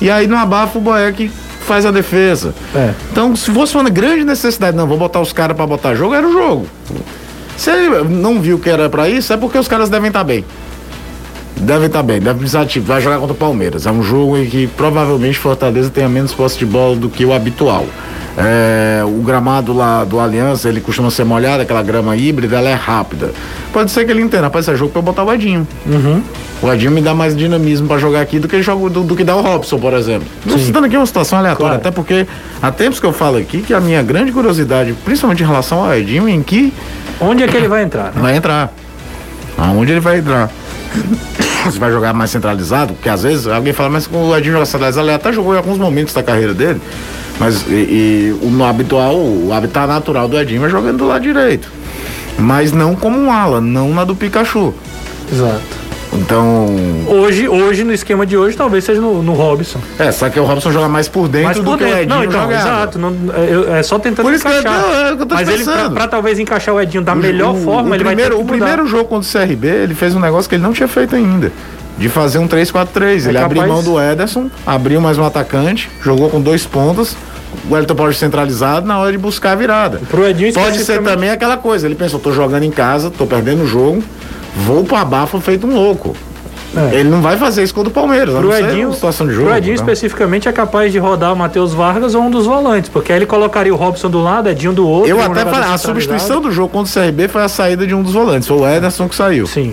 e 0.00 0.10
aí 0.10 0.26
no 0.26 0.36
abafo 0.36 0.78
o 0.78 0.80
Boeck 0.82 1.30
faz 1.66 1.86
a 1.86 1.90
defesa. 1.90 2.54
É. 2.74 2.92
Então, 3.10 3.34
se 3.34 3.50
fosse 3.50 3.74
uma 3.76 3.88
grande 3.88 4.22
necessidade, 4.24 4.76
não, 4.76 4.86
vou 4.86 4.98
botar 4.98 5.20
os 5.20 5.32
caras 5.32 5.56
pra 5.56 5.66
botar 5.66 5.94
jogo, 5.94 6.14
era 6.14 6.28
o 6.28 6.32
jogo. 6.32 6.66
Se 7.56 7.70
ele 7.70 8.04
não 8.08 8.40
viu 8.40 8.58
que 8.58 8.68
era 8.68 8.90
pra 8.90 9.08
isso, 9.08 9.32
é 9.32 9.36
porque 9.36 9.56
os 9.56 9.66
caras 9.66 9.88
devem 9.88 10.08
estar 10.08 10.22
bem. 10.24 10.44
Devem 11.56 11.86
estar 11.86 12.02
bem, 12.02 12.18
devem 12.20 12.38
precisar 12.38 12.62
ativo. 12.62 12.86
Vai 12.86 13.00
jogar 13.00 13.18
contra 13.18 13.32
o 13.32 13.36
Palmeiras. 13.36 13.86
É 13.86 13.90
um 13.90 14.02
jogo 14.02 14.36
em 14.36 14.46
que 14.46 14.66
provavelmente 14.66 15.38
Fortaleza 15.38 15.88
tenha 15.90 16.08
menos 16.08 16.34
posse 16.34 16.58
de 16.58 16.66
bola 16.66 16.96
do 16.96 17.08
que 17.08 17.24
o 17.24 17.32
habitual. 17.32 17.86
É, 18.36 19.02
o 19.06 19.22
gramado 19.22 19.72
lá 19.72 20.02
do 20.04 20.18
Aliança, 20.18 20.68
ele 20.68 20.80
costuma 20.80 21.08
ser 21.08 21.22
molhado, 21.24 21.62
aquela 21.62 21.82
grama 21.84 22.16
híbrida, 22.16 22.56
ela 22.56 22.68
é 22.68 22.74
rápida. 22.74 23.30
Pode 23.72 23.92
ser 23.92 24.04
que 24.04 24.10
ele 24.10 24.20
entenda, 24.22 24.42
rapaz, 24.44 24.64
esse 24.64 24.74
é 24.74 24.76
jogo 24.76 24.90
pra 24.90 24.98
eu 24.98 25.04
botar 25.04 25.22
o 25.22 25.32
Edinho. 25.32 25.66
O 26.60 26.72
Edinho 26.72 26.90
me 26.90 27.00
dá 27.00 27.14
mais 27.14 27.36
dinamismo 27.36 27.86
pra 27.86 27.96
jogar 27.98 28.20
aqui 28.22 28.40
do 28.40 28.48
que, 28.48 28.60
jogo, 28.60 28.90
do, 28.90 29.04
do 29.04 29.14
que 29.14 29.22
dá 29.22 29.36
o 29.36 29.40
Robson, 29.40 29.78
por 29.78 29.92
exemplo. 29.92 30.26
Não 30.44 30.58
citando 30.58 30.86
aqui 30.86 30.96
uma 30.96 31.06
situação 31.06 31.38
aleatória, 31.38 31.78
Claro. 31.78 31.80
até 31.80 31.90
porque 31.92 32.26
há 32.60 32.72
tempos 32.72 32.98
que 32.98 33.06
eu 33.06 33.12
falo 33.12 33.36
aqui 33.36 33.62
que 33.62 33.72
a 33.72 33.80
minha 33.80 34.02
grande 34.02 34.32
curiosidade, 34.32 34.92
principalmente 35.04 35.42
em 35.44 35.46
relação 35.46 35.84
ao 35.84 35.94
Edinho, 35.94 36.28
em 36.28 36.42
que 36.42 36.72
Onde 37.20 37.44
é 37.44 37.46
que 37.48 37.56
ele 37.56 37.68
vai 37.68 37.84
entrar? 37.84 38.06
né? 38.06 38.20
vai 38.20 38.36
entrar. 38.36 38.72
Aonde 39.56 39.92
ele 39.92 40.00
vai 40.00 40.18
entrar? 40.18 40.50
Você 41.64 41.78
vai 41.78 41.90
jogar 41.90 42.12
mais 42.12 42.30
centralizado? 42.30 42.94
Porque 42.94 43.08
às 43.08 43.22
vezes 43.22 43.46
alguém 43.46 43.72
fala, 43.72 43.88
mas 43.88 44.08
o 44.10 44.36
Edinho 44.36 44.54
joga 44.54 44.66
centralizado, 44.66 45.06
ele 45.06 45.14
até 45.14 45.32
jogou 45.32 45.54
em 45.54 45.56
alguns 45.56 45.78
momentos 45.78 46.12
da 46.12 46.22
carreira 46.22 46.52
dele. 46.54 46.80
Mas 47.38 47.64
e, 47.68 47.72
e 47.72 48.38
o 48.42 48.50
no 48.50 48.64
habitual, 48.64 49.16
o 49.16 49.52
habitat 49.52 49.86
natural 49.86 50.28
do 50.28 50.38
Edinho 50.38 50.64
é 50.64 50.68
jogando 50.68 50.98
do 50.98 51.06
lado 51.06 51.22
direito. 51.22 51.70
Mas 52.38 52.72
não 52.72 52.94
como 52.94 53.18
um 53.18 53.32
ala, 53.32 53.60
não 53.60 53.92
na 53.94 54.04
do 54.04 54.14
Pikachu. 54.14 54.74
Exato. 55.32 55.83
Então. 56.14 56.66
Hoje, 57.08 57.48
hoje, 57.48 57.84
no 57.84 57.92
esquema 57.92 58.24
de 58.24 58.36
hoje, 58.36 58.56
talvez 58.56 58.84
seja 58.84 59.00
no, 59.00 59.22
no 59.22 59.32
Robson. 59.32 59.80
É, 59.98 60.12
só 60.12 60.28
que 60.30 60.38
o 60.38 60.44
Robson 60.44 60.70
joga 60.70 60.88
mais 60.88 61.08
por 61.08 61.26
dentro 61.28 61.48
Mas 61.48 61.56
do 61.58 61.64
por 61.64 61.78
que 61.78 61.84
o 61.84 61.86
dentro. 61.86 62.02
Edinho 62.02 62.16
Não, 62.16 62.24
então, 62.24 62.40
jogava. 62.42 62.60
exato. 62.62 62.98
Não, 62.98 63.08
é, 63.34 63.48
eu- 63.54 63.74
é 63.74 63.82
só 63.82 63.98
tentando 63.98 64.24
Por 64.26 64.32
isso 64.34 64.44
que 64.44 64.50
eu- 64.52 64.60
encaixar. 64.60 64.84
é 64.84 65.04
o 65.14 65.18
eu 65.20 65.26
tô 65.26 65.34
Mas 65.34 65.48
ele, 65.48 65.64
pra, 65.64 65.72
pensando. 65.74 65.94
pra 65.94 66.08
talvez 66.08 66.38
encaixar 66.38 66.74
o 66.74 66.80
Edinho 66.80 67.02
da 67.02 67.14
melhor 67.14 67.54
o, 67.54 67.58
forma, 67.58 67.90
o 67.90 67.94
ele 67.94 68.04
primeiro, 68.04 68.36
vai 68.36 68.38
ter 68.38 68.44
O 68.44 68.46
primeiro 68.46 68.86
jogo 68.86 69.04
contra 69.06 69.28
o 69.28 69.32
CRB, 69.46 69.66
ele 69.68 69.94
fez 69.94 70.14
um 70.14 70.20
negócio 70.20 70.48
que 70.48 70.54
ele 70.54 70.62
não 70.62 70.72
tinha 70.72 70.88
feito 70.88 71.16
ainda. 71.16 71.50
De 71.98 72.08
fazer 72.08 72.38
um 72.38 72.48
3-4-3. 72.48 73.26
ele 73.28 73.38
É 73.38 73.42
abriu 73.42 73.62
capaz- 73.62 73.84
mão 73.84 73.92
do 73.94 74.00
Ederson, 74.00 74.50
abriu 74.66 75.00
mais 75.00 75.18
um 75.18 75.24
atacante, 75.24 75.88
jogou 76.02 76.28
com 76.28 76.40
dois 76.40 76.64
pontas, 76.66 77.16
o 77.70 77.76
Elton 77.76 77.94
Paulo 77.94 78.12
centralizado 78.12 78.86
na 78.86 78.98
hora 78.98 79.12
de 79.12 79.18
buscar 79.18 79.52
a 79.52 79.54
virada. 79.54 80.00
Pode 80.54 80.78
ser 80.84 81.02
também 81.02 81.30
aquela 81.30 81.56
coisa, 81.56 81.86
ele 81.86 81.94
pensou, 81.94 82.18
tô 82.18 82.32
jogando 82.32 82.64
em 82.64 82.70
casa, 82.70 83.10
tô 83.10 83.26
perdendo 83.26 83.62
o 83.62 83.66
jogo, 83.66 84.02
vou 84.54 84.84
pro 84.84 84.96
abafo 84.96 85.40
feito 85.40 85.66
um 85.66 85.74
louco. 85.74 86.14
É. 86.76 86.96
Ele 86.96 87.08
não 87.08 87.22
vai 87.22 87.36
fazer 87.36 87.62
isso 87.62 87.72
contra 87.72 87.88
o 87.90 87.92
Palmeiras, 87.92 88.34
Pro 88.34 88.52
Edinho, 88.52 88.92
situação 88.92 89.28
de 89.28 89.32
jogo. 89.34 89.46
pro 89.46 89.56
Edinho 89.56 89.74
então. 89.74 89.84
especificamente 89.84 90.48
é 90.48 90.52
capaz 90.52 90.90
de 90.90 90.98
rodar 90.98 91.32
o 91.32 91.36
Matheus 91.36 91.72
Vargas 91.72 92.16
ou 92.16 92.22
um 92.22 92.30
dos 92.30 92.46
volantes, 92.46 92.90
porque 92.90 93.12
aí 93.12 93.18
ele 93.20 93.26
colocaria 93.26 93.72
o 93.72 93.76
Robson 93.76 94.10
do 94.10 94.20
lado, 94.20 94.48
Edinho 94.48 94.72
do 94.72 94.88
outro. 94.88 95.08
Eu 95.08 95.18
um 95.18 95.22
até 95.22 95.44
falei, 95.44 95.68
a 95.72 95.78
substituição 95.78 96.40
do 96.40 96.50
jogo 96.50 96.70
contra 96.70 96.90
o 96.90 97.04
CRB 97.06 97.28
foi 97.28 97.42
a 97.44 97.48
saída 97.48 97.86
de 97.86 97.94
um 97.94 98.02
dos 98.02 98.12
volantes, 98.14 98.48
foi 98.48 98.56
o 98.58 98.66
Ederson 98.68 99.08
que 99.08 99.14
saiu. 99.14 99.46
Sim. 99.46 99.72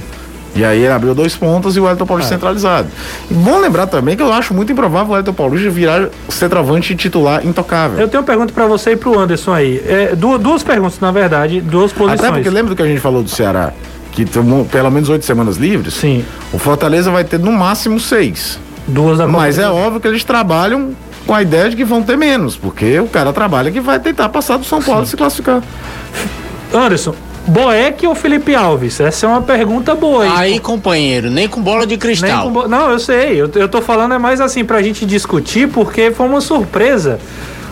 E 0.55 0.63
aí 0.63 0.79
ele 0.83 0.91
abriu 0.93 1.15
dois 1.15 1.33
pontos 1.35 1.75
e 1.75 1.79
o 1.79 1.89
Elton 1.89 2.05
Paulista 2.05 2.35
É. 2.35 2.37
centralizado. 2.37 2.87
E 3.31 3.33
bom 3.33 3.57
lembrar 3.57 3.87
também 3.87 4.15
que 4.15 4.21
eu 4.21 4.31
acho 4.31 4.53
muito 4.53 4.71
improvável 4.71 5.13
o 5.15 5.17
Elton 5.17 5.33
Paulista 5.33 5.71
virar 5.71 6.09
centroavante 6.29 6.93
titular 6.95 7.43
intocável. 7.47 7.97
Eu 7.99 8.09
tenho 8.09 8.21
uma 8.21 8.27
pergunta 8.27 8.53
pra 8.53 8.67
você 8.67 8.91
e 8.91 8.95
pro 8.95 9.17
Anderson 9.17 9.53
aí. 9.53 9.81
É, 9.87 10.15
du- 10.15 10.37
duas 10.37 10.61
perguntas, 10.61 10.99
na 10.99 11.09
verdade, 11.09 11.61
duas 11.61 11.91
posições. 11.91 12.19
Até 12.19 12.31
porque 12.31 12.49
lembra 12.49 12.69
do 12.69 12.75
que 12.75 12.83
a 12.83 12.85
gente 12.85 12.99
falou 12.99 13.23
do 13.23 13.29
Ceará? 13.29 13.71
Que 14.11 14.25
tomou 14.25 14.65
pelo 14.65 14.91
menos 14.91 15.07
oito 15.09 15.25
semanas 15.25 15.57
livres? 15.57 15.93
Sim, 15.93 16.25
O 16.51 16.59
Fortaleza 16.59 17.09
vai 17.11 17.23
ter 17.23 17.39
no 17.39 17.51
máximo 17.51 17.99
seis. 17.99 18.59
duas 18.87 19.17
da 19.17 19.27
Mas 19.27 19.57
é 19.57 19.69
óbvio 19.69 19.99
que 20.01 20.07
eles 20.07 20.23
trabalham 20.23 20.89
com 21.25 21.33
a 21.33 21.41
ideia 21.41 21.69
de 21.69 21.75
que 21.75 21.85
vão 21.85 22.01
ter 22.03 22.17
menos, 22.17 22.57
porque 22.57 22.99
o 22.99 23.07
cara 23.07 23.31
trabalha 23.31 23.71
que 23.71 23.79
vai 23.79 23.99
tentar 23.99 24.27
passar 24.29 24.57
do 24.57 24.65
São 24.65 24.81
Paulo 24.81 25.03
e 25.03 25.07
se 25.07 25.15
classificar. 25.15 25.61
Anderson, 26.73 27.13
Boeck 27.47 28.05
ou 28.07 28.15
Felipe 28.15 28.53
Alves? 28.55 28.99
Essa 28.99 29.25
é 29.25 29.29
uma 29.29 29.41
pergunta 29.41 29.93
boa 29.95 30.23
aí. 30.23 30.31
Aí, 30.53 30.59
companheiro, 30.59 31.29
nem 31.29 31.47
com 31.47 31.61
bola 31.61 31.81
de 31.85 31.91
Nem 31.91 31.99
cristal. 31.99 32.43
com 32.43 32.51
bo- 32.51 32.67
Não, 32.67 32.89
eu 32.91 32.99
sei. 32.99 33.41
Eu, 33.41 33.49
eu 33.55 33.67
tô 33.69 33.81
falando 33.81 34.13
é 34.13 34.17
mais 34.17 34.41
assim 34.41 34.63
pra 34.65 34.81
gente 34.81 35.05
discutir, 35.05 35.67
porque 35.69 36.11
foi 36.11 36.25
uma 36.27 36.41
surpresa 36.41 37.19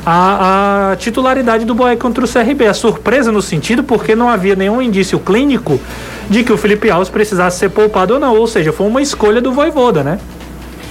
a, 0.06 0.92
a 0.92 0.96
titularidade 0.96 1.66
do 1.66 1.74
Boeck 1.76 1.98
contra 2.02 2.24
o 2.24 2.28
CRB. 2.28 2.66
A 2.68 2.74
surpresa 2.74 3.32
no 3.32 3.42
sentido 3.42 3.84
porque 3.84 4.16
não 4.16 4.30
havia 4.30 4.56
nenhum 4.56 4.82
indício 4.82 5.20
clínico 5.20 5.80
de 6.30 6.44
que 6.44 6.54
o 6.54 6.58
Felipe 6.58 6.90
Alves 6.90 7.10
precisasse 7.10 7.60
ser 7.60 7.70
poupado 7.70 8.14
ou 8.14 8.20
não. 8.20 8.38
Ou 8.38 8.48
seja, 8.48 8.72
foi 8.72 8.88
uma 8.88 9.02
escolha 9.02 9.42
do 9.42 9.52
Voivoda, 9.52 10.04
né? 10.04 10.20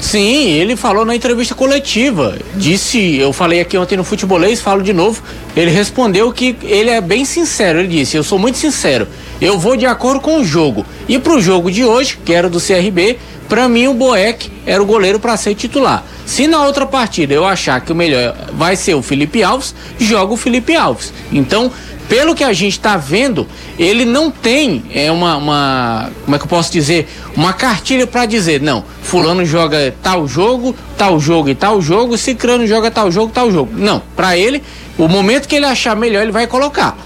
Sim, 0.01 0.51
ele 0.53 0.77
falou 0.77 1.05
na 1.05 1.15
entrevista 1.15 1.55
coletiva. 1.55 2.39
Disse, 2.55 3.17
eu 3.17 3.33
falei 3.33 3.61
aqui 3.61 3.77
ontem 3.77 3.97
no 3.97 4.05
futebolês, 4.05 4.61
falo 4.61 4.83
de 4.83 4.93
novo. 4.93 5.23
Ele 5.57 5.71
respondeu 5.71 6.33
que 6.33 6.57
ele 6.63 6.91
é 6.91 7.01
bem 7.01 7.25
sincero. 7.25 7.81
Ele 7.81 7.89
disse: 7.89 8.17
Eu 8.17 8.23
sou 8.23 8.39
muito 8.39 8.59
sincero. 8.59 9.09
Eu 9.41 9.59
vou 9.59 9.77
de 9.77 9.87
acordo 9.87 10.21
com 10.21 10.41
o 10.41 10.45
jogo. 10.45 10.87
E 11.09 11.19
pro 11.19 11.41
jogo 11.41 11.71
de 11.71 11.85
hoje, 11.85 12.19
que 12.25 12.33
era 12.33 12.49
do 12.49 12.61
CRB, 12.61 13.19
pra 13.49 13.69
mim 13.69 13.89
o 13.89 13.95
Boeck 13.95 14.51
era 14.65 14.81
o 14.81 14.87
goleiro 14.87 15.19
para 15.19 15.37
ser 15.37 15.55
titular. 15.55 16.05
Se 16.25 16.47
na 16.47 16.65
outra 16.65 16.87
partida 16.87 17.35
eu 17.35 17.45
achar 17.45 17.81
que 17.81 17.91
o 17.91 17.95
melhor 17.95 18.37
vai 18.53 18.77
ser 18.77 18.95
o 18.95 19.03
Felipe 19.03 19.43
Alves, 19.43 19.75
joga 19.99 20.33
o 20.33 20.37
Felipe 20.37 20.77
Alves. 20.77 21.13
Então, 21.33 21.73
pelo 22.09 22.35
que 22.35 22.43
a 22.43 22.53
gente 22.53 22.73
está 22.73 22.97
vendo, 22.97 23.47
ele 23.79 24.05
não 24.05 24.31
tem 24.31 24.85
é 24.93 25.13
uma, 25.13 25.37
uma 25.37 26.11
como 26.25 26.35
é 26.35 26.39
que 26.39 26.45
eu 26.45 26.49
posso 26.49 26.73
dizer, 26.73 27.09
uma 27.37 27.53
cartilha 27.53 28.07
para 28.07 28.27
dizer, 28.27 28.61
não, 28.61 28.85
fulano 29.03 29.45
joga 29.45 29.95
tal 30.03 30.27
jogo, 30.27 30.75
tal 30.97 31.21
jogo 31.21 31.49
e 31.51 31.55
tal 31.55 31.81
jogo, 31.81 32.17
cicrano 32.17 32.67
joga 32.67 32.91
tal 32.91 33.11
jogo, 33.11 33.33
tal 33.33 33.51
jogo. 33.53 33.73
Não, 33.77 34.03
para 34.17 34.37
ele, 34.37 34.63
o 34.97 35.07
momento 35.07 35.47
que 35.47 35.57
ele 35.57 35.67
achar 35.67 35.95
melhor, 35.95 36.23
ele 36.23 36.33
vai 36.33 36.47
colocar. 36.47 36.97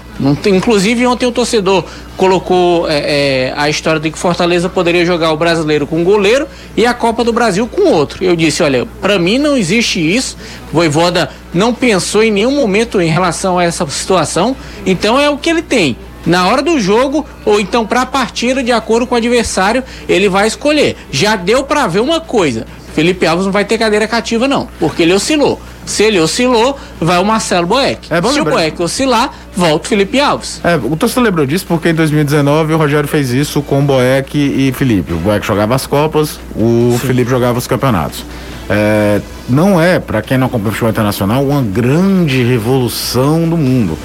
Tem- 0.41 0.55
inclusive 0.55 1.05
ontem 1.07 1.25
o 1.25 1.31
torcedor 1.31 1.83
colocou 2.15 2.87
é, 2.87 3.47
é, 3.49 3.53
a 3.57 3.69
história 3.69 3.99
de 3.99 4.11
que 4.11 4.17
Fortaleza 4.17 4.69
poderia 4.69 5.05
jogar 5.05 5.31
o 5.31 5.37
brasileiro 5.37 5.87
com 5.87 5.97
um 5.97 6.03
goleiro 6.03 6.47
e 6.77 6.85
a 6.85 6.93
Copa 6.93 7.23
do 7.23 7.33
Brasil 7.33 7.67
com 7.67 7.91
outro. 7.91 8.23
Eu 8.23 8.35
disse, 8.35 8.61
olha, 8.61 8.85
para 9.01 9.17
mim 9.17 9.37
não 9.37 9.57
existe 9.57 9.99
isso. 9.99 10.37
Voivoda 10.71 11.29
não 11.53 11.73
pensou 11.73 12.23
em 12.23 12.31
nenhum 12.31 12.51
momento 12.55 13.01
em 13.01 13.09
relação 13.09 13.57
a 13.57 13.63
essa 13.63 13.85
situação. 13.87 14.55
Então 14.85 15.19
é 15.19 15.29
o 15.29 15.37
que 15.37 15.49
ele 15.49 15.61
tem. 15.61 15.97
Na 16.25 16.47
hora 16.47 16.61
do 16.61 16.79
jogo 16.79 17.25
ou 17.45 17.59
então 17.59 17.85
para 17.85 18.03
a 18.03 18.05
partida, 18.05 18.63
de 18.63 18.71
acordo 18.71 19.05
com 19.05 19.15
o 19.15 19.17
adversário, 19.17 19.83
ele 20.07 20.29
vai 20.29 20.47
escolher. 20.47 20.95
Já 21.11 21.35
deu 21.35 21.63
para 21.63 21.87
ver 21.87 21.99
uma 21.99 22.21
coisa. 22.21 22.65
Felipe 22.93 23.25
Alves 23.25 23.45
não 23.45 23.51
vai 23.51 23.65
ter 23.65 23.77
cadeira 23.79 24.07
cativa 24.07 24.47
não, 24.47 24.69
porque 24.79 25.01
ele 25.01 25.13
oscilou. 25.13 25.59
Se 25.85 26.03
ele 26.03 26.19
oscilou, 26.19 26.77
vai 26.99 27.19
o 27.19 27.25
Marcelo 27.25 27.67
Boeck. 27.67 28.07
É 28.13 28.21
Se 28.21 28.27
o 28.27 28.31
lembrar. 28.31 28.51
Boeck 28.53 28.81
oscilar, 28.81 29.31
volta 29.55 29.85
o 29.85 29.89
Felipe 29.89 30.19
Alves. 30.19 30.61
É, 30.63 30.75
o 30.75 30.95
torcedor 30.95 31.23
lembrou 31.23 31.45
disso 31.45 31.65
porque 31.67 31.89
em 31.89 31.93
2019 31.93 32.73
o 32.73 32.77
Rogério 32.77 33.07
fez 33.07 33.31
isso 33.31 33.61
com 33.61 33.83
Boeck 33.85 34.37
e 34.37 34.71
Felipe. 34.73 35.13
O 35.13 35.17
Boeck 35.17 35.45
jogava 35.45 35.75
as 35.75 35.85
Copas, 35.85 36.39
o 36.55 36.97
Felipe 37.01 37.29
jogava 37.29 37.57
os 37.57 37.67
campeonatos. 37.67 38.23
É, 38.69 39.19
não 39.49 39.79
é, 39.81 39.99
pra 39.99 40.21
quem 40.21 40.37
não 40.37 40.47
acompanha 40.47 40.69
o 40.69 40.71
futebol 40.71 40.89
internacional, 40.89 41.43
uma 41.43 41.61
grande 41.61 42.41
revolução 42.43 43.47
do 43.49 43.57
mundo. 43.57 43.97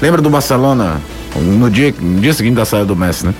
Lembra 0.00 0.22
do 0.22 0.30
Barcelona, 0.30 1.00
no 1.36 1.68
dia, 1.70 1.92
no 2.00 2.20
dia 2.20 2.32
seguinte 2.32 2.54
da 2.54 2.64
saída 2.64 2.86
do 2.86 2.94
Messi, 2.96 3.26
né? 3.26 3.34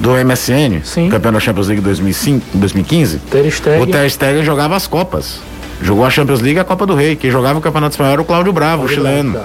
Do 0.00 0.10
MSN, 0.10 0.80
Sim. 0.84 1.08
campeão 1.08 1.32
da 1.32 1.40
Champions 1.40 1.66
League 1.68 1.82
2005, 1.82 2.46
2015. 2.54 3.18
Ter 3.30 3.50
Stegen. 3.50 3.82
O 3.82 3.86
Ter 3.86 4.08
Stegen 4.10 4.44
jogava 4.44 4.76
as 4.76 4.86
Copas. 4.86 5.40
Jogou 5.82 6.04
a 6.04 6.10
Champions 6.10 6.40
League 6.40 6.58
e 6.58 6.60
a 6.60 6.64
Copa 6.64 6.86
do 6.86 6.94
Rei. 6.94 7.16
Quem 7.16 7.30
jogava 7.30 7.58
o 7.58 7.62
Campeonato 7.62 7.92
Espanhol 7.92 8.12
era 8.12 8.22
o 8.22 8.24
Cláudio 8.24 8.52
Bravo, 8.52 8.84
o 8.84 8.88
chileno. 8.88 9.38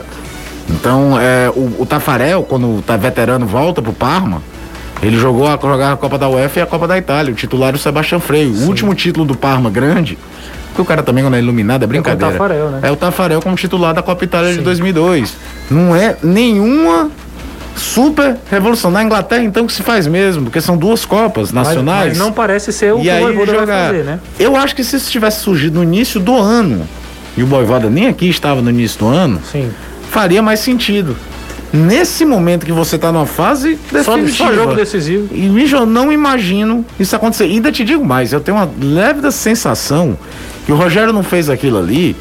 Então, 0.70 1.20
é, 1.20 1.50
o, 1.50 1.82
o 1.82 1.86
Tafarel, 1.86 2.44
quando 2.44 2.82
tá 2.82 2.98
veterano, 2.98 3.46
volta 3.46 3.82
pro 3.82 3.94
Parma. 3.94 4.42
Ele 5.02 5.18
jogou 5.18 5.48
a, 5.48 5.52
jogava 5.52 5.94
a 5.94 5.98
Copa 5.98 6.18
da 6.18 6.30
UEFA 6.30 6.60
e 6.60 6.64
a 6.64 6.66
Copa 6.66 6.88
da 6.88 6.98
Itália. 6.98 7.34
O 7.34 7.36
titular 7.36 7.74
é 7.74 7.76
o 7.76 7.80
Sebastião 7.80 8.20
Freire. 8.20 8.50
O 8.50 8.68
último 8.68 8.96
título 8.96 9.26
do 9.26 9.36
Parma 9.36 9.70
grande. 9.70 10.18
Porque 10.68 10.82
o 10.82 10.86
cara 10.86 11.04
também, 11.04 11.24
quando 11.24 11.36
é 11.36 11.40
iluminado, 11.40 11.84
é 11.84 11.88
brincadeira. 11.88 12.32
Tafarel, 12.32 12.70
né? 12.70 12.80
É 12.82 12.92
o 12.92 12.96
Tafarel 12.96 13.42
como 13.42 13.56
titular 13.56 13.94
da 13.94 14.02
Copa 14.02 14.24
Itália 14.24 14.54
de 14.54 14.62
2002. 14.62 15.36
Não 15.70 15.96
é 15.96 16.18
nenhuma 16.24 17.12
super 17.76 18.38
revolução. 18.50 18.92
Na 18.92 19.04
Inglaterra, 19.04 19.44
então, 19.44 19.66
que 19.66 19.74
se 19.74 19.84
faz 19.84 20.08
mesmo. 20.08 20.44
Porque 20.46 20.62
são 20.62 20.78
duas 20.78 21.06
Copas 21.06 21.52
Mas, 21.52 21.68
nacionais. 21.68 22.10
mas 22.10 22.18
não 22.18 22.32
parece 22.32 22.72
ser 22.72 22.94
o 22.94 23.00
E 23.00 23.04
que 23.04 23.10
o 23.10 23.20
Voivoda 23.20 23.52
vai 23.52 23.60
jogar. 23.62 23.86
fazer, 23.88 24.04
né? 24.04 24.20
Eu 24.40 24.56
acho 24.56 24.76
que 24.76 24.84
se 24.84 24.96
isso 24.96 25.10
tivesse 25.12 25.42
surgido 25.42 25.78
no 25.80 25.84
início 25.84 26.20
do 26.20 26.36
ano, 26.36 26.88
e 27.36 27.44
o 27.44 27.48
Boivada 27.48 27.90
nem 27.90 28.08
aqui 28.08 28.30
estava 28.30 28.62
no 28.62 28.70
início 28.70 29.00
do 29.00 29.08
ano, 29.08 29.42
Sim. 29.52 29.72
faria 30.10 30.42
mais 30.42 30.60
sentido. 30.60 31.16
Nesse 31.72 32.24
momento 32.24 32.68
que 32.68 32.72
você 32.72 32.98
está 32.98 33.12
numa 33.12 33.26
fase 33.26 33.80
Só, 34.04 34.14
definitiva. 34.16 34.50
só 34.50 34.54
jogo 34.54 34.76
decisivo. 34.76 35.28
E, 35.32 35.50
bicho, 35.50 35.76
eu 35.76 35.88
não 35.88 36.14
imagino 36.14 36.86
isso 37.00 37.16
acontecer. 37.16 37.48
E 37.48 37.54
ainda 37.54 37.72
te 37.72 37.84
digo 37.84 38.06
mais, 38.06 38.32
eu 38.32 38.40
tenho 38.40 38.58
uma 38.58 38.70
leve 38.80 39.32
sensação 39.32 40.16
que 40.68 40.72
o 40.72 40.76
Rogério 40.76 41.12
não 41.12 41.24
fez 41.24 41.50
aquilo 41.50 41.80
ali 41.80 42.16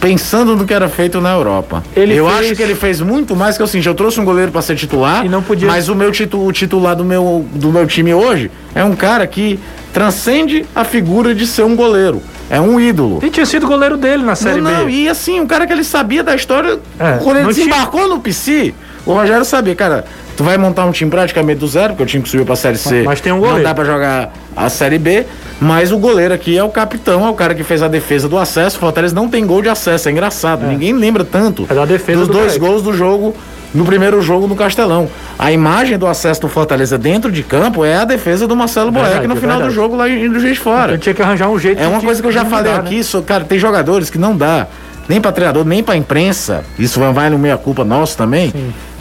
pensando 0.00 0.54
no 0.56 0.64
que 0.66 0.74
era 0.74 0.88
feito 0.88 1.20
na 1.20 1.32
Europa. 1.32 1.82
Ele 1.96 2.14
eu 2.14 2.26
fez- 2.28 2.40
acho 2.40 2.56
que 2.56 2.62
ele 2.62 2.74
fez 2.74 3.00
muito 3.00 3.34
mais 3.34 3.56
que 3.56 3.62
assim, 3.62 3.80
eu 3.84 3.94
trouxe 3.94 4.20
um 4.20 4.24
goleiro 4.24 4.52
para 4.52 4.62
ser 4.62 4.76
titular, 4.76 5.24
E 5.24 5.28
não 5.28 5.42
podia- 5.42 5.68
mas 5.68 5.88
o 5.88 5.94
meu 5.94 6.12
titu, 6.12 6.38
o 6.44 6.52
titular 6.52 6.94
do 6.94 7.04
meu, 7.04 7.44
do 7.54 7.70
meu 7.72 7.86
time 7.86 8.12
hoje 8.14 8.50
é 8.74 8.84
um 8.84 8.94
cara 8.94 9.26
que 9.26 9.58
transcende 9.92 10.66
a 10.74 10.84
figura 10.84 11.34
de 11.34 11.46
ser 11.46 11.62
um 11.64 11.74
goleiro. 11.74 12.22
É 12.48 12.60
um 12.60 12.78
ídolo. 12.78 13.18
E 13.24 13.30
tinha 13.30 13.44
sido 13.46 13.66
goleiro 13.66 13.96
dele 13.96 14.22
na 14.22 14.36
Série 14.36 14.60
não, 14.60 14.70
não, 14.70 14.84
B. 14.86 14.92
e 14.92 15.08
assim, 15.08 15.40
um 15.40 15.46
cara 15.46 15.66
que 15.66 15.72
ele 15.72 15.82
sabia 15.82 16.22
da 16.22 16.34
história, 16.34 16.78
É, 16.98 17.18
quando 17.22 17.38
ele 17.38 17.46
não 17.46 17.52
tinha- 17.52 17.66
desembarcou 17.66 18.06
no 18.08 18.20
PC, 18.20 18.72
o 19.04 19.14
Rogério 19.14 19.44
sabia, 19.44 19.74
cara, 19.74 20.04
tu 20.36 20.44
vai 20.44 20.58
montar 20.58 20.84
um 20.84 20.92
time 20.92 21.10
praticamente 21.10 21.58
do 21.60 21.66
zero, 21.66 21.90
porque 21.90 22.02
o 22.02 22.06
time 22.06 22.22
que 22.22 22.28
subiu 22.28 22.44
pra 22.46 22.56
Série 22.56 22.76
C 22.78 23.02
Mas 23.04 23.20
tem 23.20 23.32
um 23.32 23.36
não 23.36 23.42
goleiro. 23.42 23.64
dá 23.64 23.74
pra 23.74 23.84
jogar 23.84 24.32
a 24.56 24.68
Série 24.68 24.98
B, 24.98 25.24
mas 25.60 25.92
o 25.92 25.98
goleiro 25.98 26.32
aqui 26.34 26.56
é 26.56 26.62
o 26.62 26.68
capitão, 26.68 27.26
é 27.26 27.30
o 27.30 27.34
cara 27.34 27.54
que 27.54 27.62
fez 27.64 27.82
a 27.82 27.88
defesa 27.88 28.28
do 28.28 28.38
acesso, 28.38 28.76
o 28.76 28.80
Fortaleza 28.80 29.14
não 29.14 29.28
tem 29.28 29.46
gol 29.46 29.62
de 29.62 29.68
acesso, 29.68 30.08
é 30.08 30.12
engraçado, 30.12 30.66
ninguém 30.66 30.92
lembra 30.92 31.24
tanto 31.24 31.66
É 31.68 31.74
da 31.74 31.84
defesa 31.84 32.18
dos 32.20 32.28
do 32.28 32.34
dois 32.34 32.56
gols 32.56 32.82
do 32.82 32.92
jogo, 32.92 33.34
no 33.74 33.84
primeiro 33.84 34.22
jogo 34.22 34.46
no 34.46 34.56
Castelão. 34.56 35.08
A 35.38 35.52
imagem 35.52 35.98
do 35.98 36.06
acesso 36.06 36.40
do 36.42 36.48
Fortaleza 36.48 36.96
dentro 36.96 37.30
de 37.30 37.42
campo 37.42 37.84
é 37.84 37.96
a 37.96 38.04
defesa 38.04 38.46
do 38.46 38.56
Marcelo 38.56 38.90
Boeck 38.90 39.26
no 39.26 39.34
é 39.34 39.36
final 39.36 39.56
do 39.56 39.64
verdade. 39.64 39.74
jogo 39.74 39.96
lá 39.96 40.08
em 40.08 40.30
do 40.30 40.40
Juiz 40.40 40.56
Fora. 40.56 40.92
Eu 40.92 40.98
tinha 40.98 41.14
que 41.14 41.20
arranjar 41.20 41.48
um 41.50 41.58
jeito 41.58 41.82
É 41.82 41.86
uma 41.86 42.00
coisa 42.00 42.22
que 42.22 42.26
eu 42.26 42.32
já 42.32 42.44
falei 42.44 42.72
mudar, 42.72 42.84
aqui, 42.84 42.96
né? 42.98 43.02
só, 43.02 43.20
cara, 43.20 43.44
tem 43.44 43.58
jogadores 43.58 44.08
que 44.08 44.16
não 44.16 44.34
dá, 44.34 44.66
nem 45.08 45.20
pra 45.20 45.30
treinador, 45.30 45.64
nem 45.66 45.82
pra 45.82 45.94
imprensa. 45.96 46.64
Isso 46.78 46.98
vai- 47.12 47.28
no 47.28 47.38
meia 47.38 47.58
culpa 47.58 47.84
nosso 47.84 48.16
também. 48.16 48.52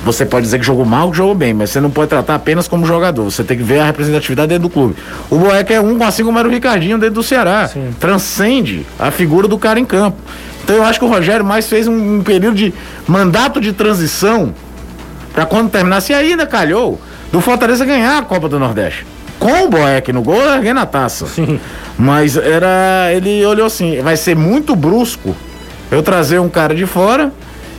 Você 0.06 0.24
pode 0.24 0.46
dizer 0.46 0.60
que 0.60 0.66
jogou 0.66 0.86
mal, 0.86 1.10
que 1.10 1.18
jogou 1.18 1.34
bem, 1.34 1.52
mas 1.52 1.72
você 1.72 1.82
não 1.82 1.90
pode 1.90 2.10
tratar 2.10 2.36
apenas 2.36 2.68
como 2.68 2.86
jogador. 2.86 3.24
Você 3.24 3.44
tem 3.44 3.58
que 3.58 3.64
ver 3.64 3.80
a 3.80 3.86
representatividade 3.86 4.50
dentro 4.50 4.70
do 4.70 4.70
clube. 4.70 4.96
O 5.32 5.38
Boeck 5.40 5.74
é 5.74 5.82
um, 5.82 6.02
assim 6.04 6.24
como 6.24 6.38
era 6.38 6.48
o 6.48 6.52
Ricardinho 6.52 7.00
dentro 7.00 7.16
do 7.16 7.24
Ceará. 7.24 7.68
Sim. 7.68 7.90
Transcende 8.00 8.86
a 9.00 9.10
figura 9.10 9.48
do 9.48 9.58
cara 9.58 9.80
em 9.80 9.86
campo. 9.86 10.16
Então 10.64 10.76
eu 10.76 10.84
acho 10.84 11.00
que 11.00 11.06
o 11.06 11.08
Rogério 11.08 11.44
mais 11.44 11.68
fez 11.68 11.88
um, 11.88 12.18
um 12.18 12.24
período 12.24 12.56
de 12.56 12.72
mandato 13.08 13.60
de 13.60 13.74
transição 13.74 14.54
pra 15.34 15.44
quando 15.44 15.72
terminasse, 15.72 16.14
e 16.14 16.16
ainda 16.16 16.46
calhou, 16.46 17.02
do 17.32 17.42
Fortaleza 17.42 17.84
ganhar 17.84 18.20
a 18.20 18.22
Copa 18.22 18.48
do 18.48 18.60
Nordeste. 18.60 19.08
Com 19.40 19.64
o 19.64 19.70
Boeck 19.70 20.14
no 20.14 20.22
gol, 20.22 20.40
erguendo 20.54 20.82
a 20.82 20.86
taça. 20.86 21.26
Mas 21.98 22.38
era. 22.38 23.12
Ele 23.12 23.44
olhou 23.44 23.66
assim: 23.66 24.00
vai 24.02 24.16
ser 24.16 24.36
muito 24.36 24.76
brusco 24.76 25.36
eu 25.92 26.04
trazer 26.04 26.40
um 26.40 26.50
cara 26.50 26.76
de 26.76 26.86
fora, 26.86 27.32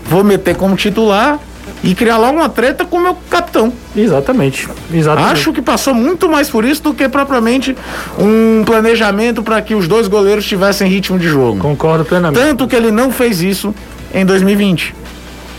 vou 0.05 0.25
meter 0.25 0.57
como 0.57 0.75
titular 0.75 1.39
e 1.83 1.95
criar 1.95 2.17
logo 2.19 2.39
uma 2.39 2.49
treta 2.49 2.85
com 2.85 2.97
o 2.97 3.01
meu 3.01 3.17
capitão. 3.31 3.73
Exatamente. 3.95 4.69
Exatamente. 4.93 5.33
Acho 5.33 5.53
que 5.53 5.63
passou 5.63 5.95
muito 5.95 6.29
mais 6.29 6.49
por 6.51 6.65
isso 6.65 6.83
do 6.83 6.95
que 6.95 7.09
propriamente 7.09 7.77
um 8.19 8.65
planejamento 8.65 9.43
para 9.43 9.61
que 9.63 9.75
os 9.75 9.87
dois 9.87 10.09
goleiros 10.09 10.45
tivessem 10.47 10.89
ritmo 10.89 11.19
de 11.19 11.29
jogo. 11.29 11.59
Concordo 11.59 12.05
plenamente. 12.05 12.43
Tanto 12.43 12.67
que 12.67 12.75
ele 12.75 12.91
não 12.91 13.11
fez 13.11 13.43
isso 13.43 13.75
em 14.13 14.25
2020. 14.25 14.95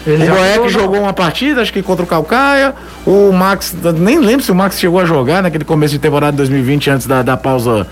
Ele 0.06 0.24
O 0.24 0.28
Boeck 0.28 0.56
mudou, 0.56 0.70
jogou 0.70 1.00
uma 1.02 1.14
partida, 1.14 1.62
acho 1.62 1.74
que 1.74 1.84
contra 1.84 2.04
o 2.04 2.08
Calcaia. 2.08 2.74
O 3.06 3.32
Max, 3.34 3.76
nem 3.98 4.20
lembro 4.20 4.44
se 4.44 4.52
o 4.52 4.56
Max 4.56 4.80
chegou 4.80 5.00
a 5.02 5.06
jogar 5.06 5.44
naquele 5.44 5.66
começo 5.66 5.94
de 5.94 6.00
temporada 6.00 6.32
de 6.32 6.38
2020, 6.38 6.90
antes 6.92 7.08
da, 7.08 7.22
da 7.22 7.36
pausa 7.36 7.86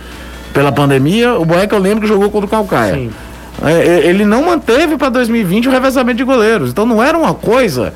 pela 0.53 0.71
pandemia. 0.71 1.33
O 1.33 1.43
Boeck 1.43 1.73
eu 1.73 1.79
lembro 1.79 2.01
que 2.01 2.07
jogou 2.07 2.31
contra 2.31 2.45
o 2.45 2.49
Calcaia. 2.49 2.93
Sim. 2.93 3.11
É, 3.63 3.71
é, 3.71 4.07
ele 4.07 4.25
não 4.25 4.45
manteve 4.45 4.97
para 4.97 5.09
2020 5.09 5.67
o 5.67 5.71
revezamento 5.71 6.17
de 6.17 6.23
goleiros. 6.23 6.71
Então 6.71 6.85
não 6.85 7.01
era 7.01 7.17
uma 7.17 7.33
coisa 7.33 7.93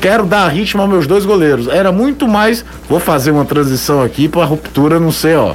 quero 0.00 0.24
dar 0.24 0.48
ritmo 0.48 0.82
aos 0.82 0.90
meus 0.90 1.06
dois 1.06 1.24
goleiros. 1.24 1.68
Era 1.68 1.92
muito 1.92 2.26
mais, 2.26 2.64
vou 2.88 3.00
fazer 3.00 3.30
uma 3.30 3.44
transição 3.44 4.02
aqui 4.02 4.28
para 4.28 4.44
ruptura 4.44 4.98
não 4.98 5.12
ser, 5.12 5.36
ó, 5.36 5.54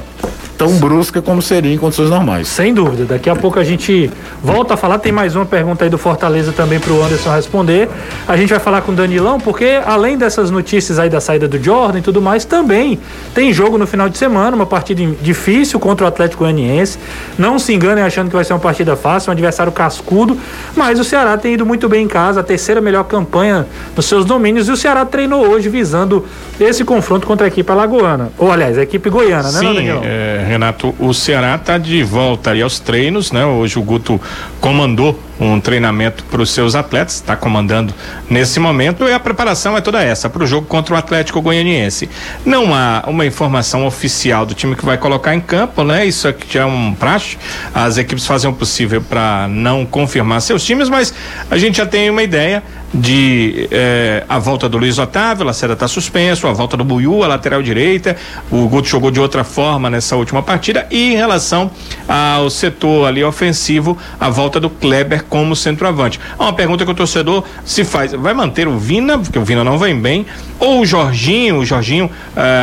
tão 0.56 0.72
brusca 0.78 1.20
como 1.22 1.42
seria 1.42 1.72
em 1.72 1.78
condições 1.78 2.10
normais. 2.10 2.48
Sem 2.48 2.72
dúvida. 2.72 3.04
Daqui 3.04 3.28
a 3.28 3.36
pouco 3.36 3.58
a 3.58 3.64
gente 3.64 4.10
volta 4.42 4.74
a 4.74 4.76
falar. 4.76 4.98
Tem 4.98 5.12
mais 5.12 5.36
uma 5.36 5.46
pergunta 5.46 5.84
aí 5.84 5.90
do 5.90 5.98
Fortaleza 5.98 6.52
também 6.52 6.80
para 6.80 6.92
o 6.92 7.02
Anderson 7.02 7.30
responder. 7.30 7.88
A 8.26 8.36
gente 8.36 8.50
vai 8.50 8.58
falar 8.58 8.82
com 8.82 8.92
o 8.92 8.94
Danilão, 8.94 9.38
porque 9.38 9.80
além 9.84 10.16
dessas 10.16 10.50
notícias 10.50 10.98
aí 10.98 11.08
da 11.08 11.20
saída 11.20 11.46
do 11.46 11.62
Jordan 11.62 11.98
e 11.98 12.02
tudo 12.02 12.20
mais, 12.20 12.44
também 12.44 12.98
tem 13.34 13.52
jogo 13.52 13.76
no 13.78 13.86
final 13.86 14.08
de 14.08 14.16
semana, 14.16 14.56
uma 14.56 14.66
partida 14.66 15.02
difícil 15.20 15.78
contra 15.78 16.04
o 16.04 16.08
Atlético 16.08 16.44
Goianiense. 16.44 16.98
Não 17.38 17.58
se 17.58 17.72
enganem 17.72 18.02
achando 18.02 18.28
que 18.28 18.34
vai 18.36 18.44
ser 18.44 18.52
uma 18.52 18.60
partida 18.60 18.96
fácil, 18.96 19.30
um 19.30 19.32
adversário 19.32 19.72
cascudo, 19.72 20.38
mas 20.74 20.98
o 20.98 21.04
Ceará 21.04 21.36
tem 21.36 21.54
ido 21.54 21.66
muito 21.66 21.88
bem 21.88 22.04
em 22.04 22.08
casa, 22.08 22.40
a 22.40 22.42
terceira 22.42 22.80
melhor 22.80 23.04
campanha 23.04 23.66
nos 23.94 24.06
seus 24.06 24.24
domínios, 24.24 24.68
e 24.68 24.72
o 24.72 24.76
Ceará 24.76 25.04
treinou 25.04 25.46
hoje 25.46 25.68
visando 25.68 26.24
esse 26.58 26.84
confronto 26.84 27.26
contra 27.26 27.46
a 27.46 27.48
equipe 27.48 27.70
alagoana. 27.70 28.30
Ou, 28.38 28.50
aliás, 28.50 28.78
a 28.78 28.82
equipe 28.82 29.10
goiana, 29.10 29.50
né, 29.50 29.58
Sim, 29.58 29.74
Danilão? 29.74 30.02
É 30.04 30.45
Renato, 30.46 30.94
o 30.98 31.12
Ceará 31.12 31.56
está 31.56 31.76
de 31.76 32.02
volta 32.02 32.52
aos 32.62 32.78
treinos, 32.78 33.32
né? 33.32 33.44
Hoje 33.44 33.78
o 33.78 33.82
Guto 33.82 34.20
comandou 34.60 35.20
um 35.38 35.60
treinamento 35.60 36.24
para 36.24 36.40
os 36.40 36.50
seus 36.50 36.74
atletas, 36.74 37.16
está 37.16 37.36
comandando 37.36 37.92
nesse 38.30 38.58
momento 38.58 39.04
e 39.04 39.12
a 39.12 39.20
preparação 39.20 39.76
é 39.76 39.80
toda 39.80 40.02
essa 40.02 40.30
para 40.30 40.42
o 40.42 40.46
jogo 40.46 40.66
contra 40.66 40.94
o 40.94 40.96
Atlético 40.96 41.42
Goianiense. 41.42 42.08
Não 42.44 42.74
há 42.74 43.04
uma 43.06 43.26
informação 43.26 43.86
oficial 43.86 44.46
do 44.46 44.54
time 44.54 44.74
que 44.74 44.84
vai 44.84 44.96
colocar 44.96 45.34
em 45.34 45.40
campo, 45.40 45.84
né? 45.84 46.06
Isso 46.06 46.26
aqui 46.26 46.54
já 46.54 46.62
é 46.62 46.64
um 46.64 46.94
praxe. 46.94 47.36
As 47.74 47.98
equipes 47.98 48.24
fazem 48.24 48.48
o 48.48 48.54
possível 48.54 49.02
para 49.02 49.46
não 49.48 49.84
confirmar 49.84 50.40
seus 50.40 50.64
times, 50.64 50.88
mas 50.88 51.12
a 51.50 51.58
gente 51.58 51.76
já 51.78 51.86
tem 51.86 52.08
uma 52.08 52.22
ideia 52.22 52.62
de 52.92 53.68
eh, 53.70 54.24
a 54.28 54.38
volta 54.38 54.68
do 54.68 54.78
Luiz 54.78 54.98
Otávio, 54.98 55.44
Lacerda 55.44 55.74
está 55.74 55.88
suspenso, 55.88 56.46
a 56.46 56.52
volta 56.52 56.76
do 56.76 56.84
Buiú, 56.84 57.22
a 57.22 57.26
lateral 57.26 57.62
direita, 57.62 58.16
o 58.50 58.68
Guto 58.68 58.88
jogou 58.88 59.10
de 59.10 59.20
outra 59.20 59.44
forma 59.44 59.90
nessa 59.90 60.16
última 60.16 60.42
partida. 60.42 60.86
E 60.90 61.12
em 61.12 61.16
relação 61.16 61.70
ao 62.08 62.48
setor 62.48 63.06
ali 63.06 63.22
ofensivo, 63.22 63.98
a 64.18 64.30
volta 64.30 64.60
do 64.60 64.70
Kleber 64.70 65.24
como 65.24 65.56
centroavante. 65.56 66.20
Uma 66.38 66.52
pergunta 66.52 66.84
que 66.84 66.90
o 66.90 66.94
torcedor 66.94 67.44
se 67.64 67.84
faz, 67.84 68.12
vai 68.12 68.34
manter 68.34 68.68
o 68.68 68.78
Vina, 68.78 69.18
porque 69.18 69.38
o 69.38 69.44
Vina 69.44 69.64
não 69.64 69.78
vem 69.78 69.98
bem, 69.98 70.26
ou 70.58 70.80
o 70.80 70.86
Jorginho, 70.86 71.58
o 71.58 71.64
Jorginho 71.64 72.06
uh, 72.06 72.10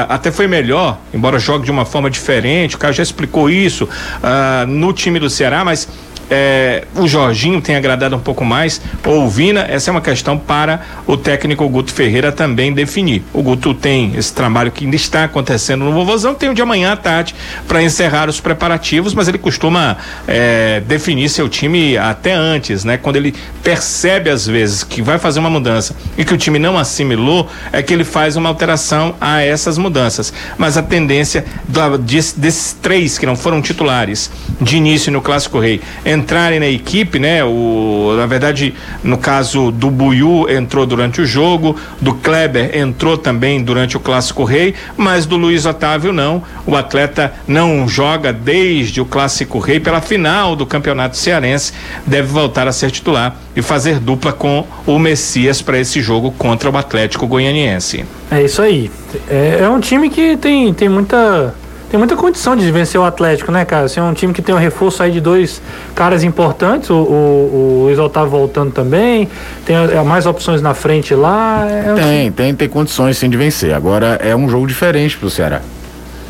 até 0.09 0.32
foi 0.32 0.47
melhor, 0.47 0.99
embora 1.13 1.38
jogue 1.38 1.65
de 1.65 1.71
uma 1.71 1.86
forma 1.86 2.09
diferente, 2.09 2.76
o 2.76 2.80
cara 2.80 2.93
já 2.93 3.03
explicou 3.03 3.49
isso 3.49 3.86
uh, 3.86 4.67
no 4.67 4.93
time 4.93 5.19
do 5.19 5.30
Ceará, 5.30 5.63
mas 5.63 5.88
é, 6.36 6.86
o 6.95 7.07
Jorginho 7.07 7.61
tem 7.61 7.75
agradado 7.75 8.15
um 8.15 8.19
pouco 8.19 8.43
mais, 8.43 8.81
ou 9.05 9.25
o 9.25 9.29
Vina, 9.29 9.67
essa 9.69 9.91
é 9.91 9.91
uma 9.91 10.01
questão 10.01 10.36
para 10.36 10.81
o 11.05 11.15
técnico 11.15 11.69
Guto 11.69 11.93
Ferreira 11.93 12.31
também 12.31 12.73
definir. 12.73 13.21
O 13.31 13.43
Guto 13.43 13.71
tem 13.71 14.13
esse 14.15 14.34
trabalho 14.34 14.71
que 14.71 14.84
ainda 14.84 14.95
está 14.95 15.25
acontecendo 15.25 15.86
no 15.86 15.93
Vovozão, 15.93 16.34
tem 16.34 16.49
o 16.49 16.55
de 16.55 16.61
amanhã 16.61 16.93
à 16.93 16.95
tarde 16.95 17.36
para 17.67 17.84
encerrar 17.84 18.29
os 18.29 18.39
preparativos, 18.39 19.13
mas 19.13 19.27
ele 19.27 19.38
costuma 19.38 19.97
é, 20.27 20.81
definir 20.88 21.29
seu 21.29 21.47
time 21.47 21.99
até 21.99 22.34
antes, 22.34 22.84
né? 22.84 22.97
Quando 22.97 23.17
ele 23.17 23.36
percebe 23.61 24.31
às 24.31 24.47
vezes 24.47 24.84
que 24.84 25.03
vai 25.03 25.19
fazer 25.19 25.39
uma 25.39 25.51
mudança 25.51 25.95
e 26.17 26.25
que 26.25 26.34
o 26.34 26.38
time 26.38 26.57
não 26.57 26.79
assimilou, 26.79 27.47
é 27.71 27.84
que 27.84 27.93
ele 27.93 28.03
faz 28.03 28.36
uma 28.36 28.49
alteração 28.49 29.13
a 29.21 29.43
essas 29.43 29.77
mudanças. 29.77 30.34
Mas 30.57 30.77
a 30.77 30.81
tendência 30.81 31.45
da, 31.67 31.95
desses 31.95 32.75
três 32.81 33.19
que 33.19 33.25
não 33.27 33.36
foram 33.36 33.61
titulares 33.61 34.31
de 34.59 34.77
início 34.77 35.11
no 35.11 35.21
Clássico 35.21 35.59
Rei 35.59 35.79
entrarem 36.24 36.59
na 36.59 36.67
equipe, 36.67 37.19
né? 37.19 37.43
O, 37.43 38.13
na 38.15 38.26
verdade, 38.26 38.74
no 39.03 39.17
caso 39.17 39.71
do 39.71 39.91
Buiu 39.91 40.49
entrou 40.49 40.86
durante 40.86 41.21
o 41.21 41.26
jogo, 41.26 41.76
do 41.99 42.13
Kleber 42.13 42.76
entrou 42.78 43.17
também 43.17 43.61
durante 43.61 43.97
o 43.97 43.99
Clássico 43.99 44.45
Rei, 44.45 44.74
mas 44.95 45.26
do 45.26 45.36
Luiz 45.36 45.65
Otávio 45.65 46.13
não. 46.13 46.41
O 46.65 46.76
atleta 46.76 47.34
não 47.45 47.88
joga 47.88 48.32
desde 48.32 49.01
o 49.01 49.05
Clássico 49.05 49.59
Rei 49.59 49.80
pela 49.80 49.99
final 49.99 50.55
do 50.55 50.65
Campeonato 50.65 51.17
Cearense, 51.17 51.74
deve 52.07 52.30
voltar 52.30 52.67
a 52.67 52.71
ser 52.71 52.89
titular 52.89 53.36
e 53.55 53.61
fazer 53.61 53.99
dupla 53.99 54.32
com 54.32 54.65
o 54.86 54.97
Messias 54.97 55.61
para 55.61 55.78
esse 55.78 56.01
jogo 56.01 56.32
contra 56.32 56.69
o 56.69 56.78
Atlético 56.78 57.28
Goianiense. 57.28 58.05
É 58.32 58.41
isso 58.41 58.61
aí. 58.61 58.89
É, 59.30 59.59
é 59.61 59.69
um 59.69 59.80
time 59.80 60.09
que 60.09 60.38
tem, 60.38 60.74
tem 60.74 60.88
muita 60.88 61.53
tem 61.93 61.99
muita 61.99 62.15
condição 62.15 62.55
de 62.55 62.71
vencer 62.71 62.99
o 62.99 63.03
Atlético, 63.03 63.51
né, 63.51 63.63
cara? 63.65 63.85
Assim, 63.85 63.99
é 63.99 64.03
um 64.03 64.15
time 64.15 64.33
que 64.33 64.41
tem 64.41 64.55
um 64.55 64.57
reforço 64.57 65.03
aí 65.03 65.11
de 65.11 65.21
dois 65.21 65.61
caras 65.93 66.23
importantes, 66.23 66.89
o, 66.89 66.95
o, 66.95 66.97
o 66.97 67.81
Luiz 67.83 67.99
Otávio 67.99 68.31
voltando 68.31 68.71
também, 68.71 69.29
tem 69.63 69.75
é, 69.75 70.01
mais 70.01 70.25
opções 70.25 70.59
na 70.59 70.73
frente 70.73 71.13
lá. 71.13 71.67
É 71.69 71.93
tem, 71.93 72.03
time... 72.03 72.31
tem, 72.31 72.55
tem 72.55 72.67
condições 72.67 73.19
sim 73.19 73.29
de 73.29 73.37
vencer. 73.37 73.75
Agora 73.75 74.19
é 74.23 74.35
um 74.35 74.49
jogo 74.49 74.65
diferente 74.65 75.15
pro 75.15 75.29
Ceará. 75.29 75.61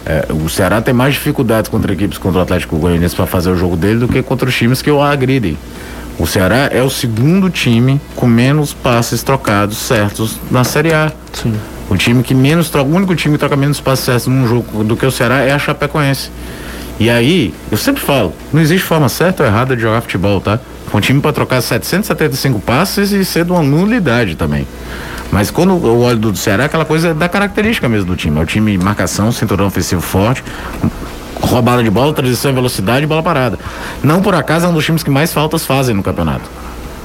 É, 0.05 0.25
o 0.33 0.49
Ceará 0.49 0.81
tem 0.81 0.93
mais 0.93 1.13
dificuldades 1.13 1.71
contra 1.71 1.93
equipes 1.93 2.17
contra 2.17 2.39
o 2.39 2.43
Atlético 2.43 2.75
Goianiense 2.75 3.15
para 3.15 3.25
fazer 3.25 3.49
o 3.49 3.55
jogo 3.55 3.77
dele 3.77 3.99
do 3.99 4.09
que 4.09 4.21
contra 4.21 4.49
os 4.49 4.53
times 4.53 4.81
que 4.81 4.91
o 4.91 5.01
agridem. 5.01 5.57
O 6.19 6.27
Ceará 6.27 6.71
é 6.73 6.83
o 6.83 6.89
segundo 6.89 7.49
time 7.49 8.01
com 8.17 8.27
menos 8.27 8.73
passes 8.73 9.23
trocados 9.23 9.77
certos 9.77 10.37
na 10.51 10.65
Série 10.65 10.93
A. 10.93 11.09
Sim. 11.31 11.53
O 11.89 11.97
time 11.97 12.23
que 12.23 12.33
menos 12.33 12.69
troca, 12.69 12.89
o 12.89 12.95
único 12.95 13.15
time 13.15 13.35
que 13.35 13.39
troca 13.39 13.55
menos 13.55 13.79
passes 13.79 14.27
num 14.27 14.47
jogo 14.47 14.83
do 14.83 14.95
que 14.95 15.05
o 15.05 15.11
Ceará 15.11 15.41
é 15.41 15.51
a 15.51 15.59
Chapecoense. 15.59 16.31
E 16.99 17.09
aí, 17.09 17.53
eu 17.71 17.77
sempre 17.77 18.01
falo, 18.01 18.33
não 18.51 18.61
existe 18.61 18.85
forma 18.85 19.09
certa 19.09 19.43
ou 19.43 19.49
errada 19.49 19.75
de 19.75 19.81
jogar 19.81 20.01
futebol, 20.01 20.39
tá? 20.39 20.59
Um 20.93 20.99
time 20.99 21.19
para 21.19 21.33
trocar 21.33 21.59
775 21.61 22.59
passes 22.59 23.11
e 23.11 23.25
ser 23.25 23.45
de 23.45 23.51
uma 23.51 23.63
nulidade 23.63 24.35
também. 24.35 24.67
Mas 25.31 25.49
quando 25.49 25.71
eu 25.71 25.99
olho 25.99 26.19
do 26.19 26.35
Ceará, 26.35 26.65
aquela 26.65 26.85
coisa 26.85 27.13
da 27.13 27.27
característica 27.27 27.89
mesmo 27.89 28.05
do 28.05 28.15
time. 28.15 28.39
É 28.39 28.43
o 28.43 28.45
time 28.45 28.77
marcação, 28.77 29.31
cinturão 29.31 29.65
ofensivo 29.65 30.01
forte, 30.01 30.43
roubada 31.41 31.83
de 31.83 31.89
bola, 31.89 32.13
transição 32.13 32.51
em 32.51 32.53
velocidade 32.53 33.03
e 33.03 33.07
bola 33.07 33.23
parada. 33.23 33.57
Não 34.03 34.21
por 34.21 34.35
acaso 34.35 34.67
é 34.67 34.69
um 34.69 34.73
dos 34.73 34.85
times 34.85 35.01
que 35.01 35.09
mais 35.09 35.33
faltas 35.33 35.65
fazem 35.65 35.95
no 35.95 36.03
campeonato. 36.03 36.47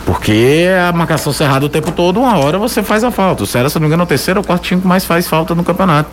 Porque 0.09 0.66
a 0.88 0.90
marcação 0.90 1.34
cerrada 1.34 1.66
o 1.66 1.68
tempo 1.68 1.92
todo, 1.92 2.18
uma 2.18 2.38
hora 2.38 2.56
você 2.56 2.82
faz 2.82 3.04
a 3.04 3.11
falta. 3.11 3.42
O 3.42 3.46
Ceará, 3.46 3.68
se 3.68 3.74
não 3.74 3.82
me 3.82 3.88
engano, 3.88 4.04
é 4.04 4.04
o 4.04 4.09
terceiro 4.09 4.40
ou 4.40 4.44
quarto 4.44 4.62
time 4.62 4.80
que 4.80 4.88
mais 4.88 5.04
faz 5.04 5.28
falta 5.28 5.54
no 5.54 5.62
campeonato. 5.62 6.09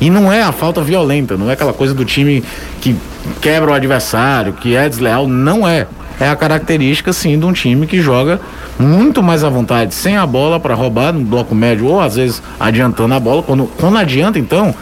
E 0.00 0.08
não 0.08 0.32
é 0.32 0.40
a 0.40 0.52
falta 0.52 0.80
violenta, 0.80 1.36
não 1.36 1.50
é 1.50 1.54
aquela 1.54 1.72
coisa 1.72 1.92
do 1.92 2.04
time 2.04 2.44
que 2.80 2.94
quebra 3.40 3.72
o 3.72 3.74
adversário, 3.74 4.52
que 4.52 4.76
é 4.76 4.88
desleal, 4.88 5.26
não 5.26 5.66
é. 5.66 5.88
É 6.20 6.28
a 6.28 6.36
característica, 6.36 7.12
sim, 7.12 7.36
de 7.36 7.44
um 7.44 7.52
time 7.52 7.88
que 7.88 8.00
joga 8.00 8.40
muito 8.78 9.20
mais 9.20 9.42
à 9.42 9.48
vontade, 9.48 9.96
sem 9.96 10.16
a 10.16 10.24
bola 10.24 10.60
para 10.60 10.72
roubar 10.74 11.12
no 11.12 11.24
bloco 11.24 11.56
médio, 11.56 11.86
ou 11.86 12.00
às 12.00 12.14
vezes 12.14 12.40
adiantando 12.60 13.14
a 13.14 13.18
bola. 13.18 13.42
Quando, 13.42 13.68
quando 13.80 13.98
adianta, 13.98 14.38
então, 14.38 14.72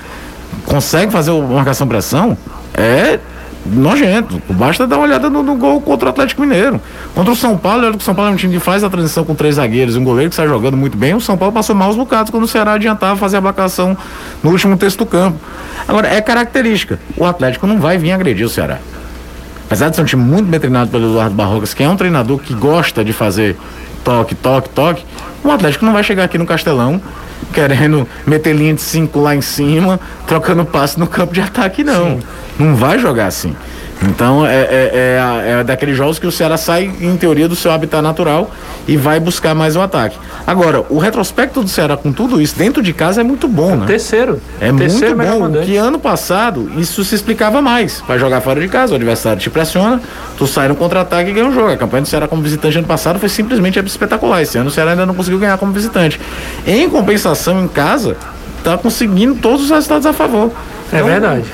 consegue 0.66 1.11
fazer 1.11 1.30
a 1.30 1.40
marcação 1.40 1.88
pressão, 1.88 2.36
é 2.74 3.18
nojento. 3.65 4.41
Basta 4.51 4.87
dar 4.87 4.97
uma 4.97 5.05
olhada 5.05 5.31
no, 5.31 5.43
no, 5.43 5.55
gol 5.57 5.81
contra 5.81 6.07
o 6.07 6.11
Atlético 6.11 6.43
Mineiro. 6.43 6.81
Contra 7.15 7.33
o 7.33 7.37
São 7.37 7.57
Paulo, 7.57 7.85
olha 7.85 7.93
que 7.93 7.99
o 7.99 8.03
São 8.03 8.15
Paulo 8.15 8.31
é 8.31 8.35
um 8.35 8.37
time 8.37 8.55
que 8.55 8.61
faz 8.61 8.83
a 8.83 8.91
transição 8.91 9.25
com 9.25 9.35
três 9.35 9.57
zagueiros 9.57 9.95
e 9.95 9.99
um 9.99 10.05
goleiro 10.05 10.31
que 10.31 10.37
sai 10.37 10.49
jogando 10.49 10.77
muito 10.77 10.97
bem. 10.97 11.15
O 11.15 11.21
São 11.21 11.37
Paulo 11.37 11.53
passou 11.53 11.75
maus 11.75 11.97
bocados 11.97 12.31
quando 12.31 12.45
o 12.45 12.49
Ceará 12.49 12.75
adiantava 12.75 13.17
fazer 13.17 13.37
a 13.37 13.41
marcação 13.41 13.97
no 14.43 14.51
último 14.51 14.77
texto 14.77 14.99
do 14.99 15.07
campo. 15.07 15.39
Agora, 15.87 16.09
é 16.09 16.21
característica. 16.21 16.99
O 17.17 17.25
Atlético 17.25 17.67
não 17.67 17.79
vai 17.79 17.99
vir 17.99 18.13
agredir 18.13 18.47
o 18.47 18.49
Ceará. 18.49 18.79
Apesar 19.67 19.89
de 19.89 19.97
ser 19.97 20.03
um 20.03 20.07
time 20.07 20.23
muito 20.23 20.47
bem 20.47 20.61
treinado 20.61 20.91
pelo 20.91 21.11
Eduardo 21.11 21.35
Barrogas, 21.35 21.73
que 21.73 21.83
é 21.83 21.89
um 21.89 21.97
treinador 21.97 22.39
que 22.39 22.53
gosta 22.55 23.05
de 23.05 23.13
fazer 23.13 23.57
toque, 24.05 24.35
toque, 24.35 24.69
toque, 24.69 25.05
o 25.43 25.51
Atlético 25.51 25.85
não 25.85 25.93
vai 25.93 26.05
chegar 26.05 26.25
aqui 26.25 26.37
no 26.37 26.45
Castelão 26.45 27.01
querendo 27.53 28.07
meter 28.26 28.55
linha 28.55 28.74
de 28.74 28.80
cinco 28.82 29.20
lá 29.20 29.34
em 29.34 29.40
cima, 29.40 29.99
trocando 30.26 30.64
passe 30.64 30.99
no 30.99 31.07
campo 31.07 31.32
de 31.32 31.40
ataque, 31.40 31.82
não. 31.82 32.16
Sim. 32.16 32.22
Não 32.59 32.76
vai 32.76 32.99
jogar 32.99 33.26
assim. 33.26 33.55
Então 34.09 34.46
é, 34.46 34.55
é, 34.55 34.90
é, 34.92 35.61
é, 35.61 35.64
daqueles 35.64 35.96
jogos 35.96 36.18
que 36.18 36.26
o 36.26 36.32
Ceará 36.32 36.57
sai, 36.57 36.90
em 37.00 37.16
teoria, 37.16 37.48
do 37.48 37.55
seu 37.55 37.70
habitat 37.70 38.03
natural 38.03 38.50
e 38.86 38.96
vai 38.96 39.20
buscar 39.20 39.55
mais 39.55 39.76
o 39.76 39.80
ataque. 39.80 40.16
Agora, 40.46 40.84
o 40.88 40.98
retrospecto 40.98 41.62
do 41.62 41.68
Ceará 41.68 41.96
com 41.96 42.12
tudo 42.12 42.40
isso 42.40 42.57
dentro 42.57 42.82
de 42.82 42.92
casa 42.92 43.20
é 43.20 43.24
muito 43.24 43.46
bom, 43.46 43.76
né? 43.76 43.86
Terceiro. 43.86 44.40
É 44.61 44.72
terceiro 44.72 45.16
muito 45.16 45.38
bom. 45.38 45.62
Que 45.62 45.76
ano 45.76 45.98
passado 45.98 46.70
isso 46.76 47.05
se 47.05 47.14
explicava 47.14 47.62
mais. 47.62 48.03
Vai 48.07 48.18
jogar 48.18 48.40
fora 48.40 48.61
de 48.61 48.68
casa, 48.68 48.92
o 48.92 48.96
adversário 48.96 49.40
te 49.40 49.50
pressiona, 49.50 50.00
tu 50.36 50.46
sai 50.46 50.68
no 50.68 50.74
contra-ataque 50.74 51.30
e 51.30 51.32
ganha 51.32 51.48
o 51.48 51.53
jogo. 51.53 51.70
A 51.70 51.76
campanha 51.76 52.03
do 52.03 52.09
Ceará 52.09 52.26
como 52.26 52.42
visitante 52.42 52.78
ano 52.78 52.86
passado 52.86 53.18
foi 53.18 53.28
simplesmente 53.28 53.78
espetacular. 53.78 54.42
Esse 54.42 54.59
ano 54.59 54.68
o 54.68 54.72
Ceará 54.72 54.92
ainda 54.92 55.07
não 55.07 55.14
conseguiu 55.14 55.38
ganhar 55.38 55.57
como 55.59 55.72
visitante. 55.72 56.20
Em 56.66 56.88
compensação, 56.88 57.62
em 57.62 57.68
casa, 57.68 58.16
tá 58.64 58.76
conseguindo 58.76 59.36
todos 59.36 59.62
os 59.62 59.70
resultados 59.70 60.07
a 60.07 60.12
favor. 60.12 60.50
É 60.92 60.96
então, 60.96 61.07
verdade. 61.07 61.44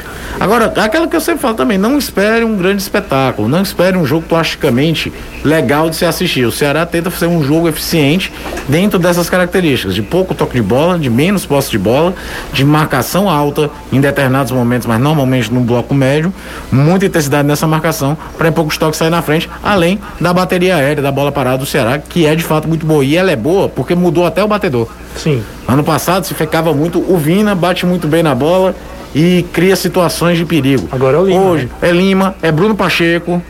Agora, 0.41 0.67
aquela 0.67 1.09
que 1.09 1.17
eu 1.17 1.21
sempre 1.21 1.41
falo 1.41 1.55
também, 1.55 1.77
não 1.77 1.99
espere 1.99 2.45
um 2.45 2.57
grande 2.57 2.81
espetáculo, 2.81 3.49
não 3.49 3.61
espere 3.61 3.97
um 3.97 4.07
jogo 4.07 4.25
plasticamente 4.29 5.13
legal 5.45 5.91
de 5.91 5.97
se 5.97 6.05
assistir. 6.05 6.45
O 6.45 6.53
Ceará 6.53 6.87
tenta 6.87 7.11
fazer 7.11 7.27
um 7.27 7.43
jogo 7.43 7.69
eficiente 7.69 8.33
dentro 8.69 9.01
dessas 9.01 9.29
características, 9.29 9.97
de 9.97 10.03
pouco 10.03 10.37
toque 10.37 10.55
de 10.55 10.63
bola, 10.63 10.97
de 10.97 11.11
menos 11.11 11.45
posse 11.45 11.71
de 11.73 11.79
bola, 11.79 12.15
de 12.53 12.65
marcação 12.65 13.29
alta 13.29 13.69
em 13.93 14.01
determinados 14.01 14.53
momentos, 14.53 14.87
mas 14.87 15.01
normalmente 15.01 15.53
no 15.53 15.61
bloco 15.61 15.93
médio, 15.93 16.33
muita 16.71 17.07
intensidade 17.07 17.47
nessa 17.47 17.67
marcação, 17.67 18.17
para 18.37 18.49
em 18.49 18.53
poucos 18.53 18.79
toques 18.79 18.97
sair 18.97 19.11
na 19.11 19.23
frente, 19.23 19.51
além 19.63 19.99
da 20.21 20.33
bateria 20.33 20.77
aérea, 20.77 21.03
da 21.03 21.11
bola 21.11 21.33
parada 21.33 21.59
do 21.59 21.67
Ceará, 21.67 21.99
que 21.99 22.27
é 22.27 22.37
de 22.37 22.45
fato 22.45 22.69
muito 22.69 22.87
boa. 22.87 23.05
E 23.05 23.17
ela 23.17 23.33
é 23.33 23.37
boa 23.37 23.69
porque 23.69 23.95
mudou 23.95 24.25
até 24.25 24.43
o 24.45 24.47
batedor. 24.47 24.89
Sim. 25.17 25.43
Ano 25.67 25.83
passado 25.83 26.25
se 26.25 26.33
ficava 26.33 26.73
muito, 26.73 27.01
o 27.01 27.17
Vina 27.17 27.57
bate 27.57 27.85
muito 27.85 28.07
bem 28.07 28.23
na 28.23 28.37
bola 28.37 28.75
e 29.15 29.45
cria 29.53 29.77
situações 29.77 30.39
de 30.39 30.45
perigo. 30.45 30.89
Agora 30.91 31.17
é 31.17 31.21
o 31.21 31.27
Lima. 31.27 31.41
Hoje 31.43 31.67
né? 31.67 31.89
é 31.89 31.93
Lima, 31.93 32.35
é 32.43 32.53
Bruno 32.53 32.75
Pacheco. 32.75 33.43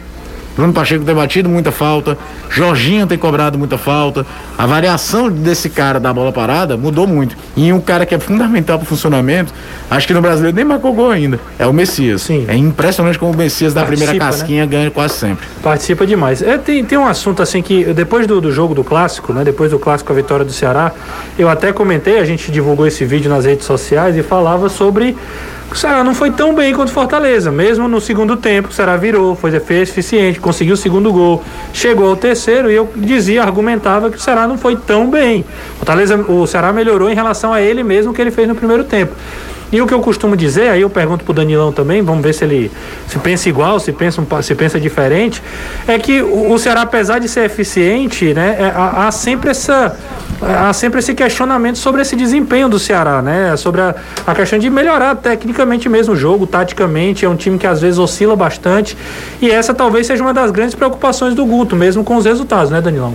Bruno 0.58 0.72
Pacheco 0.72 1.04
tem 1.04 1.14
batido 1.14 1.48
muita 1.48 1.70
falta, 1.70 2.18
Jorginho 2.50 3.06
tem 3.06 3.16
cobrado 3.16 3.56
muita 3.56 3.78
falta. 3.78 4.26
A 4.58 4.66
variação 4.66 5.30
desse 5.30 5.70
cara 5.70 6.00
da 6.00 6.12
bola 6.12 6.32
parada 6.32 6.76
mudou 6.76 7.06
muito. 7.06 7.36
E 7.56 7.72
um 7.72 7.80
cara 7.80 8.04
que 8.04 8.12
é 8.12 8.18
fundamental 8.18 8.76
para 8.76 8.84
o 8.84 8.88
funcionamento, 8.88 9.54
acho 9.88 10.04
que 10.04 10.12
no 10.12 10.20
brasileiro 10.20 10.56
nem 10.56 10.64
marcou 10.64 10.92
gol 10.92 11.12
ainda. 11.12 11.38
É 11.60 11.64
o 11.64 11.72
Messias. 11.72 12.22
Sim. 12.22 12.44
É 12.48 12.56
impressionante 12.56 13.16
como 13.20 13.30
o 13.30 13.36
Messias 13.36 13.72
da 13.72 13.82
Participa, 13.82 14.10
primeira 14.10 14.32
casquinha 14.32 14.66
ganha 14.66 14.90
quase 14.90 15.14
sempre. 15.14 15.46
Participa 15.62 16.04
demais. 16.04 16.42
É, 16.42 16.58
tem, 16.58 16.84
tem 16.84 16.98
um 16.98 17.06
assunto 17.06 17.40
assim 17.40 17.62
que 17.62 17.84
depois 17.94 18.26
do, 18.26 18.40
do 18.40 18.50
jogo 18.50 18.74
do 18.74 18.82
clássico, 18.82 19.32
né? 19.32 19.44
Depois 19.44 19.70
do 19.70 19.78
clássico 19.78 20.12
a 20.12 20.16
vitória 20.16 20.44
do 20.44 20.52
Ceará, 20.52 20.90
eu 21.38 21.48
até 21.48 21.72
comentei, 21.72 22.18
a 22.18 22.24
gente 22.24 22.50
divulgou 22.50 22.84
esse 22.84 23.04
vídeo 23.04 23.30
nas 23.30 23.44
redes 23.44 23.64
sociais 23.64 24.16
e 24.16 24.24
falava 24.24 24.68
sobre 24.68 25.16
o 25.70 25.76
Ceará 25.76 26.02
não 26.02 26.14
foi 26.14 26.30
tão 26.30 26.54
bem 26.54 26.74
quanto 26.74 26.90
Fortaleza. 26.90 27.50
Mesmo 27.50 27.86
no 27.88 28.00
segundo 28.00 28.36
tempo, 28.36 28.68
o 28.68 28.72
Ceará 28.72 28.96
virou, 28.96 29.36
foi 29.36 29.50
fez 29.60 29.90
eficiente, 29.90 30.40
conseguiu 30.40 30.74
o 30.74 30.76
segundo 30.76 31.12
gol, 31.12 31.42
chegou 31.72 32.08
ao 32.08 32.16
terceiro 32.16 32.70
e 32.70 32.74
eu 32.74 32.88
dizia, 32.96 33.42
argumentava 33.42 34.10
que 34.10 34.16
o 34.16 34.20
Ceará 34.20 34.46
não 34.46 34.56
foi 34.56 34.76
tão 34.76 35.10
bem. 35.10 35.44
Fortaleza, 35.76 36.16
o 36.16 36.46
Ceará 36.46 36.72
melhorou 36.72 37.10
em 37.10 37.14
relação 37.14 37.52
a 37.52 37.60
ele 37.60 37.82
mesmo 37.82 38.14
que 38.14 38.20
ele 38.20 38.30
fez 38.30 38.48
no 38.48 38.54
primeiro 38.54 38.84
tempo. 38.84 39.14
E 39.70 39.82
o 39.82 39.86
que 39.86 39.92
eu 39.92 40.00
costumo 40.00 40.36
dizer, 40.36 40.70
aí 40.70 40.80
eu 40.80 40.88
pergunto 40.88 41.24
pro 41.24 41.34
Danilão 41.34 41.70
também, 41.70 42.00
vamos 42.00 42.22
ver 42.22 42.32
se 42.32 42.44
ele 42.44 42.70
se 43.06 43.18
pensa 43.18 43.48
igual, 43.48 43.78
se 43.78 43.92
pensa, 43.92 44.22
se 44.42 44.54
pensa 44.54 44.80
diferente, 44.80 45.42
é 45.86 45.98
que 45.98 46.22
o, 46.22 46.52
o 46.52 46.58
Ceará, 46.58 46.82
apesar 46.82 47.18
de 47.18 47.28
ser 47.28 47.44
eficiente, 47.44 48.32
né, 48.32 48.56
é, 48.58 48.64
há, 48.74 49.06
há, 49.06 49.12
sempre 49.12 49.50
essa. 49.50 49.96
Há 50.40 50.72
sempre 50.72 51.00
esse 51.00 51.14
questionamento 51.14 51.78
sobre 51.78 52.00
esse 52.00 52.14
desempenho 52.14 52.68
do 52.68 52.78
Ceará, 52.78 53.20
né? 53.20 53.56
Sobre 53.56 53.80
a, 53.80 53.92
a 54.24 54.34
questão 54.36 54.56
de 54.56 54.70
melhorar 54.70 55.16
tecnicamente 55.16 55.88
mesmo 55.88 56.14
o 56.14 56.16
jogo, 56.16 56.46
taticamente. 56.46 57.24
É 57.24 57.28
um 57.28 57.34
time 57.34 57.58
que 57.58 57.66
às 57.66 57.80
vezes 57.80 57.98
oscila 57.98 58.36
bastante. 58.36 58.96
E 59.42 59.50
essa 59.50 59.74
talvez 59.74 60.06
seja 60.06 60.22
uma 60.22 60.32
das 60.32 60.52
grandes 60.52 60.76
preocupações 60.76 61.34
do 61.34 61.44
Guto, 61.44 61.74
mesmo 61.74 62.04
com 62.04 62.14
os 62.14 62.24
resultados, 62.24 62.70
né, 62.70 62.80
Danilão? 62.80 63.14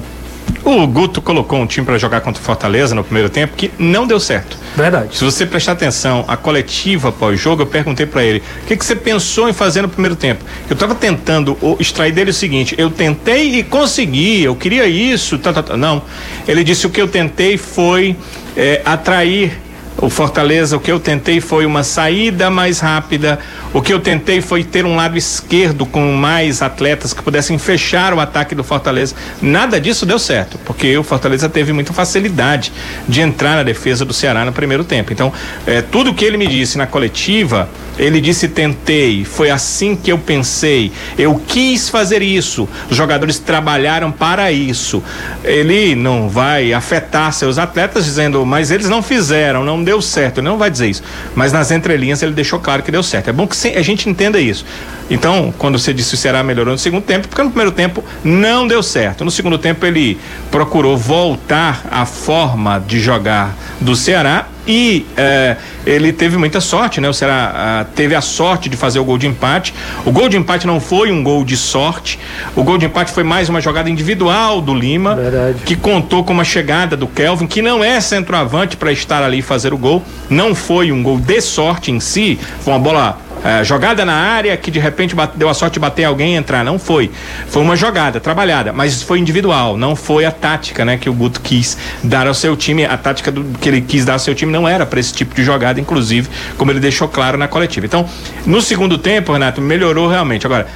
O 0.66 0.88
Guto 0.88 1.22
colocou 1.22 1.60
um 1.60 1.68
time 1.68 1.86
para 1.86 1.98
jogar 1.98 2.22
contra 2.22 2.42
o 2.42 2.46
Fortaleza 2.46 2.96
no 2.96 3.04
primeiro 3.04 3.30
tempo 3.30 3.54
que 3.56 3.70
não 3.78 4.08
deu 4.08 4.20
certo. 4.20 4.58
Verdade. 4.76 5.18
Se 5.18 5.24
você 5.24 5.46
prestar 5.46 5.74
atenção 5.74 6.24
à 6.28 6.38
coletiva 6.38 7.12
pós-jogo, 7.12 7.64
eu 7.64 7.68
perguntei 7.68 8.06
para 8.06 8.24
ele: 8.24 8.42
o 8.64 8.68
que, 8.68 8.78
que 8.78 8.86
você 8.86 8.96
pensou 8.96 9.50
em 9.50 9.54
fazer 9.54 9.82
no 9.82 9.90
primeiro 9.90 10.16
tempo? 10.16 10.44
Eu 10.70 10.74
estava 10.74 10.96
tentando 10.96 11.58
extrair 11.80 12.14
dele 12.14 12.32
o 12.32 12.34
seguinte: 12.34 12.76
eu 12.78 12.90
tentei 12.90 13.60
e 13.60 13.64
consegui, 13.64 14.44
eu 14.44 14.56
queria 14.56 14.88
isso, 14.88 15.38
tá, 15.38 15.52
tá, 15.52 15.62
tá. 15.62 15.76
não. 15.76 16.02
Ele 16.48 16.64
disse: 16.64 16.88
o 16.88 16.90
que 16.90 17.02
eu 17.02 17.08
tentei 17.08 17.58
foi 17.58 18.16
é, 18.56 18.82
atrair 18.86 19.60
o 19.98 20.10
Fortaleza, 20.10 20.76
o 20.76 20.80
que 20.80 20.92
eu 20.92 21.00
tentei 21.00 21.40
foi 21.40 21.66
uma 21.66 21.84
saída 21.84 22.50
mais 22.50 22.80
rápida. 22.80 23.40
O 23.74 23.82
que 23.82 23.94
eu 23.94 24.00
tentei 24.00 24.42
foi 24.42 24.64
ter 24.64 24.86
um 24.86 24.96
lado 24.96 25.18
esquerdo 25.18 25.86
com 25.86 26.14
mais 26.14 26.62
atletas 26.62 27.14
que 27.14 27.22
pudessem 27.22 27.58
fechar 27.58 28.14
o 28.14 28.20
ataque 28.20 28.54
do 28.54 28.64
Fortaleza. 28.64 29.16
Nada 29.42 29.80
disso 29.80 30.06
deu 30.06 30.20
certo, 30.20 30.60
porque 30.66 30.98
o 30.98 31.04
Fortaleza 31.04 31.48
teve 31.48 31.72
muita 31.74 31.94
facilidade 31.94 32.72
de 33.08 33.22
entrar 33.22 33.56
na 33.56 33.64
defesa 33.64 34.04
do 34.04 34.14
Ceará 34.14 34.44
no 34.44 34.52
primeiro 34.52 34.84
tempo. 34.84 35.14
Então, 35.14 35.32
é, 35.66 35.82
tudo 35.82 36.14
que 36.14 36.26
ele 36.26 36.38
me 36.38 36.48
disse 36.48 36.78
na 36.78 36.86
coletiva, 36.88 37.70
ele 37.98 38.20
disse: 38.20 38.48
tentei, 38.48 39.24
foi 39.24 39.50
assim 39.50 39.96
que 39.96 40.12
eu 40.12 40.18
pensei, 40.18 40.92
eu 41.18 41.42
quis 41.48 41.90
fazer 41.90 42.22
isso. 42.22 42.68
Os 42.90 42.98
jogadores 42.98 43.40
trabalharam 43.40 44.12
para 44.12 44.52
isso. 44.52 45.04
Ele 45.44 45.96
não 45.96 46.30
vai 46.30 46.74
afetar 46.74 47.32
seus 47.34 47.58
atletas 47.58 48.06
dizendo, 48.06 48.46
mas 48.46 48.72
eles 48.72 48.90
não 48.90 49.02
fizeram, 49.02 49.64
não 49.64 49.83
deu 49.84 50.02
certo. 50.02 50.40
Ele 50.40 50.48
não 50.48 50.58
vai 50.58 50.70
dizer 50.70 50.90
isso. 50.90 51.04
Mas 51.36 51.52
nas 51.52 51.72
entrelinhas 51.72 52.22
ele 52.22 52.34
deixou 52.34 52.60
claro 52.60 52.84
que 52.84 52.92
deu 52.92 53.04
certo. 53.04 53.30
É 53.30 53.34
bom 53.34 53.48
que 53.48 53.68
a 53.68 53.82
gente 53.82 54.10
entenda 54.10 54.40
isso. 54.40 54.66
Então, 55.10 55.54
quando 55.58 55.78
você 55.78 55.94
disse 55.94 56.10
que 56.10 56.16
o 56.16 56.18
Ceará 56.18 56.44
melhorou 56.44 56.74
no 56.74 56.80
segundo 56.80 57.04
tempo, 57.04 57.28
porque 57.28 57.44
no 57.44 57.50
primeiro 57.50 57.72
tempo 57.72 58.04
não 58.24 58.68
deu 58.68 58.82
certo. 58.82 59.26
No 59.26 59.32
segundo 59.32 59.58
tempo 59.58 59.86
ele 59.86 60.18
procurou 60.50 60.98
voltar 60.98 61.86
à 61.92 62.06
forma 62.06 62.80
de 62.80 63.00
jogar 63.00 63.56
do 63.80 63.96
Ceará 63.96 64.48
e 64.68 65.06
eh, 65.18 65.58
ele 65.86 66.14
teve 66.14 66.38
muita 66.38 66.62
sorte, 66.62 67.02
né? 67.02 67.10
O 67.10 67.14
Ceará 67.14 67.52
ah, 67.56 67.86
teve 67.96 68.16
a 68.16 68.22
sorte 68.22 68.70
de 68.70 68.78
fazer 68.78 69.00
o 69.00 69.04
gol 69.04 69.18
de 69.18 69.28
empate. 69.28 69.74
O 70.06 70.12
gol 70.12 70.30
de 70.30 70.38
empate 70.38 70.66
não 70.66 70.80
foi 70.80 71.12
um 71.12 71.24
gol 71.24 71.44
de 71.44 71.58
sorte. 71.58 72.20
O 72.56 72.64
gol 72.64 72.78
de 72.78 72.86
empate 72.86 73.12
foi 73.12 73.24
mais 73.24 73.50
uma 73.50 73.60
jogada 73.60 73.90
individual 73.90 74.62
do 74.62 74.74
Lima, 74.74 75.16
Verdade. 75.16 75.60
que 75.66 75.76
contou 75.76 76.24
com 76.24 76.34
uma 76.34 76.46
chegada 76.46 76.96
do 76.96 77.08
Kelvin, 77.08 77.48
que 77.48 77.62
não 77.62 77.84
é 77.84 78.00
centroavante 78.00 78.78
para 78.78 78.92
estar 78.92 79.22
ali 79.22 79.40
e 79.40 79.42
fazer 79.42 79.74
o 79.74 79.78
gol. 79.78 80.04
Não 80.30 80.56
foi 80.56 80.92
um 80.92 81.04
gol 81.04 81.18
de 81.18 81.42
sorte 81.42 81.92
em 81.92 82.00
si, 82.00 82.40
foi 82.62 82.74
uma 82.74 82.80
bola 82.80 83.18
é, 83.44 83.64
jogada 83.64 84.06
na 84.06 84.14
área 84.14 84.56
que 84.56 84.72
de 84.72 84.80
repente 84.80 85.14
bate, 85.14 85.38
deu 85.38 85.50
a 85.50 85.54
sorte 85.54 85.74
de 85.74 85.80
bater 85.80 86.06
alguém 86.06 86.34
e 86.34 86.38
entrar. 86.38 86.64
Não 86.64 86.80
foi. 86.80 87.12
Foi 87.48 87.62
uma 87.62 87.76
jogada 87.76 88.20
trabalhada, 88.20 88.72
mas 88.72 89.02
foi 89.04 89.20
individual. 89.20 89.78
Não 89.78 89.96
foi 89.96 90.26
a 90.26 90.32
tática, 90.32 90.86
né, 90.86 90.98
que 90.98 91.10
o 91.10 91.14
Guto 91.14 91.42
quis 91.42 91.78
dar 92.04 92.28
ao 92.28 92.34
seu 92.34 92.56
time. 92.56 92.86
A 92.86 92.98
tática 92.98 93.32
do, 93.32 93.44
que 93.60 93.68
ele 93.68 93.82
quis 93.82 94.06
dar 94.06 94.14
ao 94.14 94.20
seu 94.20 94.34
time 94.34 94.52
não 94.52 94.68
era 94.68 94.86
para 94.86 95.00
esse 95.00 95.14
tipo 95.14 95.36
de 95.36 95.44
jogada, 95.44 95.80
inclusive, 95.80 96.30
como 96.58 96.72
ele 96.72 96.80
deixou 96.80 97.08
claro 97.08 97.38
na 97.38 97.48
coletiva. 97.48 97.86
Então, 97.86 98.08
no 98.46 98.62
segundo 98.62 98.98
tempo, 98.98 99.34
Renato, 99.34 99.62
melhorou 99.62 100.08
realmente. 100.08 100.46
Agora, 100.46 100.68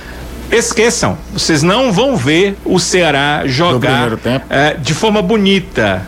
esqueçam, 0.52 1.18
vocês 1.34 1.64
não 1.64 1.92
vão 1.92 2.16
ver 2.16 2.58
o 2.66 2.80
Ceará 2.80 3.44
jogar 3.46 4.12
é, 4.50 4.74
de 4.74 4.94
forma 4.94 5.22
bonita. 5.22 6.06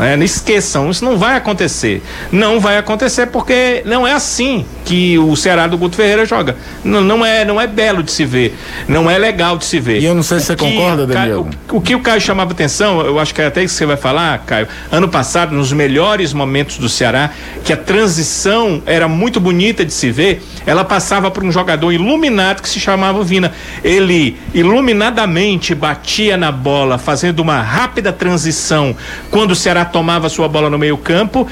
É, 0.00 0.16
não 0.16 0.24
esqueçam, 0.24 0.90
isso 0.90 1.04
não 1.04 1.18
vai 1.18 1.36
acontecer. 1.36 2.02
Não 2.32 2.58
vai 2.58 2.78
acontecer 2.78 3.26
porque 3.26 3.82
não 3.84 4.06
é 4.06 4.12
assim 4.12 4.64
que 4.84 5.18
o 5.18 5.36
Ceará 5.36 5.66
do 5.66 5.76
Guto 5.76 5.96
Ferreira 5.96 6.24
joga. 6.24 6.56
Não, 6.82 7.00
não, 7.00 7.24
é, 7.24 7.44
não 7.44 7.60
é 7.60 7.66
belo 7.66 8.02
de 8.02 8.10
se 8.10 8.24
ver. 8.24 8.56
Não 8.88 9.10
é 9.10 9.18
legal 9.18 9.58
de 9.58 9.64
se 9.64 9.78
ver. 9.78 10.00
E 10.00 10.04
eu 10.04 10.14
não 10.14 10.22
sei 10.22 10.40
se 10.40 10.46
você 10.46 10.56
concorda, 10.56 11.06
Daniel. 11.06 11.46
O, 11.70 11.76
o, 11.76 11.80
que 11.80 11.94
o 11.94 12.00
Caio 12.00 12.20
chamava 12.20 12.52
atenção, 12.52 13.00
eu 13.00 13.18
acho 13.18 13.34
que 13.34 13.42
é 13.42 13.46
até 13.46 13.62
isso 13.62 13.74
que 13.74 13.78
você 13.78 13.86
vai 13.86 13.96
falar, 13.96 14.38
Caio. 14.46 14.66
Ano 14.90 15.08
passado, 15.08 15.54
nos 15.54 15.72
melhores 15.72 16.32
momentos 16.32 16.78
do 16.78 16.88
Ceará, 16.88 17.30
que 17.64 17.72
a 17.72 17.76
transição 17.76 18.82
era 18.86 19.06
muito 19.06 19.38
bonita 19.38 19.84
de 19.84 19.92
se 19.92 20.10
ver, 20.10 20.42
ela 20.66 20.84
passava 20.84 21.30
por 21.30 21.44
um 21.44 21.52
jogador 21.52 21.92
iluminado 21.92 22.62
que 22.62 22.68
se 22.68 22.80
chamava 22.80 23.22
Vina. 23.22 23.52
Ele 23.84 24.36
iluminadamente 24.54 25.74
batia 25.74 26.36
na 26.36 26.50
bola, 26.50 26.98
fazendo 26.98 27.40
uma 27.40 27.60
rápida 27.60 28.12
transição 28.12 28.96
quando 29.30 29.52
o 29.52 29.56
Ceará 29.56 29.84
tomava 29.90 30.28
sua 30.28 30.48
bola 30.48 30.70
no 30.70 30.78
meio-campo 30.78 31.46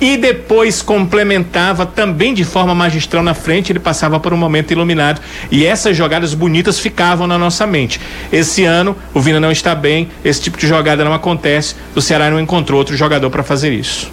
e 0.00 0.16
depois 0.16 0.82
complementava 0.82 1.86
também 1.86 2.34
de 2.34 2.44
forma 2.44 2.74
magistral 2.74 3.22
na 3.22 3.34
frente, 3.34 3.72
ele 3.72 3.78
passava 3.78 4.20
por 4.20 4.32
um 4.32 4.36
momento 4.36 4.72
iluminado 4.72 5.20
e 5.50 5.64
essas 5.64 5.96
jogadas 5.96 6.34
bonitas 6.34 6.78
ficavam 6.78 7.26
na 7.26 7.38
nossa 7.38 7.66
mente. 7.66 8.00
Esse 8.32 8.64
ano 8.64 8.96
o 9.12 9.20
Vina 9.20 9.40
não 9.40 9.50
está 9.50 9.74
bem, 9.74 10.08
esse 10.24 10.40
tipo 10.40 10.58
de 10.58 10.66
jogada 10.66 11.04
não 11.04 11.14
acontece, 11.14 11.74
o 11.94 12.00
Ceará 12.00 12.30
não 12.30 12.40
encontrou 12.40 12.78
outro 12.78 12.96
jogador 12.96 13.30
para 13.30 13.42
fazer 13.42 13.72
isso. 13.72 14.10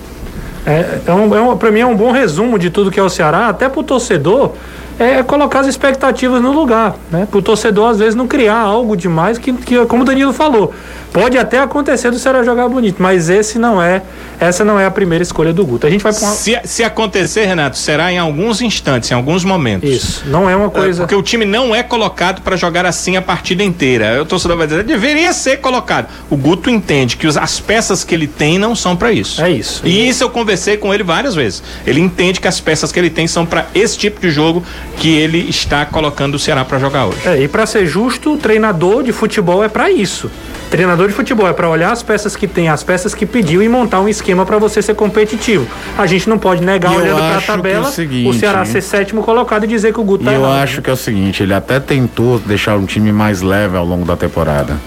É, 0.65 0.99
é 1.07 1.13
um, 1.13 1.35
é 1.35 1.41
um, 1.41 1.57
para 1.57 1.71
mim 1.71 1.79
é 1.79 1.85
um 1.85 1.95
bom 1.95 2.11
resumo 2.11 2.59
de 2.59 2.69
tudo 2.69 2.91
que 2.91 2.99
é 2.99 3.03
o 3.03 3.09
Ceará, 3.09 3.47
até 3.47 3.67
para 3.67 3.79
o 3.79 3.83
torcedor 3.83 4.53
é 5.01 5.23
colocar 5.23 5.61
as 5.61 5.67
expectativas 5.67 6.41
no 6.41 6.51
lugar, 6.51 6.95
né? 7.11 7.27
Para 7.29 7.39
o 7.39 7.41
torcedor 7.41 7.89
às 7.89 7.99
vezes 7.99 8.15
não 8.15 8.27
criar 8.27 8.59
algo 8.59 8.95
demais 8.95 9.37
que, 9.37 9.51
que, 9.53 9.85
como 9.85 10.03
o 10.03 10.05
Danilo 10.05 10.31
falou, 10.31 10.73
pode 11.11 11.37
até 11.37 11.59
acontecer 11.59 12.11
do 12.11 12.19
Ceará 12.19 12.43
jogar 12.43 12.69
bonito, 12.69 13.01
mas 13.01 13.29
esse 13.29 13.57
não 13.57 13.81
é, 13.81 14.01
essa 14.39 14.63
não 14.63 14.79
é 14.79 14.85
a 14.85 14.91
primeira 14.91 15.23
escolha 15.23 15.51
do 15.51 15.65
Guto. 15.65 15.87
A 15.87 15.89
gente 15.89 16.01
vai 16.01 16.11
uma... 16.13 16.31
se, 16.31 16.59
se 16.63 16.83
acontecer, 16.83 17.45
Renato, 17.45 17.77
será 17.77 18.11
em 18.11 18.17
alguns 18.17 18.61
instantes, 18.61 19.11
em 19.11 19.13
alguns 19.13 19.43
momentos. 19.43 19.89
Isso, 19.89 20.23
não 20.27 20.49
é 20.49 20.55
uma 20.55 20.69
coisa. 20.69 21.01
É, 21.01 21.05
porque 21.05 21.15
o 21.15 21.23
time 21.23 21.45
não 21.45 21.75
é 21.75 21.83
colocado 21.83 22.41
para 22.41 22.55
jogar 22.55 22.85
assim 22.85 23.17
a 23.17 23.21
partida 23.21 23.63
inteira. 23.63 24.21
O 24.21 24.25
torcedor 24.25 24.57
vai 24.57 24.67
dizer, 24.67 24.83
deveria 24.83 25.33
ser 25.33 25.57
colocado. 25.57 26.07
O 26.29 26.37
Guto 26.37 26.69
entende 26.69 27.17
que 27.17 27.27
os, 27.27 27.37
as 27.37 27.59
peças 27.59 28.03
que 28.03 28.13
ele 28.13 28.27
tem 28.27 28.57
não 28.57 28.75
são 28.75 28.95
para 28.95 29.11
isso. 29.11 29.41
É 29.41 29.49
isso. 29.49 29.81
E 29.85 30.07
isso 30.07 30.23
eu 30.23 30.29
conversei 30.29 30.77
com 30.77 30.93
ele 30.93 31.03
várias 31.03 31.35
vezes. 31.35 31.63
Ele 31.85 31.99
entende 31.99 32.39
que 32.39 32.47
as 32.47 32.59
peças 32.59 32.91
que 32.91 32.99
ele 32.99 33.09
tem 33.09 33.27
são 33.27 33.45
para 33.45 33.65
esse 33.73 33.97
tipo 33.97 34.19
de 34.19 34.29
jogo 34.29 34.63
que 34.97 35.15
ele 35.17 35.49
está 35.49 35.85
colocando 35.85 36.35
o 36.35 36.39
Ceará 36.39 36.63
para 36.63 36.77
jogar 36.79 37.07
hoje. 37.07 37.17
É, 37.25 37.41
e 37.41 37.47
para 37.47 37.65
ser 37.65 37.85
justo, 37.85 38.33
o 38.33 38.37
treinador 38.37 39.03
de 39.03 39.11
futebol 39.11 39.63
é 39.63 39.69
para 39.69 39.89
isso. 39.89 40.29
Treinador 40.69 41.07
de 41.07 41.13
futebol 41.13 41.47
é 41.47 41.53
para 41.53 41.69
olhar 41.69 41.91
as 41.91 42.01
peças 42.01 42.35
que 42.35 42.47
tem, 42.47 42.69
as 42.69 42.83
peças 42.83 43.13
que 43.13 43.25
pediu 43.25 43.61
e 43.61 43.67
montar 43.67 43.99
um 43.99 44.07
esquema 44.07 44.45
para 44.45 44.57
você 44.57 44.81
ser 44.81 44.95
competitivo. 44.95 45.67
A 45.97 46.05
gente 46.07 46.29
não 46.29 46.37
pode 46.37 46.63
negar 46.63 46.91
E 46.93 46.95
eu 46.95 47.01
olhando 47.01 47.17
para 47.17 47.37
a 47.37 47.41
que 47.41 47.51
é 47.51 47.53
o 47.53 47.55
tabela 47.55 47.91
seguinte, 47.91 48.29
o 48.29 48.33
Ceará 48.39 48.59
hein? 48.59 48.65
ser 48.65 48.81
sétimo 48.81 49.21
colocado 49.23 49.65
e 49.65 49.67
dizer 49.67 49.93
que 49.93 49.99
o 49.99 50.03
Guto 50.03 50.23
E 50.23 50.27
tá 50.27 50.33
eu 50.33 50.41
errado. 50.41 50.63
acho 50.63 50.81
que 50.81 50.89
é 50.89 50.93
o 50.93 50.97
seguinte, 50.97 51.43
ele 51.43 51.53
até 51.53 51.79
tentou 51.79 52.39
deixar 52.39 52.77
um 52.77 52.85
time 52.85 53.11
mais 53.11 53.41
leve 53.41 53.75
ao 53.75 53.85
longo 53.85 54.05
da 54.05 54.15
temporada. 54.15 54.77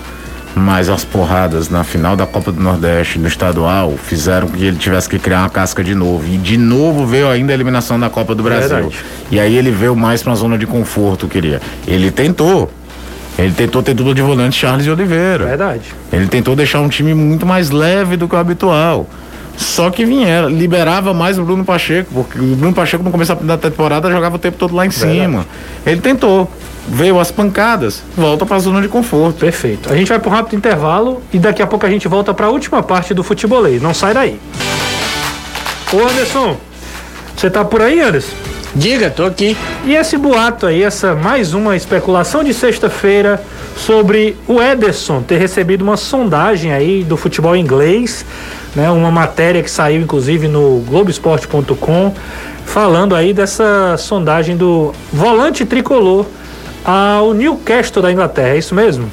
Mas 0.55 0.89
as 0.89 1.05
porradas 1.05 1.69
na 1.69 1.83
final 1.83 2.15
da 2.15 2.27
Copa 2.27 2.53
do 2.53 2.61
Nordeste, 2.61 3.19
no 3.19 3.27
estadual, 3.27 3.95
fizeram 3.97 4.47
que 4.47 4.65
ele 4.65 4.77
tivesse 4.77 5.09
que 5.09 5.19
criar 5.19 5.41
uma 5.41 5.51
casca 5.51 5.83
de 5.83 5.95
novo. 5.95 6.25
E 6.27 6.37
de 6.37 6.57
novo 6.57 7.05
veio 7.05 7.29
ainda 7.29 7.53
a 7.53 7.55
eliminação 7.55 7.99
da 7.99 8.09
Copa 8.09 8.35
do 8.35 8.43
Brasil. 8.43 8.69
Verdade. 8.69 9.05
E 9.31 9.41
aí 9.41 9.57
ele 9.57 9.71
veio 9.73 9.97
mais 9.97 10.23
pra 10.23 10.31
uma 10.31 10.37
zona 10.37 10.57
de 10.57 10.67
conforto, 10.67 11.27
queria. 11.27 11.61
Ele 11.87 12.11
tentou. 12.11 12.71
Ele 13.37 13.53
tentou 13.53 13.83
ter 13.83 13.95
dupla 13.95 14.15
de 14.15 14.23
volante 14.23 14.57
Charles 14.57 14.85
de 14.85 14.91
Oliveira. 14.93 15.45
Verdade. 15.45 15.93
Ele 16.13 16.29
tentou 16.29 16.55
deixar 16.55 16.81
um 16.81 16.89
time 16.89 17.15
muito 17.15 17.45
mais 17.45 17.71
leve 17.71 18.17
do 18.17 18.29
que 18.29 18.37
o 18.37 18.39
habitual. 18.39 19.09
Só 19.57 19.91
que 19.91 20.05
vinha, 20.05 20.43
liberava 20.43 21.15
mais 21.15 21.39
o 21.39 21.45
Bruno 21.45 21.65
Pacheco, 21.65 22.11
porque 22.13 22.39
o 22.39 22.57
Bruno 22.57 22.75
Pacheco 22.75 23.03
no 23.05 23.11
começo 23.11 23.35
da 23.37 23.57
temporada 23.57 24.11
jogava 24.11 24.37
o 24.37 24.39
tempo 24.39 24.57
todo 24.59 24.75
lá 24.75 24.87
em 24.87 24.91
cima. 24.91 25.47
Ele 25.87 26.01
tentou, 26.01 26.51
veio 26.89 27.19
as 27.19 27.31
pancadas, 27.31 28.03
volta 28.17 28.45
pra 28.45 28.59
zona 28.59 28.81
de 28.81 28.89
conforto. 28.89 29.39
Perfeito. 29.39 29.93
A 29.93 29.97
gente 29.97 30.09
vai 30.09 30.19
para 30.19 30.29
um 30.29 30.33
rápido 30.33 30.57
intervalo 30.57 31.23
e 31.33 31.39
daqui 31.39 31.63
a 31.63 31.67
pouco 31.67 31.87
a 31.87 31.91
gente 31.91 32.07
volta 32.09 32.35
para 32.35 32.47
a 32.47 32.51
última 32.51 32.83
parte 32.83 33.15
do 33.15 33.23
futebolês. 33.23 33.81
Não 33.81 33.95
sai 33.95 34.15
daí. 34.15 34.39
Ô 35.93 36.01
Anderson, 36.01 36.57
você 37.37 37.49
tá 37.51 37.65
por 37.65 37.81
aí, 37.81 38.01
Anderson? 38.01 38.35
Diga, 38.75 39.09
tô 39.09 39.25
aqui. 39.25 39.57
E 39.85 39.95
esse 39.95 40.17
boato 40.17 40.67
aí, 40.67 40.83
essa 40.83 41.15
mais 41.15 41.55
uma 41.55 41.77
especulação 41.77 42.43
de 42.43 42.53
sexta-feira 42.53 43.41
sobre 43.77 44.37
o 44.49 44.61
Ederson 44.61 45.23
ter 45.23 45.39
recebido 45.39 45.83
uma 45.83 45.97
sondagem 45.97 46.73
aí 46.73 47.05
do 47.05 47.17
futebol 47.17 47.55
inglês, 47.57 48.25
né? 48.75 48.91
Uma 48.91 49.13
matéria 49.13 49.63
que 49.63 49.71
saiu 49.71 50.03
inclusive 50.03 50.49
no 50.49 50.81
Globoesporte.com 50.89 52.15
falando 52.65 53.15
aí 53.15 53.33
dessa 53.33 53.97
sondagem 53.97 54.57
do 54.57 54.93
volante 55.13 55.65
tricolor 55.65 56.27
ao 56.85 57.33
Newcastle 57.33 58.03
da 58.03 58.13
Inglaterra, 58.13 58.51
é 58.51 58.59
isso 58.59 58.75
mesmo? 58.75 59.11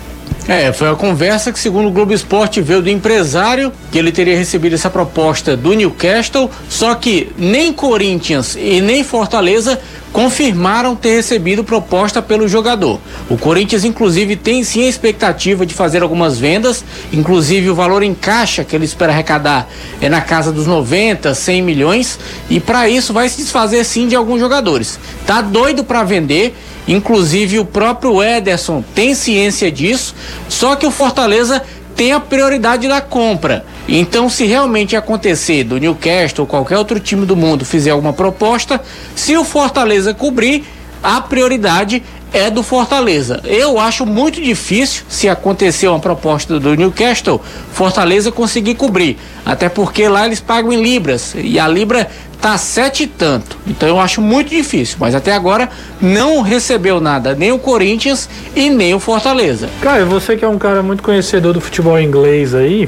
É, 0.47 0.73
foi 0.73 0.89
a 0.89 0.95
conversa 0.95 1.51
que, 1.51 1.59
segundo 1.59 1.87
o 1.87 1.91
Globo 1.91 2.13
Esporte, 2.13 2.61
veio 2.61 2.81
do 2.81 2.89
empresário, 2.89 3.71
que 3.91 3.97
ele 3.97 4.11
teria 4.11 4.35
recebido 4.35 4.73
essa 4.73 4.89
proposta 4.89 5.55
do 5.55 5.73
Newcastle, 5.73 6.49
só 6.67 6.95
que 6.95 7.31
nem 7.37 7.71
Corinthians 7.71 8.57
e 8.59 8.81
nem 8.81 9.03
Fortaleza 9.03 9.79
confirmaram 10.11 10.95
ter 10.95 11.15
recebido 11.15 11.63
proposta 11.63 12.21
pelo 12.21 12.47
jogador. 12.47 12.99
O 13.29 13.37
Corinthians, 13.37 13.85
inclusive, 13.85 14.35
tem 14.35 14.63
sim 14.63 14.83
a 14.85 14.89
expectativa 14.89 15.65
de 15.65 15.73
fazer 15.73 16.01
algumas 16.01 16.37
vendas, 16.37 16.83
inclusive 17.13 17.69
o 17.69 17.75
valor 17.75 18.03
em 18.03 18.13
caixa 18.13 18.63
que 18.63 18.75
ele 18.75 18.83
espera 18.83 19.13
arrecadar 19.13 19.69
é 20.01 20.09
na 20.09 20.19
casa 20.19 20.51
dos 20.51 20.67
90, 20.67 21.33
100 21.33 21.61
milhões, 21.61 22.19
e 22.49 22.59
para 22.59 22.89
isso 22.89 23.13
vai 23.13 23.29
se 23.29 23.41
desfazer 23.41 23.85
sim 23.85 24.07
de 24.07 24.15
alguns 24.15 24.39
jogadores. 24.39 24.99
Tá 25.25 25.41
doido 25.41 25.83
para 25.83 26.03
vender 26.03 26.53
Inclusive 26.87 27.59
o 27.59 27.65
próprio 27.65 28.21
Ederson 28.23 28.83
tem 28.95 29.13
ciência 29.13 29.71
disso, 29.71 30.15
só 30.49 30.75
que 30.75 30.85
o 30.85 30.91
Fortaleza 30.91 31.61
tem 31.95 32.11
a 32.11 32.19
prioridade 32.19 32.87
da 32.87 33.01
compra. 33.01 33.65
Então, 33.87 34.29
se 34.29 34.45
realmente 34.45 34.95
acontecer 34.95 35.63
do 35.63 35.77
Newcastle 35.77 36.41
ou 36.41 36.47
qualquer 36.47 36.77
outro 36.77 36.99
time 36.99 37.25
do 37.25 37.35
mundo 37.35 37.65
fizer 37.65 37.91
alguma 37.91 38.13
proposta, 38.13 38.81
se 39.15 39.35
o 39.37 39.43
Fortaleza 39.43 40.13
cobrir, 40.13 40.63
a 41.03 41.19
prioridade 41.19 42.03
é 42.33 42.49
do 42.49 42.63
Fortaleza. 42.63 43.41
Eu 43.43 43.77
acho 43.79 44.05
muito 44.05 44.41
difícil, 44.41 45.03
se 45.09 45.27
acontecer 45.27 45.87
uma 45.87 45.99
proposta 45.99 46.59
do 46.59 46.75
Newcastle, 46.75 47.41
Fortaleza 47.73 48.31
conseguir 48.31 48.75
cobrir. 48.75 49.17
Até 49.45 49.67
porque 49.69 50.07
lá 50.07 50.25
eles 50.25 50.39
pagam 50.39 50.71
em 50.71 50.81
libras 50.81 51.33
e 51.35 51.59
a 51.59 51.67
libra 51.67 52.07
tá 52.41 52.57
sete 52.57 53.03
e 53.03 53.07
tanto. 53.07 53.57
Então 53.67 53.87
eu 53.87 53.99
acho 53.99 54.21
muito 54.21 54.49
difícil. 54.49 54.97
Mas 54.99 55.13
até 55.13 55.33
agora 55.33 55.69
não 56.01 56.41
recebeu 56.41 56.99
nada, 57.01 57.35
nem 57.35 57.51
o 57.51 57.59
Corinthians 57.59 58.29
e 58.55 58.69
nem 58.69 58.93
o 58.93 58.99
Fortaleza. 58.99 59.69
Cara, 59.81 60.05
você 60.05 60.37
que 60.37 60.45
é 60.45 60.47
um 60.47 60.57
cara 60.57 60.81
muito 60.81 61.03
conhecedor 61.03 61.53
do 61.53 61.61
futebol 61.61 61.99
inglês 61.99 62.55
aí, 62.55 62.87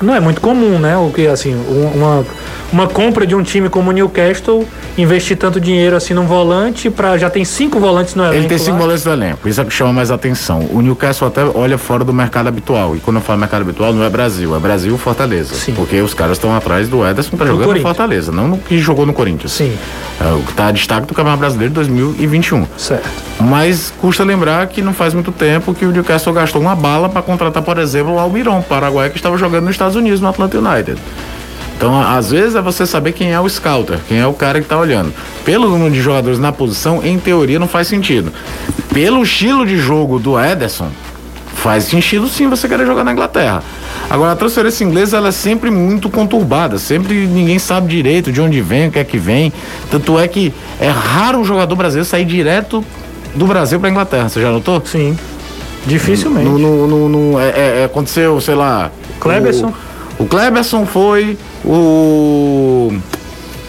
não 0.00 0.14
é 0.14 0.20
muito 0.20 0.40
comum, 0.40 0.78
né? 0.78 0.96
O 0.96 1.10
que 1.10 1.26
assim, 1.26 1.54
um- 1.54 1.90
uma 1.96 2.26
uma 2.72 2.86
compra 2.86 3.26
de 3.26 3.34
um 3.34 3.42
time 3.42 3.68
como 3.68 3.90
o 3.90 3.92
Newcastle 3.92 4.66
investir 4.98 5.36
tanto 5.36 5.60
dinheiro 5.60 5.96
assim 5.96 6.14
num 6.14 6.26
volante 6.26 6.90
para 6.90 7.16
já 7.16 7.30
tem 7.30 7.44
cinco 7.44 7.78
volantes 7.78 8.14
no 8.14 8.24
elenco. 8.24 8.36
Ele 8.36 8.48
tem 8.48 8.58
cinco 8.58 8.72
lá. 8.72 8.82
volantes 8.82 9.04
no 9.04 9.12
elenco, 9.12 9.48
isso 9.48 9.60
é 9.60 9.64
o 9.64 9.66
que 9.66 9.72
chama 9.72 9.92
mais 9.92 10.10
atenção. 10.10 10.66
O 10.72 10.80
Newcastle 10.80 11.28
até 11.28 11.44
olha 11.44 11.78
fora 11.78 12.04
do 12.04 12.12
mercado 12.12 12.48
habitual. 12.48 12.96
E 12.96 13.00
quando 13.00 13.16
eu 13.16 13.22
falo 13.22 13.38
mercado 13.38 13.62
habitual, 13.62 13.92
não 13.92 14.04
é 14.04 14.10
Brasil, 14.10 14.54
é 14.56 14.58
Brasil 14.58 14.96
Fortaleza. 14.98 15.54
Sim. 15.54 15.74
Porque 15.74 16.00
os 16.00 16.14
caras 16.14 16.36
estão 16.36 16.54
atrás 16.54 16.88
do 16.88 17.06
Ederson 17.06 17.36
tá 17.36 17.46
jogando 17.46 17.74
no. 17.74 17.80
Fortaleza, 17.80 18.32
não 18.32 18.48
no 18.48 18.58
que 18.58 18.78
jogou 18.78 19.06
no 19.06 19.12
Corinthians. 19.12 19.52
Sim. 19.52 19.76
É 20.20 20.32
o 20.32 20.42
que 20.42 20.52
tá 20.54 20.68
a 20.68 20.72
destaque 20.72 21.06
do 21.06 21.14
Campeonato 21.14 21.40
Brasileiro 21.40 21.70
de 21.70 21.74
2021. 21.74 22.66
Certo. 22.76 23.08
Mas 23.40 23.92
custa 24.00 24.24
lembrar 24.24 24.66
que 24.66 24.80
não 24.82 24.94
faz 24.94 25.14
muito 25.14 25.30
tempo 25.30 25.74
que 25.74 25.84
o 25.84 25.90
Newcastle 25.92 26.32
gastou 26.32 26.60
uma 26.60 26.74
bala 26.74 27.08
para 27.08 27.22
contratar, 27.22 27.62
por 27.62 27.78
exemplo, 27.78 28.14
o 28.14 28.18
Almiron, 28.18 28.62
paraguaio, 28.62 29.10
que 29.10 29.18
estava 29.18 29.36
jogando 29.36 29.64
nos 29.64 29.72
Estados 29.72 29.94
Unidos, 29.94 30.20
no 30.20 30.28
Atlanta 30.28 30.58
United. 30.58 30.98
Então, 31.76 32.00
às 32.00 32.30
vezes 32.30 32.54
é 32.54 32.62
você 32.62 32.86
saber 32.86 33.12
quem 33.12 33.32
é 33.32 33.40
o 33.40 33.48
scouter, 33.48 33.98
quem 34.08 34.18
é 34.18 34.26
o 34.26 34.32
cara 34.32 34.60
que 34.60 34.66
tá 34.66 34.78
olhando. 34.78 35.12
Pelo 35.44 35.68
número 35.68 35.90
de 35.92 36.00
jogadores 36.00 36.38
na 36.38 36.50
posição, 36.50 37.04
em 37.04 37.18
teoria 37.18 37.58
não 37.58 37.68
faz 37.68 37.86
sentido. 37.86 38.32
Pelo 38.92 39.22
estilo 39.22 39.66
de 39.66 39.76
jogo 39.76 40.18
do 40.18 40.40
Ederson, 40.40 40.88
faz 41.54 41.84
sentido 41.84 42.28
sim 42.28 42.48
você 42.48 42.66
querer 42.66 42.86
jogar 42.86 43.04
na 43.04 43.12
Inglaterra. 43.12 43.62
Agora, 44.08 44.32
a 44.32 44.36
transferência 44.36 44.84
inglesa 44.84 45.18
ela 45.18 45.28
é 45.28 45.32
sempre 45.32 45.70
muito 45.70 46.08
conturbada, 46.08 46.78
sempre 46.78 47.26
ninguém 47.26 47.58
sabe 47.58 47.88
direito 47.88 48.32
de 48.32 48.40
onde 48.40 48.60
vem, 48.62 48.88
o 48.88 48.90
que 48.92 48.98
é 48.98 49.04
que 49.04 49.18
vem. 49.18 49.52
Tanto 49.90 50.18
é 50.18 50.26
que 50.26 50.54
é 50.80 50.88
raro 50.88 51.38
um 51.38 51.44
jogador 51.44 51.76
brasileiro 51.76 52.08
sair 52.08 52.24
direto 52.24 52.82
do 53.34 53.46
Brasil 53.46 53.78
para 53.78 53.90
Inglaterra. 53.90 54.30
Você 54.30 54.40
já 54.40 54.50
notou? 54.50 54.80
Sim. 54.84 55.14
Dificilmente. 55.86 56.48
No, 56.48 56.58
no, 56.58 56.86
no- 56.86 57.08
no- 57.08 57.40
é- 57.40 57.50
é- 57.50 57.80
é- 57.82 57.84
aconteceu, 57.84 58.40
sei 58.40 58.54
lá. 58.54 58.90
Kleberson. 59.20 59.68
O, 59.68 59.95
o 60.18 60.26
Kleberson 60.26 60.86
foi, 60.86 61.38
o. 61.64 62.92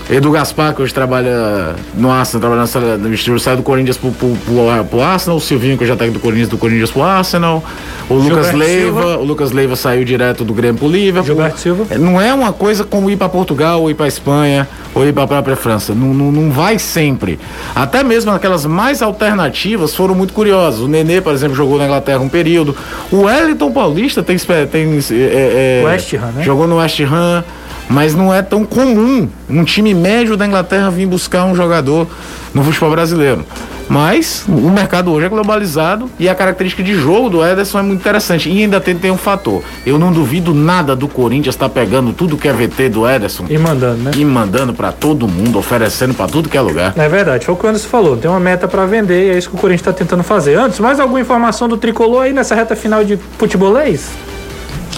Edu 0.10 0.32
Gaspar, 0.32 0.74
que 0.74 0.82
hoje 0.82 0.94
trabalha 0.94 1.76
no 1.94 2.10
Arsenal, 2.10 2.40
trabalha 2.40 2.62
na 2.62 2.68
sala 2.68 2.98
do 2.98 3.40
saiu 3.40 3.58
do 3.58 3.64
Corinthians 3.64 3.98
pro, 3.98 4.10
pro, 4.12 4.30
pro, 4.46 4.86
pro 4.86 5.02
Arsenal, 5.02 5.36
o 5.38 5.42
Silvinho, 5.42 5.78
que 5.78 5.86
já 5.86 5.98
tá 5.98 6.06
do 6.06 6.20
Corinthians, 6.20 6.48
do 6.48 6.58
Corinthians 6.58 6.92
pro 6.92 7.04
Arsenal, 7.04 7.62
o 8.10 8.14
Lucas 8.14 8.48
Gilberto 8.48 8.58
Leiva, 8.58 9.02
Silva. 9.02 9.18
o 9.18 9.24
Lucas 9.26 9.52
Leiva 9.52 9.76
saiu 9.76 10.06
direto 10.06 10.46
do 10.46 10.54
Grêmio 10.54 10.80
pro 10.80 10.88
Liverpool. 10.88 11.36
Gilberto 11.36 11.60
Silva. 11.60 11.86
É, 11.90 11.98
Não 11.98 12.22
é 12.22 12.34
uma 12.34 12.54
coisa 12.54 12.86
como 12.86 13.10
ir 13.10 13.18
para 13.18 13.28
Portugal, 13.28 13.82
ou 13.82 13.92
ir 13.92 13.96
para 13.96 14.08
Espanha, 14.08 14.66
ou 14.96 15.06
ir 15.06 15.12
para 15.12 15.28
própria 15.28 15.58
França. 15.58 15.94
Não, 15.94 16.14
não, 16.14 16.32
não 16.32 16.52
vai 16.52 16.80
sempre. 16.80 17.38
Até 17.76 18.02
mesmo 18.02 18.32
aquelas 18.32 18.66
mais 18.66 19.02
alternativas 19.02 19.94
foram 19.94 20.16
muito 20.16 20.34
curiosas. 20.34 20.80
O 20.80 20.88
Nenê, 20.88 21.20
por 21.20 21.34
exemplo, 21.34 21.56
jogou 21.56 21.78
na 21.78 21.84
Inglaterra 21.84 22.20
um 22.20 22.30
período. 22.30 22.74
O 23.12 23.24
Wellington 23.24 23.74
Paulista 23.74 24.24
tem, 24.24 24.38
tem 24.72 25.00
é, 25.12 25.82
é, 25.82 25.86
West 25.86 26.14
Ham, 26.14 26.32
né? 26.34 26.44
jogou 26.44 26.66
no 26.66 26.78
West 26.78 26.98
Ham. 27.02 27.44
Mas 27.90 28.14
não 28.14 28.34
é 28.34 28.42
tão 28.42 28.66
comum 28.66 29.30
um 29.50 29.64
time 29.64 29.94
médio 29.94 30.36
da 30.36 30.46
Inglaterra 30.46 30.90
vir 30.90 31.06
buscar 31.06 31.46
um 31.46 31.56
jogador 31.56 32.08
no 32.54 32.64
futebol 32.64 32.92
brasileiro. 32.92 33.46
Mas 33.90 34.44
o 34.50 34.70
mercado 34.70 35.12
hoje 35.14 35.28
é 35.28 35.30
globalizado 35.30 36.10
e 36.20 36.28
a 36.28 36.36
característica 36.36 36.84
de 36.84 36.94
jogo 36.94 37.30
do 37.30 37.46
Ederson 37.46 37.80
é 37.80 37.82
muito 37.82 38.02
interessante. 38.02 38.50
E 38.50 38.64
ainda 38.64 38.82
tem, 38.82 38.96
tem 38.98 39.10
um 39.12 39.18
fator. 39.18 39.64
Eu 39.86 39.98
não 39.98 40.12
duvido 40.12 40.54
nada 40.54 40.94
do 40.94 41.08
Corinthians 41.08 41.56
estar 41.56 41.70
pegando 41.70 42.12
tudo 42.12 42.36
que 42.36 42.50
é 42.50 42.52
VT 42.54 42.90
do 42.90 43.08
Ederson 43.08 43.46
E 43.50 43.58
mandando, 43.58 44.04
né? 44.04 44.12
e 44.18 44.26
mandando 44.26 44.74
pra 44.74 44.92
todo 44.92 45.26
mundo, 45.26 45.58
oferecendo 45.58 46.14
pra 46.14 46.28
tudo 46.28 46.50
que 46.50 46.58
é 46.58 46.62
lugar. 46.62 46.94
É 46.98 47.08
verdade, 47.08 47.46
foi 47.46 47.54
o 47.56 47.58
que 47.58 47.66
o 47.66 47.70
Anderson 47.70 47.88
falou. 47.88 48.18
Tem 48.18 48.30
uma 48.30 48.42
meta 48.42 48.68
para 48.68 48.86
vender 48.86 49.28
e 49.28 49.30
é 49.30 49.38
isso 49.38 49.50
que 49.50 49.56
o 49.56 49.60
Corinthians 49.60 49.88
está 49.88 49.94
tentando 49.94 50.22
fazer. 50.24 50.56
Antes, 50.56 50.80
mais 50.82 51.00
alguma 51.00 51.22
informação 51.22 51.70
do 51.70 51.78
tricolor 51.78 52.24
aí 52.24 52.34
nessa 52.34 52.56
reta 52.56 52.76
final 52.76 53.06
de 53.06 53.18
futebolês? 53.38 54.10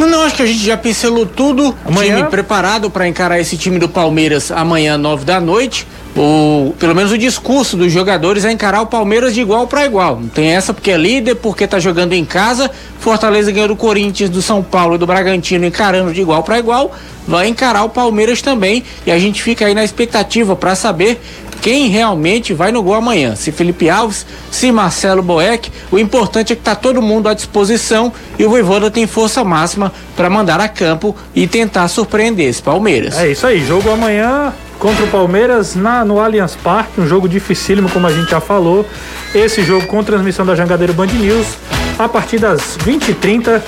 Não, 0.08 0.24
acho 0.24 0.36
que 0.36 0.44
a 0.44 0.46
gente 0.46 0.64
já 0.64 0.78
pincelou 0.78 1.26
tudo. 1.26 1.76
Amanhã? 1.86 2.18
Time 2.18 2.30
preparado 2.30 2.90
para 2.90 3.08
encarar 3.08 3.40
esse 3.40 3.58
time 3.58 3.80
do 3.80 3.90
Palmeiras 3.90 4.52
amanhã, 4.52 4.98
nove 4.98 5.26
da 5.26 5.40
noite. 5.40 5.86
O, 6.16 6.74
pelo 6.80 6.96
menos 6.96 7.12
o 7.12 7.18
discurso 7.18 7.78
dos 7.78 7.92
jogadores 7.92 8.44
é 8.44 8.52
encarar 8.52 8.82
o 8.82 8.88
Palmeiras 8.88 9.34
de 9.34 9.42
igual 9.42 9.68
para 9.68 9.86
igual. 9.86 10.20
Não 10.20 10.28
tem 10.28 10.56
essa 10.56 10.74
porque 10.74 10.92
é 10.92 10.98
líder, 10.98 11.36
porque 11.36 11.68
tá 11.68 11.80
jogando 11.80 12.14
em 12.14 12.26
casa. 12.26 12.70
Fortaleza 13.00 13.52
ganhou 13.52 13.70
do 13.70 13.76
Corinthians, 13.76 14.30
do 14.30 14.42
São 14.42 14.64
Paulo 14.64 14.96
e 14.96 14.98
do 14.98 15.06
Bragantino 15.06 15.66
encarando 15.66 16.12
de 16.12 16.20
igual 16.20 16.44
para 16.44 16.60
igual. 16.60 16.92
Vai 17.28 17.48
encarar 17.48 17.84
o 17.84 17.90
Palmeiras 17.90 18.42
também. 18.42 18.84
E 19.06 19.12
a 19.12 19.20
gente 19.20 19.42
fica 19.42 19.66
aí 19.66 19.76
na 19.76 19.84
expectativa 19.84 20.56
para 20.56 20.76
saber 20.76 21.22
quem 21.62 21.88
realmente 21.88 22.54
vai 22.54 22.72
no 22.72 22.82
gol 22.82 22.96
amanhã. 22.96 23.36
Se 23.36 23.52
Felipe 23.52 23.90
Alves, 23.90 24.26
se 24.52 24.72
Marcelo 24.72 25.22
Boeck, 25.22 25.72
o 25.92 26.00
importante 26.00 26.54
é 26.54 26.56
que 26.56 26.62
tá 26.62 26.76
todo 26.76 27.02
mundo 27.02 27.28
à 27.28 27.34
disposição 27.34 28.12
e 28.38 28.46
o 28.46 28.50
Voivoda 28.50 28.90
tem 28.90 29.06
força 29.06 29.44
máxima 29.44 29.92
para 30.16 30.30
mandar 30.30 30.60
a 30.60 30.68
campo 30.68 31.16
e 31.36 31.48
tentar 31.48 31.88
surpreender 31.88 32.48
esse 32.48 32.62
Palmeiras. 32.62 33.18
É 33.18 33.32
isso 33.32 33.46
aí, 33.46 33.66
jogo 33.66 33.92
amanhã, 33.92 34.54
contra 34.80 35.04
o 35.04 35.08
Palmeiras 35.08 35.76
na, 35.76 36.06
no 36.06 36.20
Allianz 36.20 36.56
Parque, 36.56 37.02
um 37.02 37.08
jogo 37.08 37.28
dificílimo, 37.28 37.90
como 37.90 38.08
a 38.08 38.12
gente 38.12 38.32
já 38.32 38.40
falou. 38.40 38.86
Esse 39.36 39.62
jogo 39.64 39.86
com 39.88 40.04
transmissão 40.04 40.46
da 40.46 40.56
Jangadeiro 40.56 40.94
Band 40.94 41.08
News 41.08 41.48
a 41.98 42.08
partir 42.08 42.40
das 42.40 42.78
20h30. 42.78 43.62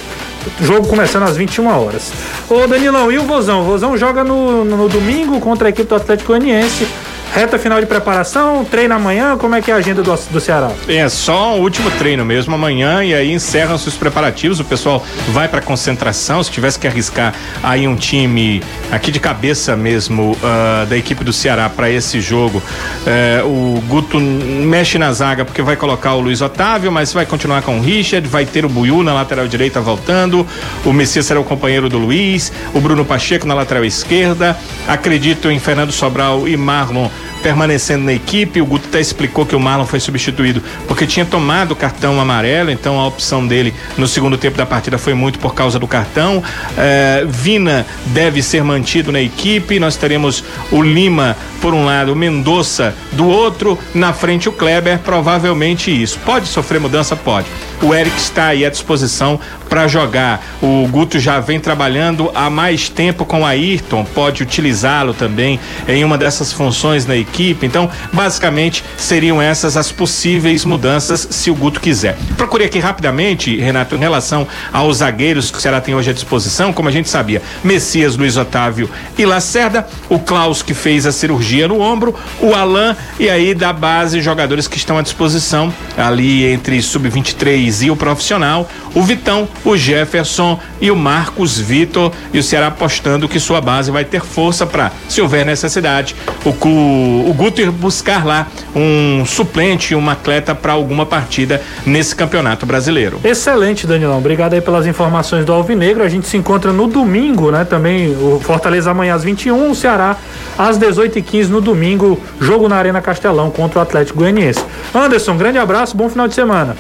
Jogo 0.60 0.88
começando 0.88 1.24
às 1.24 1.38
21 1.38 1.68
horas. 1.68 2.12
Ô 2.50 2.66
Danilão, 2.66 3.12
e 3.12 3.20
o 3.20 3.24
Vozão? 3.24 3.62
O 3.62 3.66
Vozão 3.66 3.96
joga 3.96 4.24
no, 4.24 4.66
no, 4.66 4.78
no 4.78 4.90
domingo 4.90 5.40
contra 5.40 5.68
a 5.68 5.70
equipe 5.70 5.88
do 5.88 5.96
Atlético 5.96 6.30
Goianiense. 6.30 6.88
Reta 7.34 7.58
final 7.58 7.80
de 7.80 7.86
preparação, 7.86 8.66
treino 8.66 8.94
amanhã, 8.94 9.38
como 9.38 9.56
é 9.56 9.62
que 9.62 9.72
é 9.72 9.74
a 9.74 9.78
agenda 9.78 10.04
do, 10.04 10.14
do 10.14 10.40
Ceará? 10.42 10.70
É 10.86 11.08
só 11.08 11.58
o 11.58 11.62
último 11.62 11.90
treino 11.92 12.26
mesmo 12.26 12.54
amanhã 12.54 13.06
e 13.06 13.14
aí 13.14 13.32
encerram-se 13.32 13.88
os 13.88 13.96
preparativos, 13.96 14.60
o 14.60 14.66
pessoal 14.66 15.02
vai 15.30 15.48
para 15.48 15.62
concentração, 15.62 16.44
se 16.44 16.52
tivesse 16.52 16.78
que 16.78 16.88
arriscar 16.88 17.34
aí 17.64 17.88
um 17.88 17.96
time 17.96 18.62
aqui 18.92 19.14
de 19.14 19.20
cabeça 19.20 19.78
mesmo 19.78 20.34
uh, 20.34 20.86
da 20.88 20.98
equipe 20.98 21.24
do 21.24 21.32
Ceará 21.32 21.70
para 21.70 21.90
esse 21.90 22.20
jogo, 22.20 22.62
uh, 22.62 23.48
o 23.48 23.82
Guto 23.88 24.20
mexe 24.20 24.98
na 24.98 25.14
zaga 25.14 25.46
porque 25.46 25.62
vai 25.62 25.78
colocar 25.78 26.16
o 26.16 26.20
Luiz 26.20 26.42
Otávio, 26.42 26.92
mas 26.92 27.14
vai 27.14 27.26
continuar 27.26 27.62
com 27.62 27.80
o 27.80 27.82
Richard, 27.82 28.28
vai 28.28 28.46
ter 28.46 28.66
o 28.66 28.70
Buiu 28.70 29.04
na 29.04 29.14
lateral 29.14 29.48
direita 29.48 29.80
voltando, 29.80 30.46
o 30.84 30.92
Messias 30.92 31.28
será 31.28 31.40
o 31.40 31.46
companheiro 31.46 31.88
do 31.88 31.98
Luiz, 31.98 32.52
o 32.74 32.82
Bruno 32.82 33.06
Pacheco 33.06 33.48
na 33.48 33.54
lateral 33.54 33.86
esquerda, 33.86 34.58
acredito 34.86 35.50
em 35.50 35.60
Fernando 35.60 35.94
Sobral 35.94 36.46
e 36.46 36.58
Marlon 36.58 37.08
permanecendo 37.42 38.06
na 38.06 38.14
equipe. 38.14 38.62
O 38.62 38.66
Guto 38.66 38.88
até 38.88 39.00
explicou 39.00 39.46
que 39.46 39.56
o 39.56 39.60
Marlon 39.60 39.86
foi 39.86 40.00
substituído 40.00 40.62
porque 40.88 41.06
tinha 41.06 41.26
tomado 41.26 41.72
o 41.72 41.76
cartão 41.76 42.20
amarelo, 42.20 42.72
então 42.72 43.00
a 43.00 43.08
opção 43.08 43.46
dele 43.46 43.74
no 43.98 44.08
segundo 44.08 44.38
tempo 44.38 44.58
da 44.58 44.66
partida 44.66 44.98
foi 44.98 45.14
muito 45.14 45.40
por 45.40 45.54
causa 45.54 45.78
do 45.80 45.88
cartão. 45.88 46.44
É, 46.78 47.26
Vina 47.28 47.86
deve 48.08 48.42
ser 48.42 48.64
mantido 48.64 49.12
na 49.12 49.22
equipe. 49.22 49.80
Nós 49.80 49.96
teremos 49.96 50.44
o 50.72 50.82
Lima 50.82 51.36
por 51.62 51.74
um 51.74 51.86
lado, 51.86 52.14
o 52.14 52.16
Mendonça 52.16 52.96
do 53.12 53.28
outro, 53.28 53.78
na 53.94 54.14
frente 54.14 54.50
o 54.50 54.52
Kleber, 54.52 55.00
provavelmente 55.00 55.92
isso. 55.92 56.20
Pode 56.26 56.48
sofrer 56.48 56.80
mudança? 56.80 57.16
Pode. 57.16 57.48
O 57.82 57.94
Eric 57.94 58.16
está 58.18 58.48
aí 58.48 58.66
à 58.66 58.70
disposição 58.70 59.40
para 59.72 59.88
jogar. 59.88 60.46
O 60.62 60.86
Guto 60.90 61.18
já 61.18 61.40
vem 61.40 61.58
trabalhando 61.58 62.30
há 62.36 62.50
mais 62.50 62.90
tempo 62.90 63.24
com 63.24 63.44
o 63.44 63.46
Ayrton, 63.46 64.04
pode 64.04 64.44
utilizá-lo 64.44 65.14
também 65.14 65.62
em 65.88 66.04
uma 66.04 66.18
dessas 66.18 66.52
funções 66.52 67.06
na 67.06 67.16
equipe. 67.16 67.66
Então, 67.66 67.90
basicamente, 68.12 68.84
seriam 68.98 69.42
essas 69.42 69.78
as 69.78 69.90
possíveis 69.90 70.66
mudanças 70.66 71.26
se 71.32 71.50
o 71.50 71.56
Guto 71.56 71.80
quiser. 71.80 72.18
Procurei 72.36 72.68
aqui 72.68 72.80
rapidamente, 72.80 73.56
Renato, 73.56 73.96
em 73.96 74.00
relação 74.00 74.46
aos 74.74 74.98
zagueiros 74.98 75.50
que 75.50 75.58
o 75.58 75.62
Ceará 75.62 75.80
tem 75.80 75.96
hoje 75.96 76.10
à 76.10 76.14
disposição, 76.14 76.74
como 76.74 76.90
a 76.90 76.92
gente 76.92 77.10
sabia, 77.10 77.42
Messias, 77.64 78.18
Luiz 78.18 78.36
Otávio 78.36 78.90
e 79.18 79.26
Lacerda, 79.26 79.88
o 80.10 80.20
Klaus 80.20 80.62
que 80.62 80.74
fez 80.74 81.06
a 81.06 81.14
cirurgia 81.14 81.70
no 81.70 81.80
ombro, 81.80 82.14
o 82.42 82.54
Alain 82.54 82.94
e 83.18 83.30
aí 83.30 83.56
da 83.56 83.72
base 83.72 84.20
jogadores 84.20 84.68
que 84.68 84.76
estão 84.76 84.98
à 84.98 85.02
disposição 85.02 85.74
ali 85.98 86.46
entre 86.46 86.82
sub-23 86.82 87.86
e 87.86 87.90
o 87.90 87.96
profissional, 87.96 88.70
o 88.94 89.02
Vitão, 89.02 89.48
o 89.64 89.78
Jefferson 89.78 90.60
e 90.80 90.90
o 90.92 90.96
Marcos 90.96 91.60
Vitor 91.60 92.12
e 92.34 92.40
o 92.40 92.44
Ceará 92.44 92.68
apostando 92.68 93.28
que 93.28 93.40
sua 93.40 93.62
base 93.62 93.92
vai 93.92 94.04
ter 94.04 94.22
força 94.22 94.66
para, 94.66 94.92
se 95.08 95.22
houver 95.22 95.46
necessidade, 95.46 96.16
o, 96.46 96.50
o 96.50 97.34
Guto 97.34 97.62
ir 97.62 97.72
buscar 97.72 98.26
lá 98.26 98.48
um 98.76 99.26
suplente, 99.26 99.96
um 99.96 100.10
atleta 100.10 100.56
para 100.56 100.74
alguma 100.74 101.06
partida 101.06 101.62
nesse 101.86 102.16
campeonato 102.16 102.66
brasileiro. 102.66 103.20
Excelente, 103.24 103.86
Danilão. 103.86 104.18
Obrigado 104.18 104.54
aí 104.54 104.62
pelas 104.62 104.86
informações 104.86 105.46
do 105.46 105.54
Alvinegro. 105.54 106.04
A 106.04 106.10
gente 106.10 106.28
se 106.28 106.38
encontra 106.38 106.72
no 106.72 106.88
domingo, 106.88 107.52
né? 107.52 107.66
Também 107.66 108.12
o 108.12 108.40
Fortaleza 108.40 108.92
amanhã 108.92 109.16
às 109.16 109.24
21, 109.24 109.72
o 109.72 109.76
Ceará 109.76 110.18
às 110.58 110.78
18h15 110.78 111.48
no 111.48 111.62
domingo, 111.62 112.20
jogo 112.40 112.68
na 112.68 112.76
Arena 112.76 113.02
Castelão 113.02 113.50
contra 113.50 113.80
o 113.80 113.82
Atlético 113.82 114.20
Goianiense. 114.20 114.64
Anderson, 114.94 115.38
grande 115.38 115.58
abraço, 115.58 115.96
bom 115.96 116.10
final 116.10 116.28
de 116.28 116.34
semana. 116.34 116.76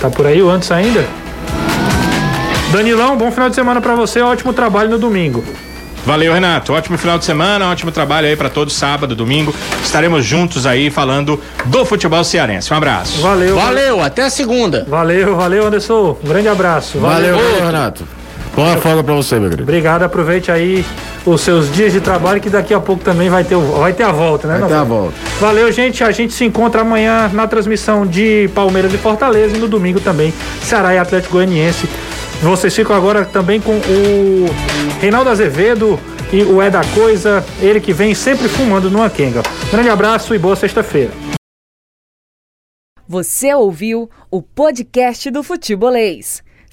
Tá 0.00 0.10
por 0.10 0.26
aí 0.26 0.42
o 0.42 0.50
Anderson 0.50 0.74
ainda? 0.74 1.06
Danilão, 2.72 3.16
bom 3.16 3.30
final 3.30 3.48
de 3.48 3.54
semana 3.54 3.80
para 3.80 3.94
você, 3.94 4.20
ótimo 4.20 4.52
trabalho 4.52 4.90
no 4.90 4.98
domingo. 4.98 5.44
Valeu, 6.06 6.32
Renato. 6.32 6.72
Ótimo 6.72 6.96
final 6.96 7.18
de 7.18 7.24
semana, 7.24 7.68
ótimo 7.68 7.90
trabalho 7.90 8.28
aí 8.28 8.36
para 8.36 8.48
todo 8.48 8.70
sábado, 8.70 9.16
domingo. 9.16 9.52
Estaremos 9.82 10.24
juntos 10.24 10.64
aí 10.64 10.88
falando 10.88 11.40
do 11.64 11.84
futebol 11.84 12.22
cearense. 12.22 12.72
Um 12.72 12.76
abraço. 12.76 13.20
Valeu. 13.20 13.56
Valeu, 13.56 14.00
até 14.00 14.22
a 14.22 14.30
segunda. 14.30 14.86
Valeu, 14.88 15.34
valeu, 15.34 15.66
Anderson. 15.66 16.16
Um 16.22 16.28
grande 16.28 16.46
abraço. 16.46 17.00
Valeu, 17.00 17.36
valeu 17.36 17.66
Renato. 17.66 18.04
Boa 18.56 18.78
folga 18.78 19.04
pra 19.04 19.12
você, 19.14 19.38
meu 19.38 19.50
querido. 19.50 19.64
Obrigado, 19.64 20.02
aproveite 20.02 20.50
aí 20.50 20.82
os 21.26 21.42
seus 21.42 21.70
dias 21.70 21.92
de 21.92 22.00
trabalho 22.00 22.40
que 22.40 22.48
daqui 22.48 22.72
a 22.72 22.80
pouco 22.80 23.04
também 23.04 23.28
vai 23.28 23.44
ter, 23.44 23.54
vai 23.54 23.92
ter 23.92 24.04
a 24.04 24.10
volta, 24.10 24.48
né? 24.48 24.58
Vai 24.58 24.68
ter 24.68 24.74
a 24.74 24.82
volta. 24.82 25.14
Valeu, 25.38 25.70
gente. 25.70 26.02
A 26.02 26.10
gente 26.10 26.32
se 26.32 26.42
encontra 26.42 26.80
amanhã 26.80 27.28
na 27.34 27.46
transmissão 27.46 28.06
de 28.06 28.48
Palmeiras 28.54 28.94
e 28.94 28.96
Fortaleza 28.96 29.54
e 29.54 29.60
no 29.60 29.68
domingo 29.68 30.00
também 30.00 30.32
Ceará 30.62 30.94
e 30.94 30.98
Atlético 30.98 31.34
Goianiense. 31.34 31.86
Vocês 32.40 32.74
ficam 32.74 32.96
agora 32.96 33.26
também 33.26 33.60
com 33.60 33.72
o 33.72 34.46
Reinaldo 35.02 35.28
Azevedo 35.28 36.00
e 36.32 36.42
o 36.42 36.62
É 36.62 36.70
da 36.70 36.82
Coisa, 36.94 37.44
ele 37.60 37.78
que 37.78 37.92
vem 37.92 38.14
sempre 38.14 38.48
fumando 38.48 38.90
numa 38.90 39.10
quenga. 39.10 39.42
Grande 39.70 39.90
abraço 39.90 40.34
e 40.34 40.38
boa 40.38 40.56
sexta-feira. 40.56 41.10
Você 43.06 43.54
ouviu 43.54 44.08
o 44.30 44.40
podcast 44.40 45.30
do 45.30 45.42
Futebolês. 45.42 46.42